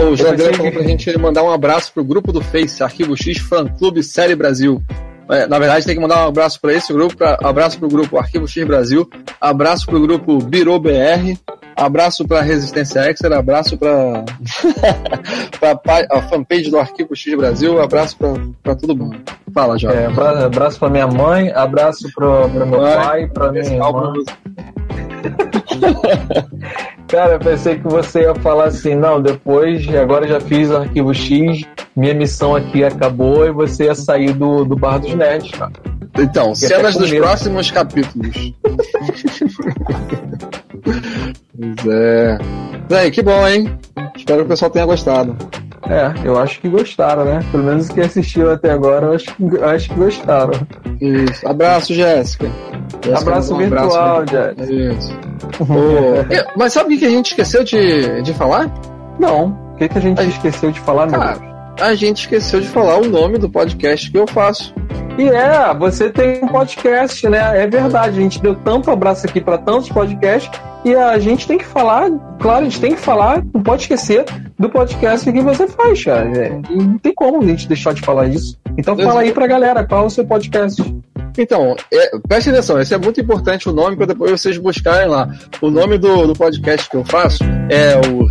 O 0.09 0.17
Jandré 0.17 0.53
falou 0.53 0.71
pra 0.71 0.83
gente 0.83 1.19
mandar 1.19 1.43
um 1.43 1.51
abraço 1.51 1.93
pro 1.93 2.05
grupo 2.05 2.33
do 2.33 2.41
Face, 2.41 2.83
Arquivo 2.83 3.17
X 3.17 3.39
Fã 3.39 3.67
Clube 3.67 4.03
Série 4.03 4.37
Brasil. 4.37 4.81
É, 5.29 5.47
na 5.49 5.59
verdade, 5.59 5.85
tem 5.85 5.97
que 5.97 6.01
mandar 6.01 6.25
um 6.25 6.29
abraço 6.29 6.61
para 6.61 6.73
esse 6.73 6.93
grupo, 6.93 7.17
pra, 7.17 7.37
abraço 7.43 7.79
pro 7.79 7.89
grupo 7.89 8.17
Arquivo 8.17 8.47
X 8.47 8.65
Brasil, 8.65 9.09
abraço 9.41 9.85
pro 9.87 10.01
grupo 10.01 10.39
Biro 10.39 10.79
BR 10.79 11.35
Abraço 11.77 12.27
pra 12.27 12.41
Resistência 12.41 13.01
Extra, 13.01 13.39
abraço 13.39 13.77
pra, 13.77 14.25
pra 15.77 15.79
a 16.11 16.23
fanpage 16.23 16.71
do 16.71 16.79
Arquivo 16.79 17.15
X 17.15 17.37
Brasil, 17.37 17.81
abraço 17.83 18.17
pra, 18.17 18.33
pra 18.63 18.75
todo 18.75 18.97
mundo. 18.97 19.19
Fala, 19.53 19.77
Jorge. 19.79 19.99
É, 19.99 20.07
abra- 20.07 20.47
abraço 20.47 20.79
pra 20.79 20.89
minha 20.89 21.07
mãe, 21.07 21.51
abraço 21.53 22.09
pro 22.15 22.49
meu 22.49 22.67
pai, 22.81 23.27
pra 23.29 23.53
minha 23.53 23.65
irmã. 23.65 24.13
Cara, 27.09 27.35
eu 27.35 27.39
pensei 27.39 27.77
que 27.79 27.87
você 27.87 28.23
ia 28.23 28.35
falar 28.37 28.65
assim, 28.65 28.95
não, 28.95 29.21
depois, 29.21 29.87
agora 29.95 30.27
já 30.27 30.41
fiz 30.41 30.71
o 30.71 30.77
arquivo 30.79 31.13
X, 31.15 31.63
minha 31.95 32.15
missão 32.15 32.57
aqui 32.57 32.83
acabou 32.83 33.47
e 33.47 33.53
você 33.53 33.85
ia 33.85 33.95
sair 33.95 34.33
do, 34.33 34.65
do 34.65 34.75
Bar 34.77 34.99
dos 34.99 35.15
Nerds, 35.15 35.51
cara. 35.53 35.73
Então, 36.19 36.55
Fiquei 36.55 36.69
cenas 36.77 36.97
dos 36.97 37.11
medo. 37.11 37.23
próximos 37.25 37.71
capítulos. 37.71 38.53
pois 41.59 41.87
é. 41.89 42.39
Bem, 42.89 43.11
que 43.11 43.23
bom, 43.23 43.47
hein? 43.47 43.79
Espero 44.17 44.41
que 44.41 44.45
o 44.47 44.49
pessoal 44.49 44.71
tenha 44.71 44.87
gostado. 44.87 45.37
É, 45.89 46.13
eu 46.27 46.37
acho 46.39 46.61
que 46.61 46.69
gostaram, 46.69 47.25
né? 47.25 47.39
Pelo 47.53 47.63
menos 47.63 47.89
que 47.89 48.01
assistiu 48.01 48.51
até 48.51 48.71
agora, 48.73 49.07
eu 49.07 49.13
acho 49.15 49.35
que, 49.35 49.59
acho 49.63 49.89
que 49.91 49.95
gostaram. 49.95 50.53
Isso. 51.01 51.47
Abraço, 51.47 51.95
Jéssica. 51.95 52.51
Jéssica, 53.05 53.21
Abraço 53.21 53.55
um 53.55 53.59
virtual, 53.59 54.19
abraço. 54.21 54.57
Jéssica. 54.67 54.73
Isso. 54.93 55.13
E- 56.31 56.59
Mas 56.59 56.73
sabe 56.73 56.95
o 56.95 56.99
que 56.99 57.05
a 57.05 57.11
gente 57.11 57.27
esqueceu 57.31 57.63
de, 57.63 58.23
de 58.23 58.35
falar? 58.35 58.69
Não, 59.21 59.49
o 59.75 59.77
que, 59.77 59.89
que 59.89 59.99
a 59.99 60.01
gente 60.01 60.21
esqueceu 60.29 60.73
de 60.73 60.81
falar, 60.81 61.07
Cara, 61.09 61.35
Deus? 61.35 61.43
a 61.81 61.95
gente 61.95 62.21
esqueceu 62.23 62.61
de 62.61 62.69
falar 62.69 62.97
o 62.99 63.07
nome 63.09 63.39
do 63.39 63.49
podcast 63.49 64.11
que 64.11 64.19
eu 64.19 64.27
faço. 64.27 64.75
E 65.19 65.29
é, 65.29 65.75
você 65.75 66.11
tem 66.11 66.45
um 66.45 66.49
podcast, 66.49 67.27
né? 67.27 67.63
É 67.63 67.67
verdade, 67.67 68.19
a 68.19 68.21
gente 68.21 68.41
deu 68.41 68.55
tanto 68.55 68.91
abraço 68.91 69.27
aqui 69.27 69.41
para 69.41 69.57
tantos 69.57 69.89
podcasts 69.89 70.51
e 70.85 70.95
a 70.95 71.19
gente 71.19 71.49
tem 71.49 71.57
que 71.57 71.65
falar, 71.65 72.11
claro, 72.39 72.61
a 72.61 72.65
gente 72.65 72.81
tem 72.81 72.95
que 72.95 73.01
falar, 73.01 73.43
não 73.53 73.63
pode 73.63 73.83
esquecer 73.83 74.27
do 74.59 74.69
podcast 74.69 75.33
que 75.33 75.41
você 75.41 75.67
faz, 75.67 76.05
cara. 76.05 76.31
É, 76.39 76.51
não 76.71 76.99
tem 76.99 77.15
como 77.15 77.43
a 77.43 77.47
gente 77.47 77.67
deixar 77.67 77.95
de 77.95 78.03
falar 78.03 78.29
isso. 78.29 78.59
Então 78.77 78.95
fala 78.95 79.23
aí 79.23 79.33
pra 79.33 79.47
galera, 79.47 79.87
qual 79.87 80.05
é 80.05 80.07
o 80.07 80.11
seu 80.11 80.27
podcast? 80.27 80.83
Então, 81.39 81.75
é, 81.93 82.19
preste 82.29 82.51
atenção, 82.51 82.79
esse 82.79 82.95
é 82.95 82.99
muito 82.99 83.19
importante 83.19 83.69
o 83.71 83.73
nome 83.73 83.97
para 83.97 84.07
depois 84.07 84.31
vocês 84.31 84.59
buscarem 84.59 85.09
lá. 85.09 85.29
O 85.63 85.71
nome 85.71 85.97
do, 85.97 86.27
do 86.27 86.35
podcast 86.35 86.91
que 86.91 86.97
eu 86.97 87.05
faço 87.05 87.43
é 87.71 87.99
o 88.07 88.31